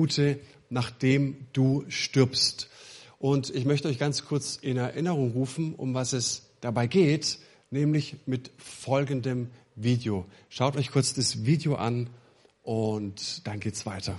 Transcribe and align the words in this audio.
Minute, 0.00 0.40
nachdem 0.70 1.36
du 1.52 1.84
stirbst. 1.88 2.70
Und 3.18 3.54
ich 3.54 3.66
möchte 3.66 3.86
euch 3.86 3.98
ganz 3.98 4.24
kurz 4.24 4.56
in 4.56 4.78
Erinnerung 4.78 5.32
rufen, 5.32 5.74
um 5.74 5.92
was 5.92 6.14
es 6.14 6.46
dabei 6.62 6.86
geht, 6.86 7.38
nämlich 7.70 8.16
mit 8.24 8.50
folgendem 8.56 9.50
Video. 9.76 10.24
Schaut 10.48 10.76
euch 10.76 10.90
kurz 10.90 11.12
das 11.12 11.44
Video 11.44 11.74
an 11.74 12.08
und 12.62 13.46
dann 13.46 13.60
geht's 13.60 13.84
weiter. 13.84 14.18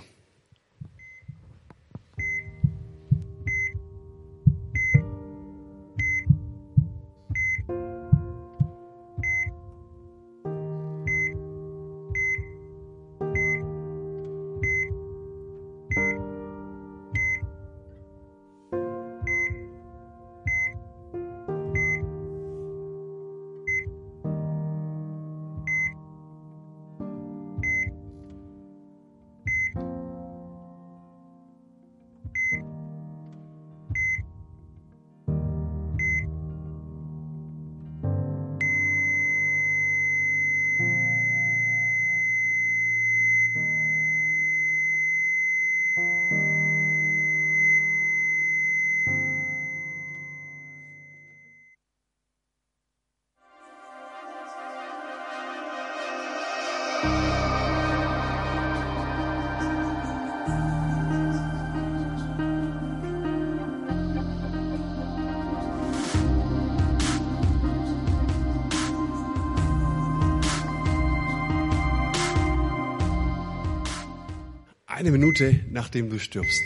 Eine 75.02 75.10
Minute, 75.10 75.58
nachdem 75.68 76.10
du 76.10 76.20
stirbst. 76.20 76.62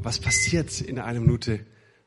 Was 0.00 0.20
passiert 0.20 0.80
in 0.80 1.00
einer 1.00 1.18
Minute, 1.18 1.58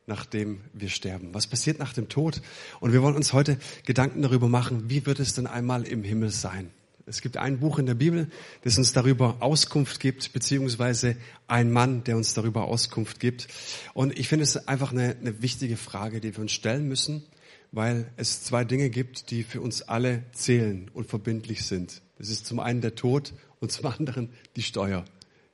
nachdem 0.07 0.61
wir 0.71 0.87
sterben? 0.87 1.33
Was 1.33 1.45
passiert 1.45 1.77
nach 1.77 1.91
dem 1.91 2.07
Tod? 2.07 2.41
Und 2.79 2.93
wir 2.93 3.01
wollen 3.01 3.17
uns 3.17 3.33
heute 3.33 3.57
Gedanken 3.85 4.21
darüber 4.21 4.47
machen, 4.47 4.89
wie 4.89 5.05
wird 5.05 5.19
es 5.19 5.33
denn 5.33 5.47
einmal 5.47 5.83
im 5.83 6.05
Himmel 6.05 6.29
sein? 6.29 6.69
Es 7.05 7.19
gibt 7.19 7.35
ein 7.35 7.59
Buch 7.59 7.79
in 7.79 7.85
der 7.85 7.95
Bibel, 7.95 8.29
das 8.61 8.77
uns 8.77 8.93
darüber 8.93 9.41
Auskunft 9.41 9.99
gibt, 9.99 10.31
beziehungsweise 10.31 11.17
ein 11.49 11.69
Mann, 11.69 12.05
der 12.05 12.15
uns 12.15 12.33
darüber 12.33 12.63
Auskunft 12.63 13.19
gibt. 13.19 13.49
Und 13.93 14.17
ich 14.17 14.29
finde 14.29 14.43
es 14.43 14.69
einfach 14.69 14.93
eine, 14.93 15.17
eine 15.19 15.41
wichtige 15.41 15.75
Frage, 15.75 16.21
die 16.21 16.33
wir 16.33 16.39
uns 16.39 16.53
stellen 16.53 16.87
müssen, 16.87 17.25
weil 17.73 18.09
es 18.15 18.41
zwei 18.41 18.63
Dinge 18.63 18.89
gibt, 18.89 19.31
die 19.31 19.43
für 19.43 19.59
uns 19.59 19.81
alle 19.81 20.23
zählen 20.31 20.89
und 20.93 21.07
verbindlich 21.07 21.65
sind. 21.65 22.01
Das 22.17 22.29
ist 22.29 22.45
zum 22.45 22.61
einen 22.61 22.79
der 22.79 22.95
Tod 22.95 23.33
und 23.59 23.73
zum 23.73 23.87
anderen 23.87 24.29
die 24.55 24.63
Steuer. 24.63 25.03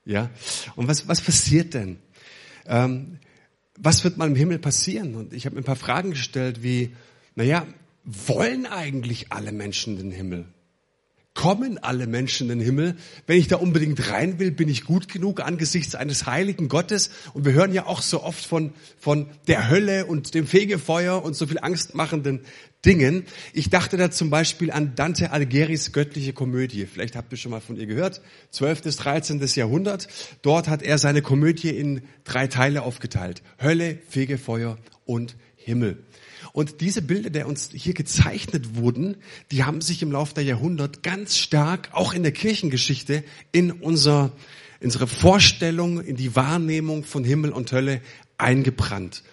Ja? 0.07 0.29
Und 0.75 0.87
was, 0.87 1.07
was 1.07 1.21
passiert 1.21 1.73
denn? 1.73 1.99
Ähm, 2.65 3.19
was 3.77 4.03
wird 4.03 4.17
mal 4.17 4.27
im 4.27 4.35
Himmel 4.35 4.57
passieren? 4.57 5.15
Und 5.15 5.33
ich 5.33 5.45
habe 5.45 5.55
mir 5.55 5.61
ein 5.61 5.65
paar 5.65 5.75
Fragen 5.75 6.11
gestellt, 6.11 6.63
wie, 6.63 6.95
naja, 7.35 7.67
wollen 8.03 8.65
eigentlich 8.65 9.31
alle 9.31 9.51
Menschen 9.51 9.97
den 9.97 10.11
Himmel? 10.11 10.45
kommen 11.37 11.77
alle 11.77 12.07
Menschen 12.07 12.49
in 12.49 12.57
den 12.57 12.65
Himmel. 12.65 12.95
Wenn 13.27 13.37
ich 13.37 13.47
da 13.47 13.57
unbedingt 13.57 14.09
rein 14.09 14.39
will, 14.39 14.49
bin 14.49 14.67
ich 14.67 14.85
gut 14.85 15.07
genug 15.07 15.39
angesichts 15.39 15.93
eines 15.93 16.25
heiligen 16.25 16.67
Gottes. 16.67 17.11
Und 17.33 17.45
wir 17.45 17.53
hören 17.53 17.73
ja 17.73 17.85
auch 17.85 18.01
so 18.01 18.23
oft 18.23 18.43
von, 18.43 18.73
von 18.97 19.27
der 19.47 19.69
Hölle 19.69 20.07
und 20.07 20.33
dem 20.33 20.47
Fegefeuer 20.47 21.23
und 21.23 21.35
so 21.35 21.45
viel 21.45 21.59
angstmachenden 21.59 22.41
Dingen. 22.87 23.25
Ich 23.51 23.69
dachte 23.69 23.97
da 23.97 24.09
zum 24.11 24.29
Beispiel 24.29 24.71
an 24.71 24.95
Dante 24.95 25.31
Alighieri's 25.31 25.91
göttliche 25.91 26.31
Komödie. 26.31 26.85
Vielleicht 26.85 27.17
habt 27.17 27.33
ihr 27.33 27.37
schon 27.37 27.51
mal 27.51 27.59
von 27.59 27.75
ihr 27.75 27.85
gehört. 27.85 28.21
12. 28.51 28.83
bis 28.83 28.95
13. 28.95 29.45
Jahrhundert. 29.55 30.07
Dort 30.41 30.69
hat 30.69 30.81
er 30.81 30.97
seine 30.97 31.21
Komödie 31.21 31.69
in 31.69 32.03
drei 32.23 32.47
Teile 32.47 32.83
aufgeteilt. 32.83 33.43
Hölle, 33.61 33.97
Fegefeuer 34.07 34.77
und 35.05 35.35
Himmel. 35.57 36.01
Und 36.53 36.79
diese 36.79 37.01
Bilder, 37.01 37.29
die 37.29 37.43
uns 37.43 37.71
hier 37.73 37.93
gezeichnet 37.93 38.77
wurden, 38.77 39.17
die 39.51 39.65
haben 39.65 39.81
sich 39.81 40.01
im 40.01 40.13
Laufe 40.13 40.33
der 40.35 40.45
Jahrhundert 40.45 41.03
ganz 41.03 41.37
stark, 41.37 41.89
auch 41.91 42.13
in 42.13 42.23
der 42.23 42.31
Kirchengeschichte, 42.31 43.25
in 43.51 43.71
unser, 43.71 44.31
unsere 44.81 45.07
Vorstellung, 45.07 45.99
in 45.99 46.15
die 46.15 46.37
Wahrnehmung 46.37 47.03
von 47.03 47.25
Himmel 47.25 47.51
und 47.51 47.69
Hölle 47.73 47.99
eingebrannt. 48.37 49.23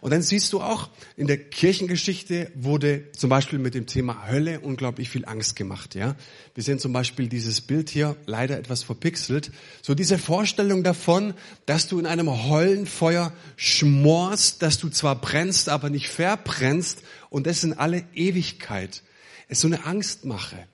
Und 0.00 0.12
dann 0.12 0.22
siehst 0.22 0.52
du 0.52 0.60
auch, 0.60 0.90
in 1.16 1.26
der 1.26 1.38
Kirchengeschichte 1.38 2.50
wurde 2.54 3.10
zum 3.12 3.30
Beispiel 3.30 3.58
mit 3.58 3.74
dem 3.74 3.86
Thema 3.86 4.28
Hölle 4.28 4.60
unglaublich 4.60 5.10
viel 5.10 5.24
Angst 5.24 5.56
gemacht, 5.56 5.94
ja. 5.94 6.16
Wir 6.54 6.64
sehen 6.64 6.78
zum 6.78 6.92
Beispiel 6.92 7.28
dieses 7.28 7.60
Bild 7.60 7.90
hier, 7.90 8.16
leider 8.26 8.58
etwas 8.58 8.82
verpixelt. 8.82 9.50
So 9.82 9.94
diese 9.94 10.18
Vorstellung 10.18 10.82
davon, 10.82 11.34
dass 11.66 11.88
du 11.88 11.98
in 11.98 12.06
einem 12.06 12.48
Höllenfeuer 12.48 13.32
schmorst, 13.56 14.62
dass 14.62 14.78
du 14.78 14.88
zwar 14.88 15.20
brennst, 15.20 15.68
aber 15.68 15.90
nicht 15.90 16.08
verbrennst 16.08 17.02
und 17.28 17.46
das 17.46 17.64
in 17.64 17.74
alle 17.74 18.04
Ewigkeit. 18.14 19.02
Es 19.48 19.58
ist 19.58 19.62
so 19.62 19.68
eine 19.68 19.84
Angstmache. 19.84 20.66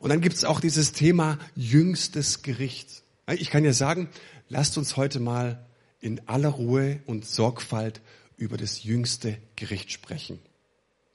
Und 0.00 0.08
dann 0.10 0.20
gibt 0.20 0.36
es 0.36 0.44
auch 0.44 0.60
dieses 0.60 0.92
Thema 0.92 1.38
jüngstes 1.54 2.42
Gericht. 2.42 3.02
Ich 3.34 3.50
kann 3.50 3.64
ja 3.64 3.72
sagen, 3.72 4.08
lasst 4.48 4.78
uns 4.78 4.96
heute 4.96 5.20
mal 5.20 5.66
in 6.00 6.26
aller 6.26 6.48
Ruhe 6.48 7.00
und 7.06 7.26
Sorgfalt 7.26 8.00
über 8.36 8.56
das 8.56 8.82
jüngste 8.82 9.36
Gericht 9.56 9.92
sprechen. 9.92 10.38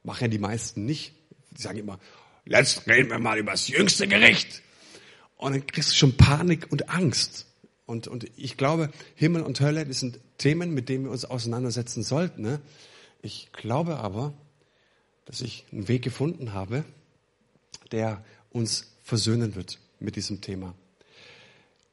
Machen 0.03 0.29
die 0.29 0.37
meisten 0.37 0.85
nicht. 0.85 1.13
Die 1.51 1.61
sagen 1.61 1.79
immer, 1.79 1.99
let's 2.45 2.85
reden 2.87 3.09
wir 3.09 3.19
mal 3.19 3.37
über 3.39 3.51
das 3.51 3.67
jüngste 3.67 4.07
Gericht. 4.07 4.61
Und 5.37 5.53
dann 5.53 5.67
kriegst 5.67 5.91
du 5.91 5.95
schon 5.95 6.15
Panik 6.17 6.71
und 6.71 6.89
Angst. 6.89 7.47
Und, 7.85 8.07
und 8.07 8.25
ich 8.35 8.57
glaube, 8.57 8.91
Himmel 9.15 9.41
und 9.43 9.59
Hölle, 9.59 9.85
das 9.85 9.99
sind 9.99 10.19
Themen, 10.37 10.73
mit 10.73 10.89
denen 10.89 11.05
wir 11.05 11.11
uns 11.11 11.25
auseinandersetzen 11.25 12.03
sollten. 12.03 12.41
Ne? 12.41 12.61
Ich 13.21 13.51
glaube 13.53 13.97
aber, 13.97 14.33
dass 15.25 15.41
ich 15.41 15.65
einen 15.71 15.87
Weg 15.87 16.03
gefunden 16.03 16.53
habe, 16.53 16.85
der 17.91 18.23
uns 18.51 18.95
versöhnen 19.03 19.55
wird 19.55 19.79
mit 19.99 20.15
diesem 20.15 20.41
Thema. 20.41 20.75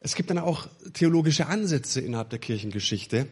Es 0.04 0.16
gibt 0.16 0.30
dann 0.30 0.38
auch 0.38 0.66
theologische 0.94 1.46
Ansätze 1.46 2.00
innerhalb 2.00 2.30
der 2.30 2.40
Kirchengeschichte. 2.40 3.28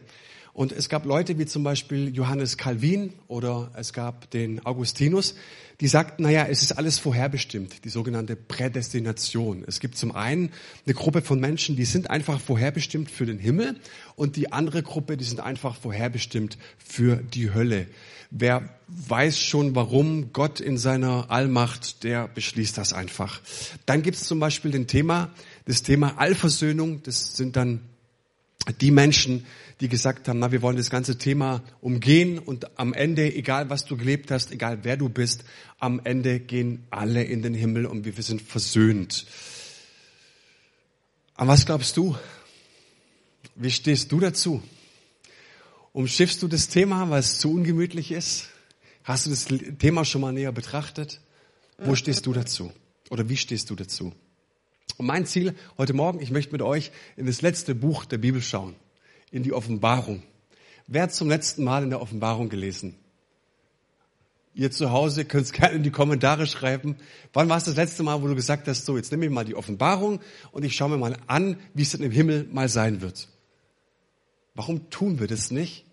Und 0.53 0.73
es 0.73 0.89
gab 0.89 1.05
Leute 1.05 1.37
wie 1.37 1.45
zum 1.45 1.63
Beispiel 1.63 2.13
Johannes 2.13 2.57
Calvin 2.57 3.13
oder 3.27 3.71
es 3.75 3.93
gab 3.93 4.29
den 4.31 4.65
Augustinus, 4.65 5.35
die 5.79 5.87
sagten, 5.87 6.23
naja, 6.23 6.45
es 6.49 6.61
ist 6.61 6.73
alles 6.73 6.99
vorherbestimmt, 6.99 7.85
die 7.85 7.89
sogenannte 7.89 8.35
Prädestination. 8.35 9.63
Es 9.65 9.79
gibt 9.79 9.97
zum 9.97 10.13
einen 10.13 10.51
eine 10.85 10.93
Gruppe 10.93 11.21
von 11.21 11.39
Menschen, 11.39 11.75
die 11.77 11.85
sind 11.85 12.09
einfach 12.09 12.39
vorherbestimmt 12.39 13.09
für 13.09 13.25
den 13.25 13.39
Himmel 13.39 13.79
und 14.15 14.35
die 14.35 14.51
andere 14.51 14.83
Gruppe, 14.83 15.15
die 15.15 15.23
sind 15.23 15.39
einfach 15.39 15.75
vorherbestimmt 15.75 16.57
für 16.77 17.15
die 17.15 17.53
Hölle. 17.53 17.87
Wer 18.29 18.69
weiß 18.87 19.39
schon, 19.39 19.75
warum 19.75 20.31
Gott 20.33 20.59
in 20.59 20.77
seiner 20.77 21.31
Allmacht, 21.31 22.03
der 22.03 22.27
beschließt 22.27 22.77
das 22.77 22.93
einfach. 22.93 23.41
Dann 23.85 24.03
gibt 24.03 24.17
es 24.17 24.23
zum 24.23 24.39
Beispiel 24.39 24.71
den 24.71 24.87
Thema, 24.87 25.31
das 25.65 25.83
Thema 25.83 26.17
Allversöhnung. 26.17 27.03
Das 27.03 27.35
sind 27.35 27.55
dann 27.55 27.81
die 28.79 28.91
Menschen, 28.91 29.45
die 29.79 29.89
gesagt 29.89 30.27
haben, 30.27 30.39
na, 30.39 30.51
wir 30.51 30.61
wollen 30.61 30.77
das 30.77 30.89
ganze 30.89 31.17
Thema 31.17 31.63
umgehen 31.81 32.37
und 32.37 32.77
am 32.79 32.93
Ende, 32.93 33.33
egal 33.33 33.69
was 33.69 33.85
du 33.85 33.97
gelebt 33.97 34.29
hast, 34.29 34.51
egal 34.51 34.79
wer 34.83 34.97
du 34.97 35.09
bist, 35.09 35.43
am 35.79 35.99
Ende 36.03 36.39
gehen 36.39 36.85
alle 36.91 37.23
in 37.23 37.41
den 37.41 37.55
Himmel 37.55 37.85
und 37.85 38.05
wir 38.05 38.23
sind 38.23 38.41
versöhnt. 38.41 39.25
An 41.35 41.47
was 41.47 41.65
glaubst 41.65 41.97
du? 41.97 42.15
Wie 43.55 43.71
stehst 43.71 44.11
du 44.11 44.19
dazu? 44.19 44.61
Umschiffst 45.93 46.41
du 46.43 46.47
das 46.47 46.67
Thema, 46.67 47.09
weil 47.09 47.19
es 47.19 47.39
zu 47.39 47.51
ungemütlich 47.51 48.11
ist? 48.11 48.47
Hast 49.03 49.25
du 49.25 49.31
das 49.31 49.47
Thema 49.79 50.05
schon 50.05 50.21
mal 50.21 50.31
näher 50.31 50.51
betrachtet? 50.51 51.19
Wo 51.79 51.95
stehst 51.95 52.27
du 52.27 52.33
dazu? 52.33 52.71
Oder 53.09 53.27
wie 53.27 53.37
stehst 53.37 53.69
du 53.71 53.75
dazu? 53.75 54.13
Und 54.97 55.05
mein 55.05 55.25
Ziel 55.25 55.55
heute 55.77 55.93
Morgen, 55.93 56.21
ich 56.21 56.31
möchte 56.31 56.51
mit 56.51 56.61
euch 56.61 56.91
in 57.17 57.25
das 57.25 57.41
letzte 57.41 57.75
Buch 57.75 58.05
der 58.05 58.17
Bibel 58.17 58.41
schauen 58.41 58.75
in 59.31 59.43
die 59.43 59.53
Offenbarung. 59.53 60.23
Wer 60.87 61.03
hat 61.03 61.13
zum 61.13 61.29
letzten 61.29 61.63
Mal 61.63 61.83
in 61.83 61.89
der 61.89 62.01
Offenbarung 62.01 62.49
gelesen? 62.49 62.95
Ihr 64.53 64.71
zu 64.71 64.91
Hause 64.91 65.23
könnt 65.25 65.45
es 65.45 65.51
gerne 65.53 65.75
in 65.75 65.83
die 65.83 65.91
Kommentare 65.91 66.45
schreiben. 66.45 66.97
Wann 67.33 67.47
war 67.49 67.57
es 67.57 67.63
das 67.63 67.77
letzte 67.77 68.03
Mal, 68.03 68.21
wo 68.21 68.27
du 68.27 68.35
gesagt 68.35 68.67
hast, 68.67 68.85
so, 68.85 68.97
jetzt 68.97 69.11
nehme 69.11 69.25
ich 69.25 69.31
mal 69.31 69.45
die 69.45 69.55
Offenbarung 69.55 70.19
und 70.51 70.63
ich 70.63 70.75
schaue 70.75 70.89
mir 70.89 70.97
mal 70.97 71.17
an, 71.27 71.57
wie 71.73 71.83
es 71.83 71.91
denn 71.91 72.03
im 72.03 72.11
Himmel 72.11 72.47
mal 72.51 72.67
sein 72.67 73.01
wird. 73.01 73.29
Warum 74.53 74.89
tun 74.89 75.19
wir 75.19 75.27
das 75.27 75.51
nicht? 75.51 75.85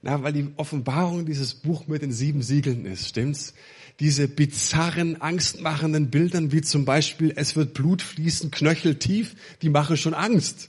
Na, 0.00 0.22
weil 0.22 0.32
die 0.32 0.48
Offenbarung 0.56 1.26
dieses 1.26 1.54
Buch 1.54 1.86
mit 1.86 2.02
den 2.02 2.12
sieben 2.12 2.42
Siegeln 2.42 2.86
ist, 2.86 3.08
stimmt's? 3.08 3.54
Diese 4.00 4.26
bizarren, 4.26 5.20
angstmachenden 5.20 6.10
Bildern, 6.10 6.50
wie 6.50 6.62
zum 6.62 6.84
Beispiel, 6.84 7.32
es 7.36 7.54
wird 7.54 7.74
Blut 7.74 8.02
fließen, 8.02 8.50
knöcheltief, 8.50 9.36
die 9.62 9.68
machen 9.68 9.96
schon 9.96 10.14
Angst. 10.14 10.68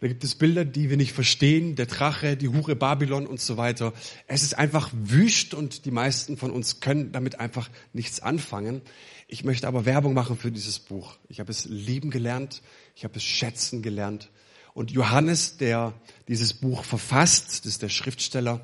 Da 0.00 0.08
gibt 0.08 0.24
es 0.24 0.34
Bilder, 0.34 0.64
die 0.64 0.90
wir 0.90 0.96
nicht 0.96 1.12
verstehen, 1.12 1.76
der 1.76 1.86
Drache, 1.86 2.36
die 2.36 2.48
Hure 2.48 2.76
Babylon 2.76 3.26
und 3.26 3.40
so 3.40 3.56
weiter. 3.56 3.94
Es 4.26 4.42
ist 4.42 4.58
einfach 4.58 4.90
wüst 4.92 5.54
und 5.54 5.86
die 5.86 5.90
meisten 5.90 6.36
von 6.36 6.50
uns 6.50 6.80
können 6.80 7.12
damit 7.12 7.40
einfach 7.40 7.70
nichts 7.92 8.20
anfangen. 8.20 8.82
Ich 9.28 9.44
möchte 9.44 9.66
aber 9.66 9.86
Werbung 9.86 10.12
machen 10.12 10.36
für 10.36 10.50
dieses 10.50 10.78
Buch. 10.78 11.16
Ich 11.28 11.40
habe 11.40 11.50
es 11.50 11.64
lieben 11.64 12.10
gelernt, 12.10 12.60
ich 12.94 13.04
habe 13.04 13.16
es 13.16 13.24
schätzen 13.24 13.82
gelernt. 13.82 14.30
Und 14.74 14.90
Johannes, 14.90 15.56
der 15.56 15.94
dieses 16.26 16.52
Buch 16.52 16.84
verfasst, 16.84 17.60
das 17.60 17.66
ist 17.66 17.82
der 17.82 17.88
Schriftsteller, 17.88 18.60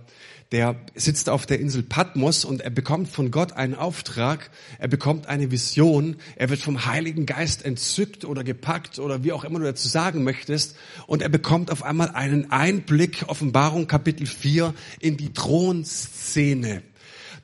der 0.51 0.75
sitzt 0.97 1.29
auf 1.29 1.47
der 1.47 1.61
Insel 1.61 1.85
Patmos 1.85 2.45
und 2.45 2.63
er 2.63 2.71
bekommt 2.71 3.09
von 3.09 3.31
Gott 3.31 3.53
einen 3.53 3.77
Auftrag, 3.77 4.51
er 4.81 4.89
bekommt 4.89 5.29
eine 5.29 5.53
Vision, 5.53 6.17
er 6.35 6.51
wird 6.51 6.61
vom 6.61 6.85
Heiligen 6.85 7.27
Geist 7.27 7.65
entzückt 7.65 8.25
oder 8.25 8.43
gepackt 8.43 8.99
oder 8.99 9.23
wie 9.23 9.31
auch 9.31 9.45
immer 9.45 9.61
du 9.61 9.67
dazu 9.67 9.87
sagen 9.87 10.25
möchtest. 10.25 10.75
Und 11.07 11.23
er 11.23 11.29
bekommt 11.29 11.71
auf 11.71 11.85
einmal 11.85 12.11
einen 12.11 12.51
Einblick, 12.51 13.27
Offenbarung 13.29 13.87
Kapitel 13.87 14.27
4, 14.27 14.75
in 14.99 15.17
die 15.17 15.33
Thronszene. 15.33 16.83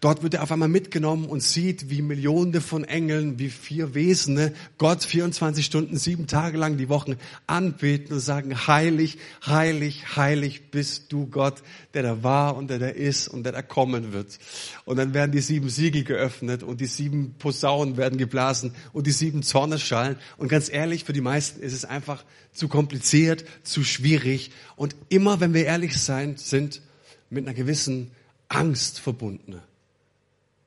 Dort 0.00 0.22
wird 0.22 0.34
er 0.34 0.42
auf 0.42 0.52
einmal 0.52 0.68
mitgenommen 0.68 1.26
und 1.26 1.42
sieht, 1.42 1.90
wie 1.90 2.02
Millionen 2.02 2.60
von 2.60 2.84
Engeln, 2.84 3.38
wie 3.38 3.50
vier 3.50 3.94
Wesen 3.94 4.52
Gott 4.78 5.04
24 5.04 5.64
Stunden, 5.64 5.96
sieben 5.96 6.26
Tage 6.26 6.58
lang 6.58 6.76
die 6.76 6.88
Wochen 6.88 7.16
anbeten 7.46 8.14
und 8.14 8.20
sagen, 8.20 8.66
heilig, 8.66 9.18
heilig, 9.46 10.16
heilig 10.16 10.70
bist 10.70 11.12
du 11.12 11.26
Gott, 11.26 11.62
der 11.94 12.02
da 12.02 12.22
war 12.22 12.56
und 12.56 12.68
der 12.68 12.78
da 12.78 12.88
ist 12.88 13.28
und 13.28 13.44
der 13.44 13.52
da 13.52 13.62
kommen 13.62 14.12
wird. 14.12 14.38
Und 14.84 14.96
dann 14.96 15.14
werden 15.14 15.32
die 15.32 15.40
sieben 15.40 15.70
Siegel 15.70 16.04
geöffnet 16.04 16.62
und 16.62 16.80
die 16.80 16.86
sieben 16.86 17.34
Posaunen 17.38 17.96
werden 17.96 18.18
geblasen 18.18 18.74
und 18.92 19.06
die 19.06 19.12
sieben 19.12 19.42
Zornesschalen. 19.42 20.16
Und 20.36 20.48
ganz 20.48 20.70
ehrlich, 20.70 21.04
für 21.04 21.12
die 21.12 21.20
meisten 21.20 21.60
ist 21.60 21.72
es 21.72 21.84
einfach 21.84 22.24
zu 22.52 22.68
kompliziert, 22.68 23.44
zu 23.62 23.84
schwierig 23.84 24.50
und 24.76 24.94
immer, 25.08 25.40
wenn 25.40 25.54
wir 25.54 25.64
ehrlich 25.64 25.98
sein, 26.00 26.36
sind 26.36 26.82
mit 27.30 27.46
einer 27.46 27.54
gewissen 27.54 28.10
Angst 28.48 29.00
verbunden. 29.00 29.60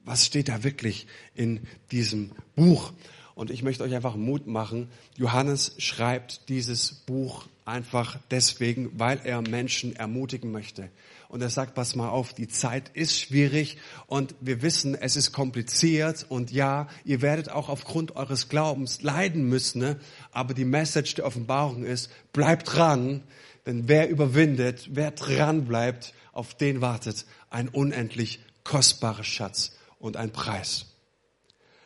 Was 0.10 0.26
steht 0.26 0.50
da 0.50 0.64
wirklich 0.64 1.06
in 1.36 1.60
diesem 1.92 2.32
Buch? 2.56 2.94
Und 3.36 3.52
ich 3.52 3.62
möchte 3.62 3.84
euch 3.84 3.94
einfach 3.94 4.16
Mut 4.16 4.48
machen. 4.48 4.90
Johannes 5.16 5.76
schreibt 5.78 6.50
dieses 6.50 6.94
Buch 7.06 7.46
einfach 7.64 8.18
deswegen, 8.32 8.90
weil 8.98 9.22
er 9.24 9.40
Menschen 9.44 9.96
ermutigen 9.96 10.52
möchte. 10.52 10.90
Und 11.28 11.44
er 11.44 11.52
sagt, 11.52 11.76
pass 11.76 11.96
mal 11.96 12.10
auf, 12.10 12.34
die 12.34 12.48
Zeit 12.48 12.90
ist 12.96 13.20
schwierig 13.20 13.78
und 14.08 14.34
wir 14.42 14.64
wissen, 14.64 14.96
es 14.96 15.16
ist 15.16 15.32
kompliziert 15.32 16.26
und 16.28 16.52
ja, 16.52 16.88
ihr 17.06 17.22
werdet 17.22 17.50
auch 17.50 17.70
aufgrund 17.70 18.16
eures 18.16 18.50
Glaubens 18.50 19.04
leiden 19.04 19.44
müssen, 19.48 19.78
ne? 19.78 20.00
aber 20.32 20.56
die 20.56 20.66
Message 20.66 21.14
der 21.14 21.28
Offenbarung 21.28 21.84
ist, 21.84 22.10
bleibt 22.34 22.74
dran, 22.74 23.22
denn 23.68 23.88
wer 23.88 24.10
überwindet, 24.10 24.90
wer 24.92 25.12
dran 25.12 25.66
bleibt, 25.66 26.16
auf 26.34 26.56
den 26.56 26.82
wartet 26.82 27.28
ein 27.52 27.70
unendlich 27.70 28.40
kostbarer 28.64 29.24
Schatz 29.24 29.74
und 30.00 30.18
ein 30.18 30.32
Preis. 30.32 30.88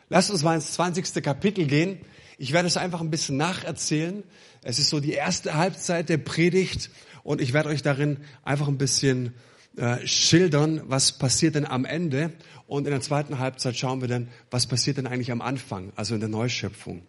Lasst 0.08 0.30
uns 0.30 0.42
mal 0.42 0.54
ins 0.54 0.72
20. 0.72 1.22
Kapitel 1.22 1.66
gehen. 1.66 2.00
Ich 2.38 2.52
werde 2.52 2.68
es 2.68 2.76
einfach 2.76 3.00
ein 3.00 3.10
bisschen 3.10 3.36
nacherzählen. 3.36 4.22
Es 4.62 4.78
ist 4.78 4.88
so 4.88 5.00
die 5.00 5.12
erste 5.12 5.54
Halbzeit 5.54 6.08
der 6.08 6.18
Predigt 6.18 6.90
und 7.22 7.40
ich 7.40 7.52
werde 7.52 7.68
euch 7.68 7.82
darin 7.82 8.18
einfach 8.42 8.68
ein 8.68 8.78
bisschen 8.78 9.34
äh, 9.76 10.06
schildern, 10.06 10.82
was 10.86 11.18
passiert 11.18 11.54
denn 11.54 11.66
am 11.66 11.84
Ende. 11.84 12.32
Und 12.66 12.86
in 12.86 12.92
der 12.92 13.00
zweiten 13.00 13.38
Halbzeit 13.38 13.76
schauen 13.76 14.00
wir 14.00 14.08
dann, 14.08 14.28
was 14.50 14.66
passiert 14.66 14.98
denn 14.98 15.06
eigentlich 15.06 15.32
am 15.32 15.40
Anfang, 15.40 15.92
also 15.96 16.14
in 16.14 16.20
der 16.20 16.28
Neuschöpfung. 16.28 17.02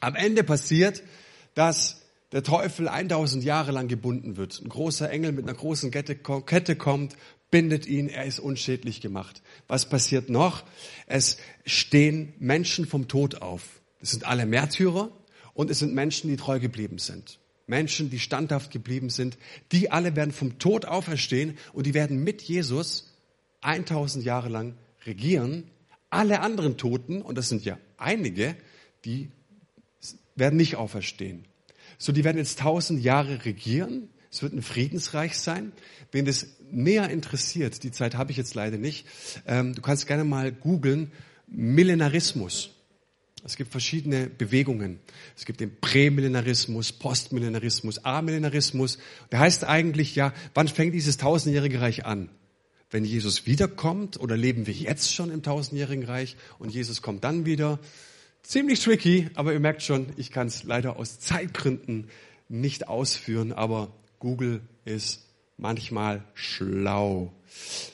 Am 0.00 0.14
Ende 0.14 0.44
passiert, 0.44 1.02
dass 1.54 2.02
der 2.32 2.42
Teufel 2.42 2.88
1000 2.88 3.44
Jahre 3.44 3.72
lang 3.72 3.88
gebunden 3.88 4.36
wird. 4.36 4.60
Ein 4.62 4.68
großer 4.68 5.10
Engel 5.10 5.32
mit 5.32 5.44
einer 5.44 5.56
großen 5.56 5.90
Kette, 5.90 6.16
Kette 6.16 6.76
kommt, 6.76 7.16
bindet 7.50 7.86
ihn, 7.86 8.08
er 8.08 8.24
ist 8.24 8.38
unschädlich 8.38 9.00
gemacht. 9.00 9.42
Was 9.66 9.88
passiert 9.88 10.30
noch? 10.30 10.64
Es 11.06 11.38
stehen 11.64 12.32
Menschen 12.38 12.86
vom 12.86 13.08
Tod 13.08 13.42
auf. 13.42 13.80
Das 14.00 14.12
sind 14.12 14.24
alle 14.24 14.46
Märtyrer 14.46 15.10
und 15.54 15.70
es 15.70 15.80
sind 15.80 15.94
Menschen, 15.94 16.30
die 16.30 16.36
treu 16.36 16.58
geblieben 16.60 16.98
sind. 16.98 17.38
Menschen, 17.66 18.10
die 18.10 18.18
standhaft 18.18 18.70
geblieben 18.70 19.10
sind. 19.10 19.38
Die 19.72 19.90
alle 19.90 20.16
werden 20.16 20.32
vom 20.32 20.58
Tod 20.58 20.84
auferstehen 20.84 21.56
und 21.72 21.86
die 21.86 21.94
werden 21.94 22.22
mit 22.22 22.42
Jesus 22.42 23.14
1000 23.62 24.24
Jahre 24.24 24.48
lang 24.48 24.74
regieren. 25.06 25.70
Alle 26.10 26.40
anderen 26.40 26.76
Toten, 26.76 27.22
und 27.22 27.38
das 27.38 27.48
sind 27.48 27.64
ja 27.64 27.78
einige, 27.96 28.56
die 29.04 29.30
werden 30.34 30.56
nicht 30.56 30.76
auferstehen. 30.76 31.44
So, 31.98 32.12
die 32.12 32.24
werden 32.24 32.38
jetzt 32.38 32.58
1000 32.58 33.02
Jahre 33.02 33.44
regieren. 33.44 34.08
Es 34.32 34.42
wird 34.42 34.52
ein 34.52 34.62
Friedensreich 34.62 35.38
sein. 35.38 35.72
Wen 36.12 36.24
das 36.24 36.46
näher 36.72 37.08
interessiert, 37.10 37.82
die 37.82 37.90
Zeit 37.90 38.14
habe 38.14 38.30
ich 38.30 38.36
jetzt 38.36 38.54
leider 38.54 38.78
nicht, 38.78 39.06
ähm, 39.46 39.74
du 39.74 39.82
kannst 39.82 40.06
gerne 40.06 40.24
mal 40.24 40.52
googeln, 40.52 41.12
Millenarismus. 41.46 42.70
Es 43.44 43.56
gibt 43.56 43.70
verschiedene 43.72 44.26
Bewegungen. 44.26 45.00
Es 45.36 45.46
gibt 45.46 45.60
den 45.60 45.74
Prämillenarismus, 45.80 46.92
Postmillenarismus, 46.92 48.04
Amillenarismus. 48.04 48.98
Der 49.32 49.40
heißt 49.40 49.64
eigentlich 49.64 50.14
ja, 50.14 50.34
wann 50.54 50.68
fängt 50.68 50.94
dieses 50.94 51.16
tausendjährige 51.16 51.80
Reich 51.80 52.04
an? 52.04 52.28
Wenn 52.90 53.04
Jesus 53.04 53.46
wiederkommt 53.46 54.20
oder 54.20 54.36
leben 54.36 54.66
wir 54.66 54.74
jetzt 54.74 55.14
schon 55.14 55.30
im 55.30 55.42
tausendjährigen 55.42 56.04
Reich 56.04 56.36
und 56.58 56.70
Jesus 56.74 57.02
kommt 57.02 57.24
dann 57.24 57.46
wieder? 57.46 57.78
Ziemlich 58.42 58.80
tricky, 58.80 59.30
aber 59.34 59.52
ihr 59.52 59.60
merkt 59.60 59.82
schon, 59.82 60.06
ich 60.16 60.30
kann 60.30 60.48
es 60.48 60.64
leider 60.64 60.96
aus 60.96 61.20
Zeitgründen 61.20 62.08
nicht 62.48 62.88
ausführen, 62.88 63.52
aber 63.52 63.94
Google 64.18 64.60
ist 64.84 65.29
manchmal 65.60 66.24
schlau. 66.34 67.32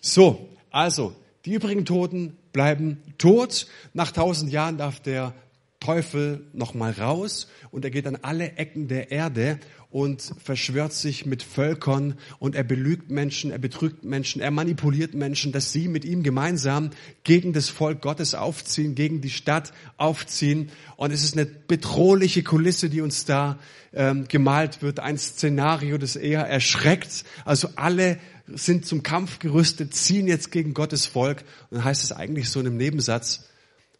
So, 0.00 0.48
also, 0.70 1.14
die 1.44 1.54
übrigen 1.54 1.84
Toten 1.84 2.38
bleiben 2.52 3.02
tot. 3.18 3.66
Nach 3.92 4.12
tausend 4.12 4.50
Jahren 4.50 4.78
darf 4.78 5.00
der 5.00 5.34
Teufel 5.80 6.46
nochmal 6.52 6.92
raus 6.92 7.48
und 7.70 7.84
er 7.84 7.90
geht 7.90 8.06
an 8.06 8.18
alle 8.22 8.52
Ecken 8.52 8.88
der 8.88 9.10
Erde 9.10 9.58
und 9.96 10.34
verschwört 10.44 10.92
sich 10.92 11.24
mit 11.24 11.42
Völkern 11.42 12.18
und 12.38 12.54
er 12.54 12.64
belügt 12.64 13.10
Menschen, 13.10 13.50
er 13.50 13.56
betrügt 13.56 14.04
Menschen, 14.04 14.42
er 14.42 14.50
manipuliert 14.50 15.14
Menschen, 15.14 15.52
dass 15.52 15.72
sie 15.72 15.88
mit 15.88 16.04
ihm 16.04 16.22
gemeinsam 16.22 16.90
gegen 17.24 17.54
das 17.54 17.70
Volk 17.70 18.02
Gottes 18.02 18.34
aufziehen, 18.34 18.94
gegen 18.94 19.22
die 19.22 19.30
Stadt 19.30 19.72
aufziehen. 19.96 20.70
Und 20.96 21.12
es 21.12 21.24
ist 21.24 21.32
eine 21.32 21.46
bedrohliche 21.46 22.42
Kulisse, 22.42 22.90
die 22.90 23.00
uns 23.00 23.24
da 23.24 23.58
ähm, 23.94 24.28
gemalt 24.28 24.82
wird, 24.82 25.00
ein 25.00 25.16
Szenario, 25.16 25.96
das 25.96 26.14
eher 26.14 26.46
erschreckt. 26.46 27.24
Also 27.46 27.70
alle 27.76 28.18
sind 28.48 28.84
zum 28.84 29.02
Kampf 29.02 29.38
gerüstet, 29.38 29.94
ziehen 29.94 30.28
jetzt 30.28 30.52
gegen 30.52 30.74
Gottes 30.74 31.06
Volk. 31.06 31.42
Und 31.70 31.78
dann 31.78 31.84
heißt 31.84 32.04
es 32.04 32.12
eigentlich 32.12 32.50
so 32.50 32.60
in 32.60 32.66
einem 32.66 32.76
Nebensatz, 32.76 33.48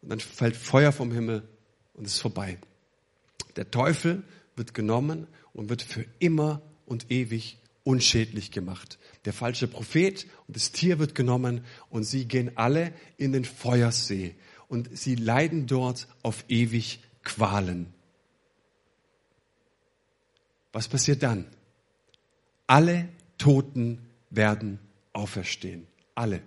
und 0.03 0.11
dann 0.11 0.21
fällt 0.21 0.59
Feuer 0.59 0.93
vom 0.93 1.11
Himmel 1.11 1.43
und 1.95 2.07
es 2.07 2.17
ist 2.17 2.21
vorbei. 2.21 2.59
Der 3.57 3.71
Teufel 3.71 4.25
wird 4.57 4.75
genommen 4.75 5.27
und 5.57 5.71
wird 5.71 5.83
für 5.83 6.05
immer 6.19 6.63
und 6.85 7.11
ewig 7.11 7.59
unschädlich 7.83 8.51
gemacht. 8.51 8.99
Der 9.25 9.33
falsche 9.33 9.67
Prophet 9.67 10.27
und 10.47 10.57
das 10.57 10.71
Tier 10.71 10.99
wird 10.99 11.15
genommen 11.15 11.65
und 11.89 12.05
sie 12.05 12.27
gehen 12.27 12.53
alle 12.57 12.93
in 13.17 13.33
den 13.33 13.45
Feuersee 13.45 14.35
und 14.69 14.97
sie 14.97 15.15
leiden 15.15 15.67
dort 15.67 16.09
auf 16.23 16.45
ewig 16.49 17.01
Qualen. 17.23 17.93
Was 20.73 20.89
passiert 20.89 21.23
dann? 21.23 21.47
Alle 22.67 23.09
Toten 23.39 24.07
werden 24.31 24.79
auferstehen. 25.13 25.87
Alle. 26.15 26.43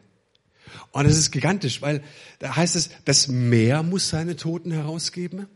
Und 0.91 1.05
es 1.07 1.17
ist 1.17 1.31
gigantisch, 1.31 1.81
weil 1.81 2.03
da 2.37 2.55
heißt 2.55 2.75
es, 2.75 2.91
das 3.05 3.27
Meer 3.27 3.81
muss 3.81 4.09
seine 4.09 4.35
Toten 4.35 4.71
herausgeben. 4.71 5.47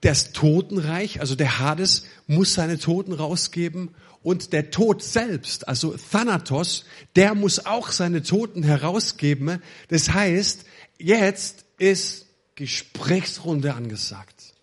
Das 0.00 0.32
Totenreich, 0.32 1.20
also 1.20 1.34
der 1.34 1.58
Hades, 1.58 2.04
muss 2.26 2.54
seine 2.54 2.78
Toten 2.78 3.12
rausgeben. 3.12 3.94
Und 4.22 4.52
der 4.52 4.70
Tod 4.72 5.02
selbst, 5.02 5.68
also 5.68 5.96
Thanatos, 6.10 6.84
der 7.14 7.34
muss 7.36 7.64
auch 7.64 7.92
seine 7.92 8.22
Toten 8.22 8.64
herausgeben. 8.64 9.62
Das 9.88 10.12
heißt, 10.12 10.64
jetzt 10.98 11.64
ist 11.78 12.26
Gesprächsrunde 12.56 13.74
angesagt. 13.74 14.54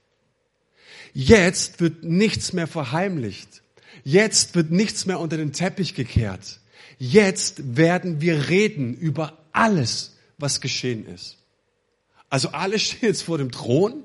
Jetzt 1.13 1.79
wird 1.79 2.03
nichts 2.03 2.53
mehr 2.53 2.67
verheimlicht. 2.67 3.61
Jetzt 4.03 4.55
wird 4.55 4.71
nichts 4.71 5.05
mehr 5.05 5.19
unter 5.19 5.37
den 5.37 5.53
Teppich 5.53 5.93
gekehrt. 5.93 6.59
Jetzt 6.97 7.77
werden 7.77 8.19
wir 8.19 8.49
reden 8.49 8.95
über 8.95 9.37
alles, 9.51 10.17
was 10.37 10.59
geschehen 10.59 11.05
ist. 11.05 11.37
Also 12.29 12.49
alle 12.49 12.79
stehen 12.79 13.09
jetzt 13.09 13.23
vor 13.23 13.37
dem 13.37 13.51
Thron 13.51 14.03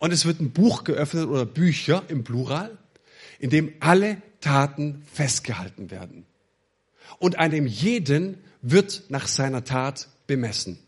und 0.00 0.12
es 0.12 0.24
wird 0.24 0.40
ein 0.40 0.50
Buch 0.50 0.82
geöffnet 0.82 1.28
oder 1.28 1.46
Bücher 1.46 2.02
im 2.08 2.24
Plural, 2.24 2.76
in 3.38 3.50
dem 3.50 3.74
alle 3.78 4.20
Taten 4.40 5.02
festgehalten 5.12 5.90
werden. 5.90 6.26
Und 7.18 7.38
einem 7.38 7.66
jeden 7.66 8.38
wird 8.62 9.04
nach 9.08 9.28
seiner 9.28 9.62
Tat 9.62 10.08
bemessen. 10.26 10.78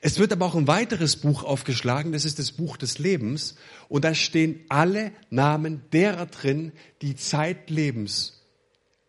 Es 0.00 0.18
wird 0.18 0.32
aber 0.32 0.46
auch 0.46 0.54
ein 0.54 0.68
weiteres 0.68 1.16
Buch 1.16 1.42
aufgeschlagen, 1.42 2.12
das 2.12 2.24
ist 2.24 2.38
das 2.38 2.52
Buch 2.52 2.76
des 2.76 2.98
Lebens, 2.98 3.56
und 3.88 4.04
da 4.04 4.14
stehen 4.14 4.60
alle 4.68 5.12
Namen 5.30 5.82
derer 5.92 6.26
drin, 6.26 6.72
die 7.02 7.16
zeitlebens 7.16 8.44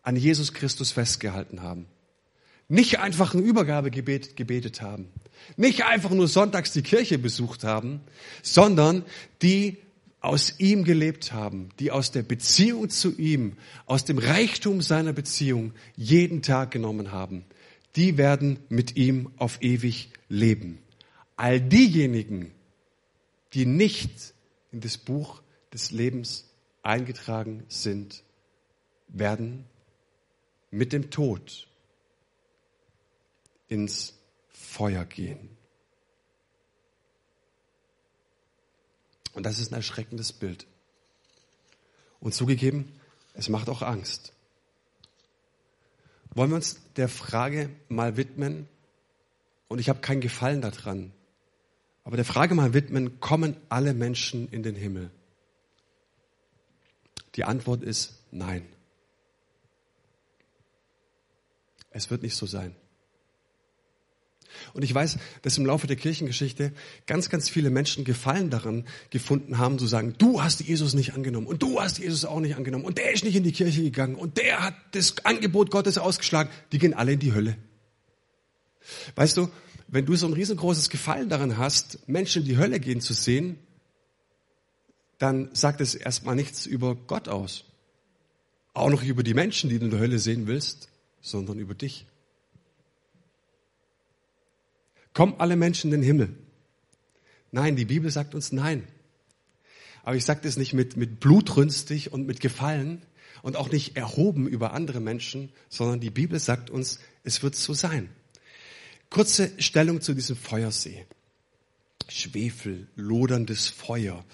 an 0.02 0.16
Jesus 0.16 0.54
Christus 0.54 0.90
festgehalten 0.90 1.62
haben. 1.62 1.86
Nicht 2.70 3.00
einfach 3.00 3.34
ein 3.34 3.42
Übergabegebet 3.42 4.34
gebetet 4.36 4.80
haben, 4.80 5.08
nicht 5.58 5.84
einfach 5.84 6.10
nur 6.10 6.26
sonntags 6.26 6.72
die 6.72 6.82
Kirche 6.82 7.18
besucht 7.18 7.64
haben, 7.64 8.00
sondern 8.42 9.04
die 9.42 9.76
aus 10.20 10.54
ihm 10.58 10.84
gelebt 10.84 11.34
haben, 11.34 11.68
die 11.78 11.90
aus 11.90 12.12
der 12.12 12.22
Beziehung 12.22 12.88
zu 12.88 13.14
ihm, 13.18 13.58
aus 13.84 14.06
dem 14.06 14.16
Reichtum 14.16 14.80
seiner 14.80 15.12
Beziehung 15.12 15.72
jeden 15.96 16.40
Tag 16.40 16.70
genommen 16.70 17.12
haben 17.12 17.44
die 17.96 18.18
werden 18.18 18.58
mit 18.68 18.96
ihm 18.96 19.30
auf 19.36 19.62
ewig 19.62 20.10
leben. 20.28 20.78
All 21.36 21.60
diejenigen, 21.60 22.52
die 23.54 23.66
nicht 23.66 24.34
in 24.70 24.80
das 24.80 24.98
Buch 24.98 25.42
des 25.72 25.90
Lebens 25.90 26.48
eingetragen 26.82 27.64
sind, 27.68 28.22
werden 29.08 29.64
mit 30.70 30.92
dem 30.92 31.10
Tod 31.10 31.66
ins 33.70 34.12
Feuer 34.50 35.06
gehen. 35.06 35.56
Und 39.32 39.46
das 39.46 39.58
ist 39.58 39.72
ein 39.72 39.76
erschreckendes 39.76 40.32
Bild. 40.34 40.66
Und 42.18 42.34
zugegeben, 42.34 42.92
es 43.32 43.48
macht 43.48 43.70
auch 43.70 43.80
Angst. 43.80 44.34
Wollen 46.34 46.50
wir 46.50 46.56
uns 46.56 46.80
der 46.96 47.08
Frage 47.08 47.70
mal 47.88 48.16
widmen? 48.16 48.68
Und 49.68 49.78
ich 49.78 49.88
habe 49.88 50.00
keinen 50.00 50.20
Gefallen 50.20 50.60
daran. 50.60 51.12
Aber 52.04 52.16
der 52.16 52.24
Frage 52.24 52.54
mal 52.54 52.74
widmen, 52.74 53.20
kommen 53.20 53.56
alle 53.68 53.94
Menschen 53.94 54.48
in 54.50 54.62
den 54.62 54.74
Himmel? 54.74 55.10
Die 57.36 57.44
Antwort 57.44 57.84
ist 57.84 58.24
nein. 58.32 58.66
Es 61.90 62.10
wird 62.10 62.22
nicht 62.22 62.36
so 62.36 62.46
sein. 62.46 62.74
Und 64.74 64.82
ich 64.82 64.94
weiß, 64.94 65.18
dass 65.42 65.58
im 65.58 65.66
Laufe 65.66 65.86
der 65.86 65.96
Kirchengeschichte 65.96 66.72
ganz, 67.06 67.28
ganz 67.28 67.48
viele 67.48 67.70
Menschen 67.70 68.04
Gefallen 68.04 68.50
daran 68.50 68.84
gefunden 69.10 69.58
haben, 69.58 69.78
zu 69.78 69.86
sagen, 69.86 70.14
du 70.18 70.42
hast 70.42 70.60
Jesus 70.60 70.94
nicht 70.94 71.14
angenommen 71.14 71.46
und 71.46 71.62
du 71.62 71.80
hast 71.80 71.98
Jesus 71.98 72.24
auch 72.24 72.40
nicht 72.40 72.56
angenommen 72.56 72.84
und 72.84 72.98
der 72.98 73.12
ist 73.12 73.24
nicht 73.24 73.36
in 73.36 73.44
die 73.44 73.52
Kirche 73.52 73.82
gegangen 73.82 74.14
und 74.14 74.38
der 74.38 74.62
hat 74.62 74.74
das 74.92 75.24
Angebot 75.24 75.70
Gottes 75.70 75.98
ausgeschlagen. 75.98 76.50
Die 76.72 76.78
gehen 76.78 76.94
alle 76.94 77.12
in 77.12 77.20
die 77.20 77.32
Hölle. 77.32 77.56
Weißt 79.14 79.36
du, 79.36 79.48
wenn 79.88 80.06
du 80.06 80.14
so 80.16 80.26
ein 80.26 80.32
riesengroßes 80.32 80.88
Gefallen 80.88 81.28
daran 81.28 81.58
hast, 81.58 82.08
Menschen 82.08 82.42
in 82.42 82.48
die 82.48 82.58
Hölle 82.58 82.80
gehen 82.80 83.00
zu 83.00 83.12
sehen, 83.12 83.58
dann 85.18 85.50
sagt 85.52 85.80
es 85.80 85.94
erstmal 85.94 86.34
nichts 86.34 86.64
über 86.64 86.94
Gott 86.94 87.28
aus. 87.28 87.64
Auch 88.72 88.88
noch 88.88 89.02
über 89.02 89.22
die 89.22 89.34
Menschen, 89.34 89.68
die 89.68 89.78
du 89.78 89.86
in 89.86 89.90
der 89.90 90.00
Hölle 90.00 90.18
sehen 90.18 90.46
willst, 90.46 90.88
sondern 91.20 91.58
über 91.58 91.74
dich. 91.74 92.06
Kommen 95.14 95.34
alle 95.38 95.56
Menschen 95.56 95.92
in 95.92 96.00
den 96.00 96.06
Himmel? 96.06 96.36
Nein, 97.52 97.76
die 97.76 97.84
Bibel 97.84 98.10
sagt 98.10 98.34
uns 98.34 98.52
nein. 98.52 98.86
Aber 100.02 100.16
ich 100.16 100.24
sage 100.24 100.40
das 100.42 100.56
nicht 100.56 100.72
mit, 100.72 100.96
mit 100.96 101.20
blutrünstig 101.20 102.12
und 102.12 102.26
mit 102.26 102.40
Gefallen 102.40 103.02
und 103.42 103.56
auch 103.56 103.70
nicht 103.70 103.96
erhoben 103.96 104.46
über 104.46 104.72
andere 104.72 105.00
Menschen, 105.00 105.50
sondern 105.68 106.00
die 106.00 106.10
Bibel 106.10 106.38
sagt 106.38 106.70
uns, 106.70 107.00
es 107.24 107.42
wird 107.42 107.56
so 107.56 107.74
sein. 107.74 108.08
Kurze 109.10 109.52
Stellung 109.58 110.00
zu 110.00 110.14
diesem 110.14 110.36
Feuersee. 110.36 111.06
Schwefel, 112.08 112.86
loderndes 112.96 113.68
Feuer. 113.68 114.24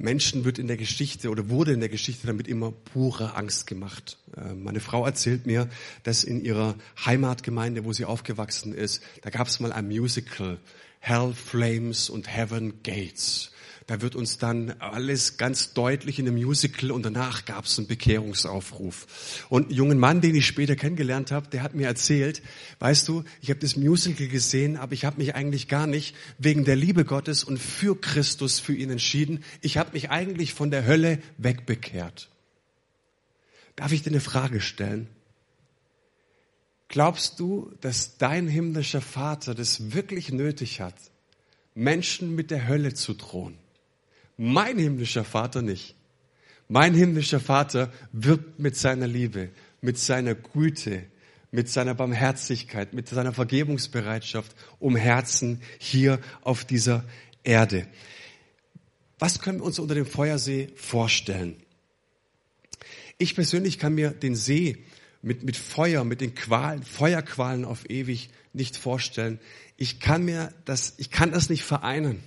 Menschen 0.00 0.44
wird 0.44 0.58
in 0.58 0.66
der 0.66 0.76
Geschichte 0.76 1.30
oder 1.30 1.50
wurde 1.50 1.72
in 1.72 1.80
der 1.80 1.88
Geschichte 1.88 2.26
damit 2.26 2.48
immer 2.48 2.72
pure 2.72 3.34
Angst 3.34 3.66
gemacht. 3.66 4.18
Äh, 4.36 4.54
meine 4.54 4.80
Frau 4.80 5.04
erzählt 5.04 5.46
mir, 5.46 5.68
dass 6.02 6.24
in 6.24 6.42
ihrer 6.42 6.74
Heimatgemeinde, 7.04 7.84
wo 7.84 7.92
sie 7.92 8.06
aufgewachsen 8.06 8.74
ist, 8.74 9.02
da 9.22 9.30
gab 9.30 9.46
es 9.48 9.60
mal 9.60 9.72
ein 9.72 9.86
Musical, 9.86 10.58
Hell 11.00 11.34
Flames 11.34 12.08
und 12.10 12.34
Heaven 12.34 12.82
Gates. 12.82 13.52
Da 13.90 14.00
wird 14.00 14.14
uns 14.14 14.38
dann 14.38 14.70
alles 14.78 15.36
ganz 15.36 15.72
deutlich 15.74 16.20
in 16.20 16.28
einem 16.28 16.36
Musical 16.36 16.92
und 16.92 17.04
danach 17.04 17.44
gab 17.44 17.64
es 17.64 17.76
einen 17.76 17.88
Bekehrungsaufruf. 17.88 19.44
Und 19.48 19.64
einen 19.64 19.74
jungen 19.74 19.98
Mann, 19.98 20.20
den 20.20 20.36
ich 20.36 20.46
später 20.46 20.76
kennengelernt 20.76 21.32
habe, 21.32 21.48
der 21.48 21.64
hat 21.64 21.74
mir 21.74 21.88
erzählt, 21.88 22.40
weißt 22.78 23.08
du, 23.08 23.24
ich 23.42 23.50
habe 23.50 23.58
das 23.58 23.74
Musical 23.74 24.28
gesehen, 24.28 24.76
aber 24.76 24.92
ich 24.92 25.04
habe 25.04 25.18
mich 25.18 25.34
eigentlich 25.34 25.66
gar 25.66 25.88
nicht 25.88 26.14
wegen 26.38 26.64
der 26.64 26.76
Liebe 26.76 27.04
Gottes 27.04 27.42
und 27.42 27.58
für 27.58 28.00
Christus 28.00 28.60
für 28.60 28.76
ihn 28.76 28.90
entschieden. 28.90 29.42
Ich 29.60 29.76
habe 29.76 29.90
mich 29.92 30.08
eigentlich 30.08 30.54
von 30.54 30.70
der 30.70 30.86
Hölle 30.86 31.18
wegbekehrt. 31.38 32.30
Darf 33.74 33.90
ich 33.90 34.02
dir 34.02 34.10
eine 34.10 34.20
Frage 34.20 34.60
stellen? 34.60 35.08
Glaubst 36.86 37.40
du, 37.40 37.72
dass 37.80 38.18
dein 38.18 38.46
himmlischer 38.46 39.00
Vater 39.00 39.56
das 39.56 39.92
wirklich 39.94 40.30
nötig 40.30 40.80
hat, 40.80 40.94
Menschen 41.74 42.36
mit 42.36 42.52
der 42.52 42.68
Hölle 42.68 42.94
zu 42.94 43.14
drohen? 43.14 43.58
Mein 44.42 44.78
himmlischer 44.78 45.22
Vater 45.22 45.60
nicht. 45.60 45.94
Mein 46.66 46.94
himmlischer 46.94 47.40
Vater 47.40 47.92
wirbt 48.10 48.58
mit 48.58 48.74
seiner 48.74 49.06
Liebe, 49.06 49.50
mit 49.82 49.98
seiner 49.98 50.34
Güte, 50.34 51.02
mit 51.50 51.68
seiner 51.68 51.92
Barmherzigkeit, 51.92 52.94
mit 52.94 53.06
seiner 53.06 53.34
Vergebungsbereitschaft 53.34 54.56
um 54.78 54.96
Herzen 54.96 55.60
hier 55.78 56.20
auf 56.40 56.64
dieser 56.64 57.04
Erde. 57.44 57.86
Was 59.18 59.42
können 59.42 59.58
wir 59.58 59.66
uns 59.66 59.78
unter 59.78 59.94
dem 59.94 60.06
Feuersee 60.06 60.70
vorstellen? 60.74 61.56
Ich 63.18 63.34
persönlich 63.34 63.78
kann 63.78 63.94
mir 63.94 64.08
den 64.10 64.36
See 64.36 64.78
mit, 65.20 65.42
mit 65.42 65.58
Feuer, 65.58 66.02
mit 66.02 66.22
den 66.22 66.34
Qualen, 66.34 66.82
Feuerqualen 66.82 67.66
auf 67.66 67.90
ewig 67.90 68.30
nicht 68.54 68.78
vorstellen. 68.78 69.38
Ich 69.76 70.00
kann 70.00 70.24
mir 70.24 70.50
das, 70.64 70.94
ich 70.96 71.10
kann 71.10 71.30
das 71.30 71.50
nicht 71.50 71.62
vereinen 71.62 72.22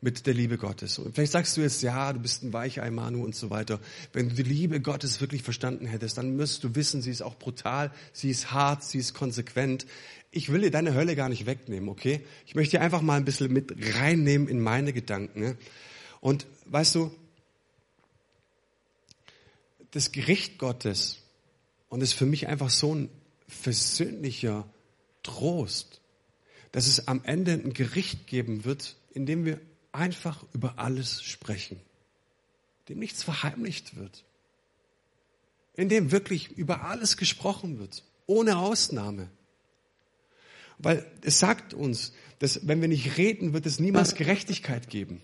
mit 0.00 0.26
der 0.26 0.34
Liebe 0.34 0.58
Gottes. 0.58 0.98
Und 0.98 1.14
vielleicht 1.14 1.32
sagst 1.32 1.56
du 1.56 1.60
jetzt, 1.60 1.82
ja, 1.82 2.12
du 2.12 2.20
bist 2.20 2.44
ein 2.44 2.52
Weichei, 2.52 2.90
Manu 2.90 3.24
und 3.24 3.34
so 3.34 3.50
weiter. 3.50 3.80
Wenn 4.12 4.28
du 4.28 4.34
die 4.36 4.42
Liebe 4.44 4.80
Gottes 4.80 5.20
wirklich 5.20 5.42
verstanden 5.42 5.86
hättest, 5.86 6.18
dann 6.18 6.36
müsstest 6.36 6.64
du 6.64 6.74
wissen, 6.74 7.02
sie 7.02 7.10
ist 7.10 7.22
auch 7.22 7.36
brutal, 7.36 7.92
sie 8.12 8.30
ist 8.30 8.52
hart, 8.52 8.84
sie 8.84 8.98
ist 8.98 9.14
konsequent. 9.14 9.86
Ich 10.30 10.52
will 10.52 10.60
dir 10.60 10.70
deine 10.70 10.94
Hölle 10.94 11.16
gar 11.16 11.28
nicht 11.28 11.46
wegnehmen, 11.46 11.88
okay? 11.88 12.24
Ich 12.46 12.54
möchte 12.54 12.76
dir 12.76 12.82
einfach 12.82 13.02
mal 13.02 13.16
ein 13.16 13.24
bisschen 13.24 13.52
mit 13.52 13.74
reinnehmen 13.96 14.46
in 14.46 14.60
meine 14.60 14.92
Gedanken. 14.92 15.40
Ne? 15.40 15.56
Und 16.20 16.46
weißt 16.66 16.94
du, 16.94 17.10
das 19.90 20.12
Gericht 20.12 20.58
Gottes, 20.58 21.22
und 21.88 22.02
ist 22.02 22.12
für 22.12 22.26
mich 22.26 22.46
einfach 22.46 22.70
so 22.70 22.94
ein 22.94 23.08
versöhnlicher 23.48 24.68
Trost, 25.22 26.00
dass 26.72 26.86
es 26.86 27.08
am 27.08 27.24
Ende 27.24 27.52
ein 27.52 27.72
Gericht 27.72 28.26
geben 28.26 28.64
wird, 28.64 28.96
in 29.12 29.26
dem 29.26 29.44
wir 29.44 29.58
einfach 29.92 30.44
über 30.52 30.78
alles 30.78 31.22
sprechen, 31.22 31.80
dem 32.88 32.98
nichts 32.98 33.22
verheimlicht 33.22 33.96
wird, 33.96 34.24
in 35.74 35.88
dem 35.88 36.12
wirklich 36.12 36.50
über 36.52 36.84
alles 36.84 37.16
gesprochen 37.16 37.78
wird, 37.78 38.04
ohne 38.26 38.58
Ausnahme. 38.58 39.30
Weil 40.78 41.04
es 41.22 41.38
sagt 41.38 41.74
uns, 41.74 42.12
dass 42.38 42.66
wenn 42.66 42.80
wir 42.80 42.88
nicht 42.88 43.16
reden, 43.16 43.52
wird 43.52 43.66
es 43.66 43.80
niemals 43.80 44.14
Gerechtigkeit 44.14 44.88
geben. 44.88 45.20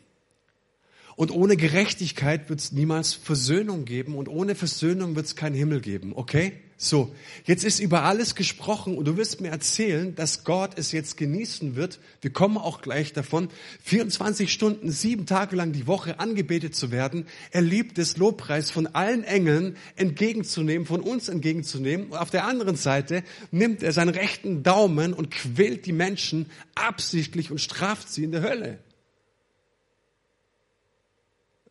Und 1.16 1.30
ohne 1.30 1.56
Gerechtigkeit 1.56 2.48
wird 2.48 2.58
es 2.58 2.72
niemals 2.72 3.14
Versöhnung 3.14 3.84
geben 3.84 4.16
und 4.16 4.28
ohne 4.28 4.56
Versöhnung 4.56 5.14
wird 5.14 5.26
es 5.26 5.36
keinen 5.36 5.54
Himmel 5.54 5.80
geben, 5.80 6.12
okay? 6.14 6.60
So, 6.76 7.14
jetzt 7.44 7.64
ist 7.64 7.78
über 7.78 8.02
alles 8.02 8.34
gesprochen 8.34 8.98
und 8.98 9.04
du 9.04 9.16
wirst 9.16 9.40
mir 9.40 9.50
erzählen, 9.50 10.14
dass 10.16 10.42
Gott 10.42 10.72
es 10.76 10.90
jetzt 10.90 11.16
genießen 11.16 11.76
wird. 11.76 12.00
Wir 12.20 12.32
kommen 12.32 12.58
auch 12.58 12.82
gleich 12.82 13.12
davon, 13.12 13.48
24 13.84 14.52
Stunden, 14.52 14.90
sieben 14.90 15.24
Tage 15.24 15.54
lang 15.54 15.72
die 15.72 15.86
Woche 15.86 16.18
angebetet 16.18 16.74
zu 16.74 16.90
werden. 16.90 17.26
Er 17.52 17.62
liebt 17.62 17.98
es, 17.98 18.16
Lobpreis 18.16 18.70
von 18.70 18.88
allen 18.88 19.22
Engeln 19.22 19.76
entgegenzunehmen, 19.94 20.84
von 20.84 21.00
uns 21.00 21.28
entgegenzunehmen. 21.28 22.08
Und 22.08 22.18
auf 22.18 22.30
der 22.30 22.44
anderen 22.44 22.74
Seite 22.74 23.22
nimmt 23.52 23.84
er 23.84 23.92
seinen 23.92 24.10
rechten 24.10 24.64
Daumen 24.64 25.14
und 25.14 25.30
quält 25.30 25.86
die 25.86 25.92
Menschen 25.92 26.50
absichtlich 26.74 27.52
und 27.52 27.60
straft 27.60 28.08
sie 28.10 28.24
in 28.24 28.32
der 28.32 28.42
Hölle. 28.42 28.80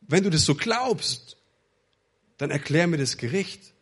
Wenn 0.07 0.23
du 0.23 0.29
das 0.29 0.45
so 0.45 0.55
glaubst, 0.55 1.37
dann 2.37 2.51
erklär 2.51 2.87
mir 2.87 2.97
das 2.97 3.17
Gericht. 3.17 3.72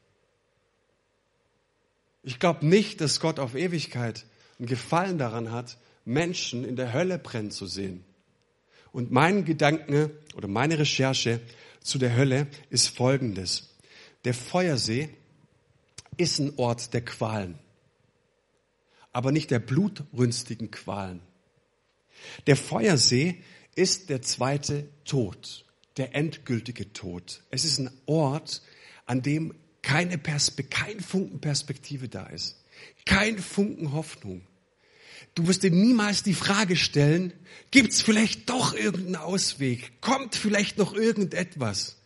Ich 2.24 2.40
glaube 2.40 2.66
nicht, 2.66 3.02
dass 3.02 3.20
Gott 3.20 3.40
auf 3.40 3.56
Ewigkeit 3.56 4.26
einen 4.60 4.68
Gefallen 4.68 5.18
daran 5.18 5.52
hat, 5.52 5.78
Menschen 6.06 6.64
in 6.64 6.76
der 6.76 6.94
Hölle 6.94 7.18
brennen 7.18 7.52
zu 7.52 7.66
sehen. 7.66 8.04
Und 8.92 9.12
mein 9.12 9.46
Gedanke 9.46 10.12
oder 10.36 10.48
meine 10.48 10.78
Recherche 10.78 11.40
zu 11.82 11.98
der 11.98 12.16
Hölle 12.16 12.48
ist 12.70 12.88
folgendes. 12.90 13.76
Der 14.26 14.34
Feuersee 14.34 15.10
ist 16.18 16.40
ein 16.40 16.54
Ort 16.58 16.94
der 16.94 17.04
Qualen, 17.04 17.58
aber 19.12 19.32
nicht 19.32 19.50
der 19.50 19.60
blutrünstigen 19.60 20.70
Qualen. 20.70 21.22
Der 22.46 22.56
Feuersee 22.56 23.42
ist 23.76 24.10
der 24.10 24.22
zweite 24.22 24.88
Tod, 25.06 25.66
der 25.98 26.14
endgültige 26.14 26.94
Tod. 26.94 27.42
Es 27.50 27.66
ist 27.66 27.80
ein 27.80 27.90
Ort, 28.06 28.62
an 29.06 29.22
dem 29.22 29.56
keine 29.82 30.18
Perspe 30.18 30.64
kein 30.64 31.00
Funken 31.00 31.42
Perspektive 31.42 32.08
da 32.08 32.28
ist, 32.28 32.58
kein 33.06 33.40
Funken 33.40 33.94
Hoffnung. 33.94 34.42
Du 35.36 35.48
wirst 35.48 35.64
dir 35.64 35.72
niemals 35.72 36.24
die 36.24 36.34
Frage 36.34 36.76
stellen, 36.76 37.34
gibt's 37.72 38.02
vielleicht 38.02 38.50
doch 38.50 38.74
irgendeinen 38.74 39.16
Ausweg? 39.16 40.02
Kommt 40.02 40.36
vielleicht 40.36 40.78
noch 40.78 40.94
irgendetwas? 40.94 41.98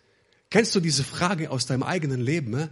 Kennst 0.50 0.76
du 0.76 0.80
diese 0.80 1.04
Frage 1.04 1.50
aus 1.50 1.66
deinem 1.66 1.84
eigenen 1.84 2.22
Leben? 2.22 2.52
Ne? 2.52 2.70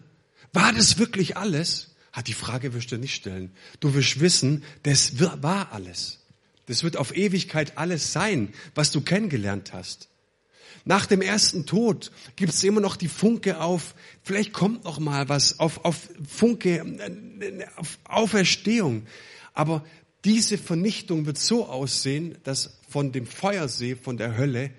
War 0.52 0.72
das 0.72 1.00
wirklich 1.00 1.38
alles? 1.38 1.96
Hat 2.12 2.28
die 2.28 2.34
Frage 2.34 2.74
wirst 2.74 2.92
du 2.92 2.98
nicht 2.98 3.16
stellen. 3.16 3.52
Du 3.80 3.96
wirst 3.96 4.20
wissen, 4.20 4.64
das 4.84 5.20
war 5.20 5.72
alles. 5.72 6.20
Das 6.68 6.84
wird 6.84 6.96
auf 6.98 7.16
Ewigkeit 7.16 7.78
alles 7.78 8.14
sein, 8.14 8.54
was 8.76 8.92
du 8.92 9.02
kennengelernt 9.02 9.74
hast. 9.74 10.10
Nach 10.86 11.06
dem 11.06 11.22
ersten 11.22 11.66
Tod 11.66 12.12
gibt 12.36 12.54
es 12.54 12.64
immer 12.64 12.82
noch 12.82 12.98
die 12.98 13.08
Funke 13.08 13.62
auf, 13.62 13.96
vielleicht 14.22 14.52
kommt 14.52 14.84
noch 14.84 15.00
mal 15.00 15.30
was 15.30 15.60
auf, 15.60 15.86
auf 15.86 16.10
Funke, 16.28 16.86
auf 17.78 18.00
Auferstehung. 18.04 19.06
Aber 19.54 19.86
diese 20.26 20.58
Vernichtung 20.58 21.26
wird 21.26 21.38
so 21.38 21.68
aussehen, 21.68 22.38
dass 22.44 22.80
von 22.90 23.12
dem 23.12 23.26
Feuersee, 23.26 23.96
von 23.96 24.18
der 24.18 24.38
Hölle, 24.38 24.72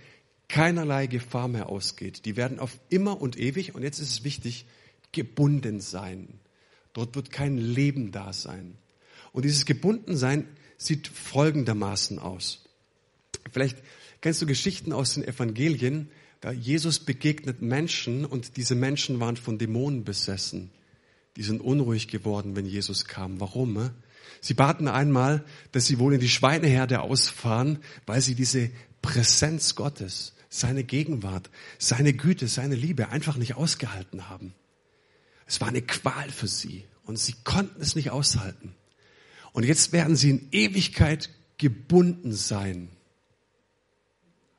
keinerlei 0.49 1.06
Gefahr 1.06 1.49
mehr 1.49 1.68
ausgeht. 1.68 2.26
Die 2.26 2.37
werden 2.37 2.58
auf 2.58 2.78
immer 2.90 3.20
und 3.20 3.38
ewig, 3.38 3.75
und 3.75 3.82
jetzt 3.82 3.99
ist 3.99 4.11
es 4.11 4.25
wichtig, 4.25 4.66
gebunden 5.12 5.80
sein. 5.80 6.40
Dort 6.92 7.16
wird 7.16 7.30
kein 7.30 7.56
Leben 7.56 8.12
da 8.12 8.32
sein. 8.32 8.76
Und 9.32 9.44
dieses 9.44 9.64
Gebundensein 9.64 10.46
sieht 10.76 11.08
folgendermaßen 11.08 12.18
aus. 12.18 12.64
Vielleicht 13.52 13.78
kennst 14.24 14.40
du 14.40 14.46
Geschichten 14.46 14.94
aus 14.94 15.12
den 15.12 15.28
Evangelien, 15.28 16.08
da 16.40 16.50
Jesus 16.50 16.98
begegnet 16.98 17.60
Menschen 17.60 18.24
und 18.24 18.56
diese 18.56 18.74
Menschen 18.74 19.20
waren 19.20 19.36
von 19.36 19.58
Dämonen 19.58 20.02
besessen. 20.02 20.70
Die 21.36 21.42
sind 21.42 21.60
unruhig 21.60 22.08
geworden, 22.08 22.56
wenn 22.56 22.64
Jesus 22.64 23.04
kam. 23.04 23.38
Warum? 23.38 23.90
Sie 24.40 24.54
baten 24.54 24.88
einmal, 24.88 25.44
dass 25.72 25.84
sie 25.84 25.98
wohl 25.98 26.14
in 26.14 26.20
die 26.20 26.30
Schweineherde 26.30 27.02
ausfahren, 27.02 27.80
weil 28.06 28.22
sie 28.22 28.34
diese 28.34 28.70
Präsenz 29.02 29.74
Gottes, 29.74 30.32
seine 30.48 30.84
Gegenwart, 30.84 31.50
seine 31.78 32.14
Güte, 32.14 32.48
seine 32.48 32.76
Liebe 32.76 33.10
einfach 33.10 33.36
nicht 33.36 33.56
ausgehalten 33.56 34.30
haben. 34.30 34.54
Es 35.44 35.60
war 35.60 35.68
eine 35.68 35.82
Qual 35.82 36.30
für 36.30 36.48
sie 36.48 36.86
und 37.04 37.18
sie 37.18 37.34
konnten 37.44 37.82
es 37.82 37.94
nicht 37.94 38.08
aushalten. 38.08 38.74
Und 39.52 39.66
jetzt 39.66 39.92
werden 39.92 40.16
sie 40.16 40.30
in 40.30 40.48
Ewigkeit 40.50 41.28
gebunden 41.58 42.32
sein. 42.32 42.88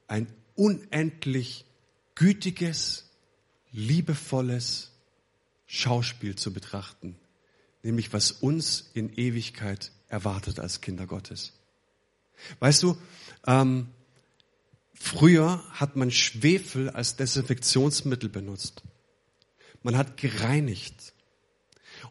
Ein 0.08 0.28
unendlich 0.56 1.66
gütiges, 2.16 3.10
liebevolles 3.72 4.92
Schauspiel 5.66 6.36
zu 6.36 6.54
betrachten 6.54 7.18
nämlich 7.86 8.12
was 8.12 8.32
uns 8.32 8.90
in 8.94 9.14
Ewigkeit 9.14 9.92
erwartet 10.10 10.60
als 10.60 10.82
Kinder 10.82 11.06
Gottes. 11.06 11.54
Weißt 12.60 12.84
du, 12.84 12.98
ähm, 13.46 13.88
früher 14.94 15.64
hat 15.72 15.96
man 15.96 16.12
Schwefel 16.12 16.90
als 16.90 17.16
Desinfektionsmittel 17.16 18.28
benutzt. 18.28 18.82
Man 19.84 19.96
hat 19.96 20.18
gereinigt. 20.18 21.14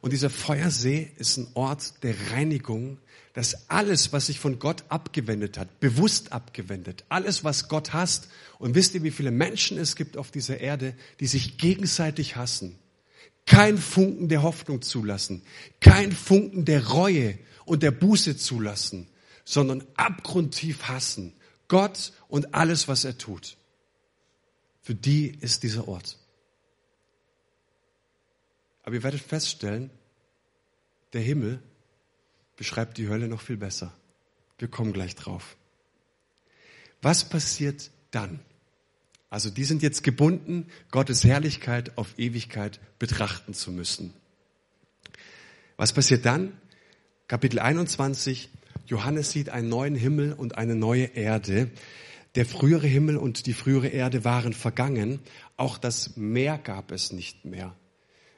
Und 0.01 0.13
dieser 0.13 0.31
Feuersee 0.31 1.11
ist 1.17 1.37
ein 1.37 1.49
Ort 1.55 2.03
der 2.05 2.31
Reinigung, 2.31 2.99
dass 3.35 3.69
alles, 3.69 4.13
was 4.13 4.27
sich 4.27 4.39
von 4.39 4.61
Gott 4.61 4.85
abgewendet 4.89 5.59
hat, 5.59 5.81
bewusst 5.81 6.33
abgewendet, 6.33 7.05
alles, 7.09 7.43
was 7.43 7.69
Gott 7.69 7.93
hasst, 7.93 8.29
und 8.59 8.77
wisst 8.77 8.95
ihr, 8.95 9.03
wie 9.03 9.11
viele 9.11 9.33
Menschen 9.33 9.77
es 9.77 9.97
gibt 9.97 10.17
auf 10.17 10.31
dieser 10.31 10.61
Erde, 10.61 10.95
die 11.21 11.27
sich 11.27 11.59
gegenseitig 11.59 12.37
hassen, 12.37 12.79
kein 13.45 13.77
Funken 13.77 14.29
der 14.29 14.43
Hoffnung 14.43 14.81
zulassen, 14.83 15.43
kein 15.81 16.13
Funken 16.13 16.65
der 16.65 16.87
Reue 16.87 17.39
und 17.67 17.83
der 17.83 17.91
Buße 17.91 18.37
zulassen, 18.37 19.09
sondern 19.45 19.85
abgrundtief 19.97 20.85
hassen. 20.85 21.35
Gott 21.67 22.13
und 22.29 22.55
alles, 22.55 22.89
was 22.89 23.05
er 23.05 23.19
tut. 23.19 23.57
Für 24.81 24.95
die 24.95 25.29
ist 25.41 25.63
dieser 25.63 25.89
Ort. 25.89 26.19
Aber 28.85 28.95
ihr 28.95 29.03
werdet 29.03 29.23
feststellen, 29.23 29.91
der 31.13 31.23
Himmel 31.23 31.61
beschreibt 32.57 32.99
die 32.99 33.09
Hölle 33.09 33.29
noch 33.29 33.41
viel 33.41 33.57
besser. 33.57 33.93
Wir 34.59 34.69
kommen 34.69 34.93
gleich 34.93 35.15
drauf. 35.15 35.57
Was 37.03 37.29
passiert 37.29 37.91
dann? 38.11 38.41
Also 39.31 39.51
die 39.51 39.65
sind 39.65 39.83
jetzt 39.83 40.05
gebunden, 40.05 40.69
Gottes 40.91 41.25
Herrlichkeit 41.25 41.99
auf 41.99 42.19
Ewigkeit 42.19 42.81
betrachten 42.99 43.53
zu 43.53 43.73
müssen. 43.73 44.15
Was 45.77 45.93
passiert 45.93 46.25
dann? 46.25 46.53
Kapitel 47.27 47.59
21. 47.59 48.49
Johannes 48.87 49.33
sieht 49.33 49.49
einen 49.49 49.69
neuen 49.69 49.97
Himmel 49.97 50.33
und 50.35 50.57
eine 50.57 50.77
neue 50.77 51.07
Erde. 51.07 51.71
Der 52.37 52.47
frühere 52.47 52.87
Himmel 52.87 53.17
und 53.17 53.47
die 53.47 53.55
frühere 53.55 53.89
Erde 53.89 54.25
waren 54.25 54.53
vergangen. 54.53 55.21
Auch 55.57 55.79
das 55.79 56.17
Meer 56.17 56.59
gab 56.59 56.93
es 56.93 57.13
nicht 57.13 57.45
mehr. 57.45 57.75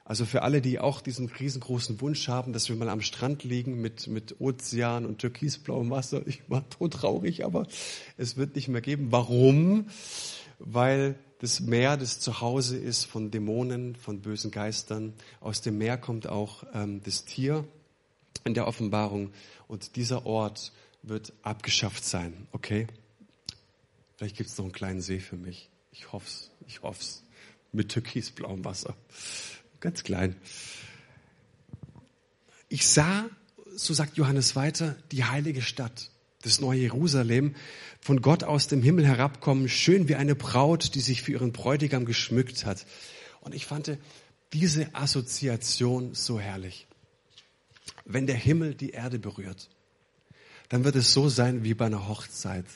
Also 0.06 0.24
für 0.24 0.42
alle, 0.42 0.62
die 0.62 0.78
auch 0.78 1.02
diesen 1.02 1.28
riesengroßen 1.28 2.00
Wunsch 2.00 2.28
haben, 2.28 2.54
dass 2.54 2.70
wir 2.70 2.76
mal 2.76 2.88
am 2.88 3.02
Strand 3.02 3.44
liegen 3.44 3.80
mit, 3.80 4.06
mit 4.06 4.40
Ozean 4.40 5.04
und 5.04 5.18
türkisblauem 5.18 5.90
Wasser. 5.90 6.26
Ich 6.26 6.48
war 6.48 6.66
tot 6.70 6.94
traurig, 6.94 7.44
aber 7.44 7.66
es 8.16 8.38
wird 8.38 8.54
nicht 8.54 8.68
mehr 8.68 8.80
geben. 8.80 9.08
Warum? 9.10 9.86
weil 10.58 11.18
das 11.38 11.60
Meer 11.60 11.96
das 11.96 12.20
Zuhause 12.20 12.76
ist 12.76 13.04
von 13.04 13.30
Dämonen, 13.30 13.94
von 13.96 14.20
bösen 14.20 14.50
Geistern. 14.50 15.12
Aus 15.40 15.60
dem 15.60 15.78
Meer 15.78 15.98
kommt 15.98 16.28
auch 16.28 16.64
ähm, 16.72 17.02
das 17.02 17.24
Tier 17.24 17.66
in 18.44 18.54
der 18.54 18.66
Offenbarung 18.66 19.32
und 19.68 19.96
dieser 19.96 20.24
Ort 20.26 20.72
wird 21.02 21.32
abgeschafft 21.42 22.04
sein. 22.04 22.46
Okay? 22.52 22.86
Vielleicht 24.16 24.36
gibt 24.36 24.50
es 24.50 24.56
noch 24.56 24.64
einen 24.64 24.72
kleinen 24.72 25.00
See 25.00 25.20
für 25.20 25.36
mich. 25.36 25.68
Ich 25.92 26.12
hoff's, 26.12 26.50
ich 26.66 26.82
hoff's. 26.82 27.22
Mit 27.72 27.90
türkisblauem 27.90 28.64
Wasser. 28.64 28.96
Ganz 29.86 30.02
klein. 30.02 30.34
Ich 32.68 32.88
sah, 32.88 33.26
so 33.76 33.94
sagt 33.94 34.16
Johannes 34.16 34.56
weiter, 34.56 34.96
die 35.12 35.22
heilige 35.22 35.62
Stadt 35.62 36.10
das 36.42 36.60
neue 36.60 36.80
Jerusalem, 36.80 37.54
von 38.00 38.20
Gott 38.20 38.42
aus 38.42 38.66
dem 38.66 38.82
Himmel 38.82 39.06
herabkommen, 39.06 39.68
schön 39.68 40.08
wie 40.08 40.16
eine 40.16 40.34
Braut, 40.34 40.96
die 40.96 41.00
sich 41.00 41.22
für 41.22 41.30
ihren 41.30 41.52
Bräutigam 41.52 42.04
geschmückt 42.04 42.66
hat. 42.66 42.84
Und 43.42 43.54
ich 43.54 43.64
fand 43.64 43.96
diese 44.52 44.92
Assoziation 44.92 46.14
so 46.14 46.40
herrlich. 46.40 46.88
Wenn 48.04 48.26
der 48.26 48.34
Himmel 48.34 48.74
die 48.74 48.90
Erde 48.90 49.20
berührt, 49.20 49.70
dann 50.68 50.82
wird 50.82 50.96
es 50.96 51.12
so 51.12 51.28
sein 51.28 51.62
wie 51.62 51.74
bei 51.74 51.86
einer 51.86 52.08
Hochzeit. 52.08 52.66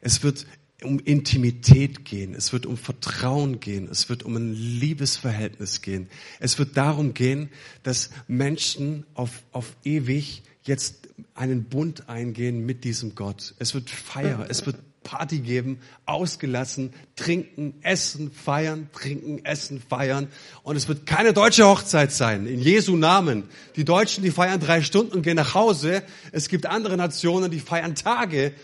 Es 0.00 0.22
wird 0.22 0.46
um 0.82 0.98
Intimität 0.98 2.04
gehen, 2.04 2.34
es 2.34 2.52
wird 2.52 2.66
um 2.66 2.76
Vertrauen 2.76 3.60
gehen, 3.60 3.88
es 3.90 4.08
wird 4.08 4.22
um 4.22 4.36
ein 4.36 4.52
Liebesverhältnis 4.52 5.82
gehen. 5.82 6.08
Es 6.40 6.58
wird 6.58 6.76
darum 6.76 7.14
gehen, 7.14 7.48
dass 7.82 8.10
Menschen 8.26 9.06
auf, 9.14 9.44
auf 9.52 9.76
ewig 9.84 10.42
jetzt 10.64 11.08
einen 11.34 11.64
Bund 11.64 12.08
eingehen 12.08 12.66
mit 12.66 12.84
diesem 12.84 13.14
Gott. 13.14 13.54
Es 13.58 13.74
wird 13.74 13.90
Feier, 13.90 14.46
es 14.48 14.66
wird 14.66 14.76
Party 15.04 15.38
geben, 15.40 15.78
ausgelassen, 16.06 16.92
trinken, 17.14 17.74
essen, 17.82 18.32
feiern, 18.32 18.88
trinken, 18.92 19.44
essen, 19.44 19.80
feiern. 19.80 20.28
Und 20.62 20.76
es 20.76 20.88
wird 20.88 21.06
keine 21.06 21.32
deutsche 21.32 21.66
Hochzeit 21.66 22.10
sein, 22.10 22.46
in 22.46 22.60
Jesu 22.60 22.96
Namen. 22.96 23.44
Die 23.76 23.84
Deutschen, 23.84 24.24
die 24.24 24.30
feiern 24.30 24.58
drei 24.58 24.82
Stunden 24.82 25.12
und 25.12 25.22
gehen 25.22 25.36
nach 25.36 25.54
Hause. 25.54 26.02
Es 26.32 26.48
gibt 26.48 26.66
andere 26.66 26.96
Nationen, 26.96 27.50
die 27.50 27.60
feiern 27.60 27.94
Tage. 27.94 28.54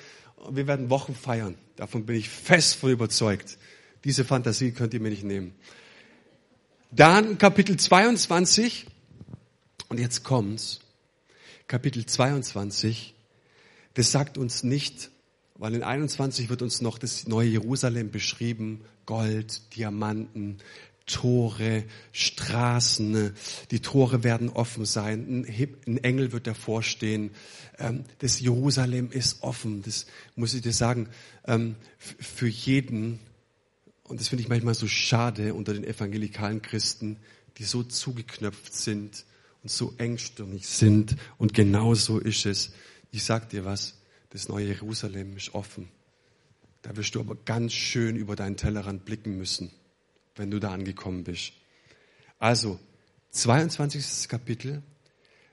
Wir 0.49 0.67
werden 0.67 0.91
Wochen 0.91 1.15
feiern. 1.15 1.57
Davon 1.77 2.07
bin 2.07 2.17
ich 2.17 2.29
fest 2.29 2.77
von 2.77 2.91
überzeugt. 2.91 3.59
Diese 4.05 4.25
Fantasie 4.25 4.73
könnt 4.73 4.95
ihr 4.95 5.01
mir 5.01 5.11
nicht 5.11 5.25
nehmen. 5.25 5.55
Dann 6.91 7.39
Kapitel 7.39 7.77
22. 7.77 8.87
Und 9.89 9.99
jetzt 9.99 10.23
kommt's. 10.23 10.81
Kapitel 11.71 12.05
22, 12.05 13.15
das 13.95 14.11
sagt 14.11 14.39
uns 14.39 14.65
nicht, 14.65 15.11
weil 15.55 15.77
in 15.77 15.85
21 15.85 16.51
wird 16.51 16.63
uns 16.63 16.81
noch 16.81 16.99
das 16.99 17.29
neue 17.29 17.47
Jerusalem 17.47 18.11
beschrieben, 18.11 18.81
Gold, 19.07 19.77
Diamanten, 19.77 20.59
Tore, 21.11 21.85
Straßen, 22.13 23.33
die 23.71 23.81
Tore 23.81 24.23
werden 24.23 24.49
offen 24.49 24.85
sein, 24.85 25.45
ein 25.87 25.99
Engel 25.99 26.33
wird 26.33 26.47
davor 26.47 26.83
stehen, 26.83 27.31
ähm, 27.79 28.05
das 28.19 28.41
Jerusalem 28.41 29.11
ist 29.11 29.43
offen, 29.43 29.83
das 29.83 30.07
muss 30.37 30.55
ich 30.55 30.63
dir 30.63 30.73
sagen, 30.73 31.09
ähm, 31.47 31.77
für 31.99 32.49
jeden, 32.49 33.19
und 34.05 34.21
das 34.21 34.29
finde 34.29 34.43
ich 34.43 34.49
manchmal 34.49 34.75
so 34.75 34.87
schade 34.87 35.55
unter 35.55 35.73
den 35.73 35.85
evangelikalen 35.85 36.63
Christen, 36.63 37.17
die 37.59 37.65
so 37.65 37.83
zugeknöpft 37.83 38.75
sind 38.75 39.25
und 39.63 39.71
so 39.71 39.95
engstirnig 39.99 40.67
sind 40.67 41.17
und 41.39 41.55
genau 41.55 41.95
so 41.95 42.19
ist 42.19 42.47
es. 42.47 42.73
Ich 43.11 43.25
sag 43.25 43.51
dir 43.51 43.65
was, 43.65 43.99
das 44.31 44.49
neue 44.49 44.67
Jerusalem 44.67 45.37
ist 45.37 45.55
offen. 45.55 45.89
Da 46.83 46.97
wirst 46.97 47.15
du 47.15 47.21
aber 47.21 47.37
ganz 47.45 47.73
schön 47.73 48.17
über 48.17 48.37
deinen 48.37 48.57
Tellerrand 48.57 49.05
blicken 49.05 49.37
müssen, 49.37 49.71
wenn 50.41 50.51
du 50.51 50.59
da 50.59 50.73
angekommen 50.73 51.23
bist. 51.23 51.53
Also, 52.39 52.81
22. 53.33 54.27
Kapitel 54.27 54.83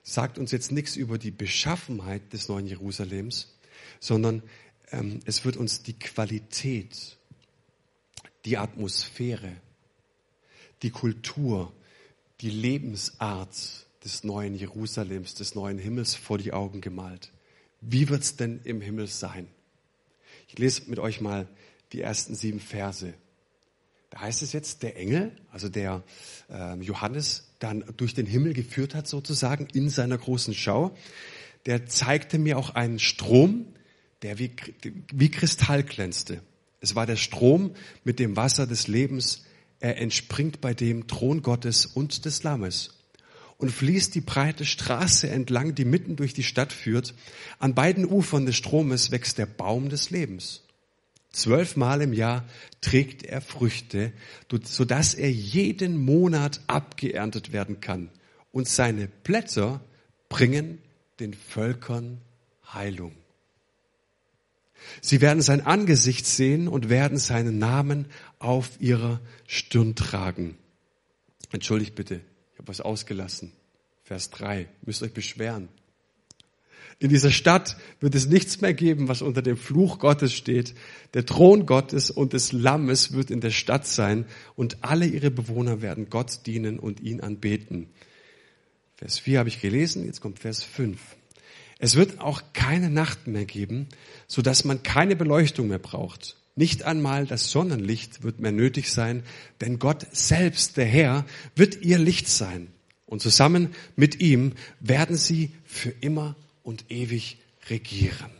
sagt 0.02 0.38
uns 0.38 0.50
jetzt 0.50 0.72
nichts 0.72 0.96
über 0.96 1.18
die 1.18 1.30
Beschaffenheit 1.30 2.32
des 2.32 2.48
neuen 2.48 2.66
Jerusalems, 2.66 3.54
sondern 4.00 4.42
ähm, 4.90 5.20
es 5.26 5.44
wird 5.44 5.58
uns 5.58 5.82
die 5.82 5.92
Qualität, 5.92 7.18
die 8.46 8.56
Atmosphäre, 8.56 9.52
die 10.82 10.90
Kultur, 10.90 11.70
die 12.40 12.50
Lebensart 12.50 13.86
des 14.02 14.24
neuen 14.24 14.54
Jerusalems, 14.54 15.34
des 15.34 15.54
neuen 15.54 15.78
Himmels 15.78 16.14
vor 16.14 16.38
die 16.38 16.54
Augen 16.54 16.80
gemalt. 16.80 17.30
Wie 17.82 18.08
wird's 18.08 18.36
denn 18.36 18.60
im 18.64 18.80
Himmel 18.80 19.06
sein? 19.06 19.48
Ich 20.48 20.58
lese 20.58 20.88
mit 20.88 20.98
euch 20.98 21.20
mal 21.20 21.46
die 21.92 22.00
ersten 22.00 22.34
sieben 22.34 22.60
Verse. 22.60 23.12
Da 24.10 24.20
heißt 24.20 24.42
es 24.42 24.52
jetzt, 24.52 24.82
der 24.82 24.96
Engel, 24.96 25.32
also 25.50 25.68
der 25.68 26.02
äh, 26.50 26.76
Johannes, 26.80 27.48
dann 27.58 27.84
durch 27.96 28.14
den 28.14 28.26
Himmel 28.26 28.54
geführt 28.54 28.94
hat 28.94 29.06
sozusagen 29.06 29.66
in 29.72 29.90
seiner 29.90 30.16
großen 30.16 30.54
Schau, 30.54 30.96
der 31.66 31.86
zeigte 31.86 32.38
mir 32.38 32.56
auch 32.56 32.70
einen 32.70 32.98
Strom, 32.98 33.66
der 34.22 34.38
wie, 34.38 34.52
wie 35.12 35.30
Kristall 35.30 35.82
glänzte. 35.82 36.40
Es 36.80 36.94
war 36.94 37.06
der 37.06 37.16
Strom 37.16 37.74
mit 38.04 38.18
dem 38.18 38.36
Wasser 38.36 38.66
des 38.66 38.88
Lebens. 38.88 39.44
Er 39.80 39.98
entspringt 39.98 40.60
bei 40.60 40.74
dem 40.74 41.06
Thron 41.06 41.42
Gottes 41.42 41.86
und 41.86 42.24
des 42.24 42.42
Lammes 42.42 42.98
und 43.58 43.70
fließt 43.70 44.14
die 44.14 44.20
breite 44.20 44.64
Straße 44.64 45.28
entlang, 45.28 45.74
die 45.74 45.84
mitten 45.84 46.16
durch 46.16 46.32
die 46.32 46.44
Stadt 46.44 46.72
führt. 46.72 47.14
An 47.58 47.74
beiden 47.74 48.06
Ufern 48.06 48.46
des 48.46 48.56
Stromes 48.56 49.10
wächst 49.10 49.38
der 49.38 49.46
Baum 49.46 49.88
des 49.88 50.10
Lebens. 50.10 50.62
Zwölfmal 51.30 52.02
im 52.02 52.12
Jahr 52.12 52.44
trägt 52.80 53.22
er 53.22 53.40
Früchte, 53.40 54.12
sodass 54.64 55.14
er 55.14 55.30
jeden 55.30 55.96
Monat 55.98 56.60
abgeerntet 56.66 57.52
werden 57.52 57.80
kann. 57.80 58.10
Und 58.50 58.68
seine 58.68 59.08
Blätter 59.08 59.80
bringen 60.28 60.78
den 61.20 61.34
Völkern 61.34 62.20
Heilung. 62.72 63.12
Sie 65.00 65.20
werden 65.20 65.42
sein 65.42 65.66
Angesicht 65.66 66.26
sehen 66.26 66.68
und 66.68 66.88
werden 66.88 67.18
seinen 67.18 67.58
Namen 67.58 68.06
auf 68.38 68.80
ihrer 68.80 69.20
Stirn 69.46 69.94
tragen. 69.94 70.56
Entschuldigt 71.50 71.94
bitte, 71.94 72.20
ich 72.52 72.58
habe 72.58 72.68
was 72.68 72.80
ausgelassen. 72.80 73.52
Vers 74.02 74.30
3. 74.30 74.68
Müsst 74.82 75.02
euch 75.02 75.12
beschweren. 75.12 75.68
In 77.00 77.10
dieser 77.10 77.30
Stadt 77.30 77.76
wird 78.00 78.16
es 78.16 78.26
nichts 78.26 78.60
mehr 78.60 78.74
geben, 78.74 79.06
was 79.06 79.22
unter 79.22 79.40
dem 79.40 79.56
Fluch 79.56 80.00
Gottes 80.00 80.32
steht. 80.32 80.74
Der 81.14 81.24
Thron 81.24 81.64
Gottes 81.64 82.10
und 82.10 82.32
des 82.32 82.50
Lammes 82.50 83.12
wird 83.12 83.30
in 83.30 83.40
der 83.40 83.50
Stadt 83.50 83.86
sein 83.86 84.24
und 84.56 84.78
alle 84.82 85.06
ihre 85.06 85.30
Bewohner 85.30 85.80
werden 85.80 86.10
Gott 86.10 86.40
dienen 86.46 86.80
und 86.80 87.00
ihn 87.00 87.20
anbeten. 87.20 87.88
Vers 88.96 89.20
4 89.20 89.38
habe 89.38 89.48
ich 89.48 89.60
gelesen, 89.60 90.06
jetzt 90.06 90.20
kommt 90.20 90.40
Vers 90.40 90.64
5. 90.64 90.98
Es 91.78 91.94
wird 91.94 92.18
auch 92.18 92.42
keine 92.52 92.90
Nacht 92.90 93.28
mehr 93.28 93.44
geben, 93.44 93.86
so 94.26 94.42
dass 94.42 94.64
man 94.64 94.82
keine 94.82 95.14
Beleuchtung 95.14 95.68
mehr 95.68 95.78
braucht. 95.78 96.36
Nicht 96.56 96.82
einmal 96.82 97.24
das 97.24 97.52
Sonnenlicht 97.52 98.24
wird 98.24 98.40
mehr 98.40 98.50
nötig 98.50 98.90
sein, 98.90 99.22
denn 99.60 99.78
Gott 99.78 100.04
selbst, 100.10 100.76
der 100.76 100.86
Herr, 100.86 101.24
wird 101.54 101.82
ihr 101.82 101.98
Licht 101.98 102.26
sein. 102.26 102.72
Und 103.06 103.22
zusammen 103.22 103.68
mit 103.94 104.20
ihm 104.20 104.54
werden 104.80 105.16
sie 105.16 105.52
für 105.64 105.94
immer 106.00 106.34
und 106.68 106.90
ewig 106.90 107.38
regieren. 107.70 108.30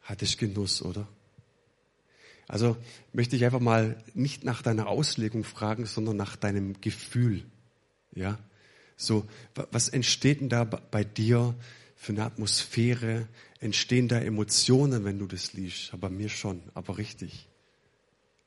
Hat 0.00 0.22
es 0.22 0.38
Genuss, 0.38 0.80
oder? 0.80 1.06
Also 2.48 2.78
möchte 3.12 3.36
ich 3.36 3.44
einfach 3.44 3.60
mal 3.60 4.02
nicht 4.14 4.44
nach 4.44 4.62
deiner 4.62 4.86
Auslegung 4.86 5.44
fragen, 5.44 5.84
sondern 5.84 6.16
nach 6.16 6.36
deinem 6.36 6.80
Gefühl. 6.80 7.44
Ja? 8.14 8.38
So, 8.96 9.28
was 9.72 9.90
entsteht 9.90 10.40
denn 10.40 10.48
da 10.48 10.64
bei 10.64 11.04
dir 11.04 11.54
für 11.94 12.12
eine 12.12 12.24
Atmosphäre? 12.24 13.28
Entstehen 13.60 14.08
da 14.08 14.18
Emotionen, 14.18 15.04
wenn 15.04 15.18
du 15.18 15.26
das 15.26 15.52
liest? 15.52 15.92
Aber 15.92 16.08
mir 16.08 16.30
schon, 16.30 16.62
aber 16.72 16.96
richtig. 16.96 17.46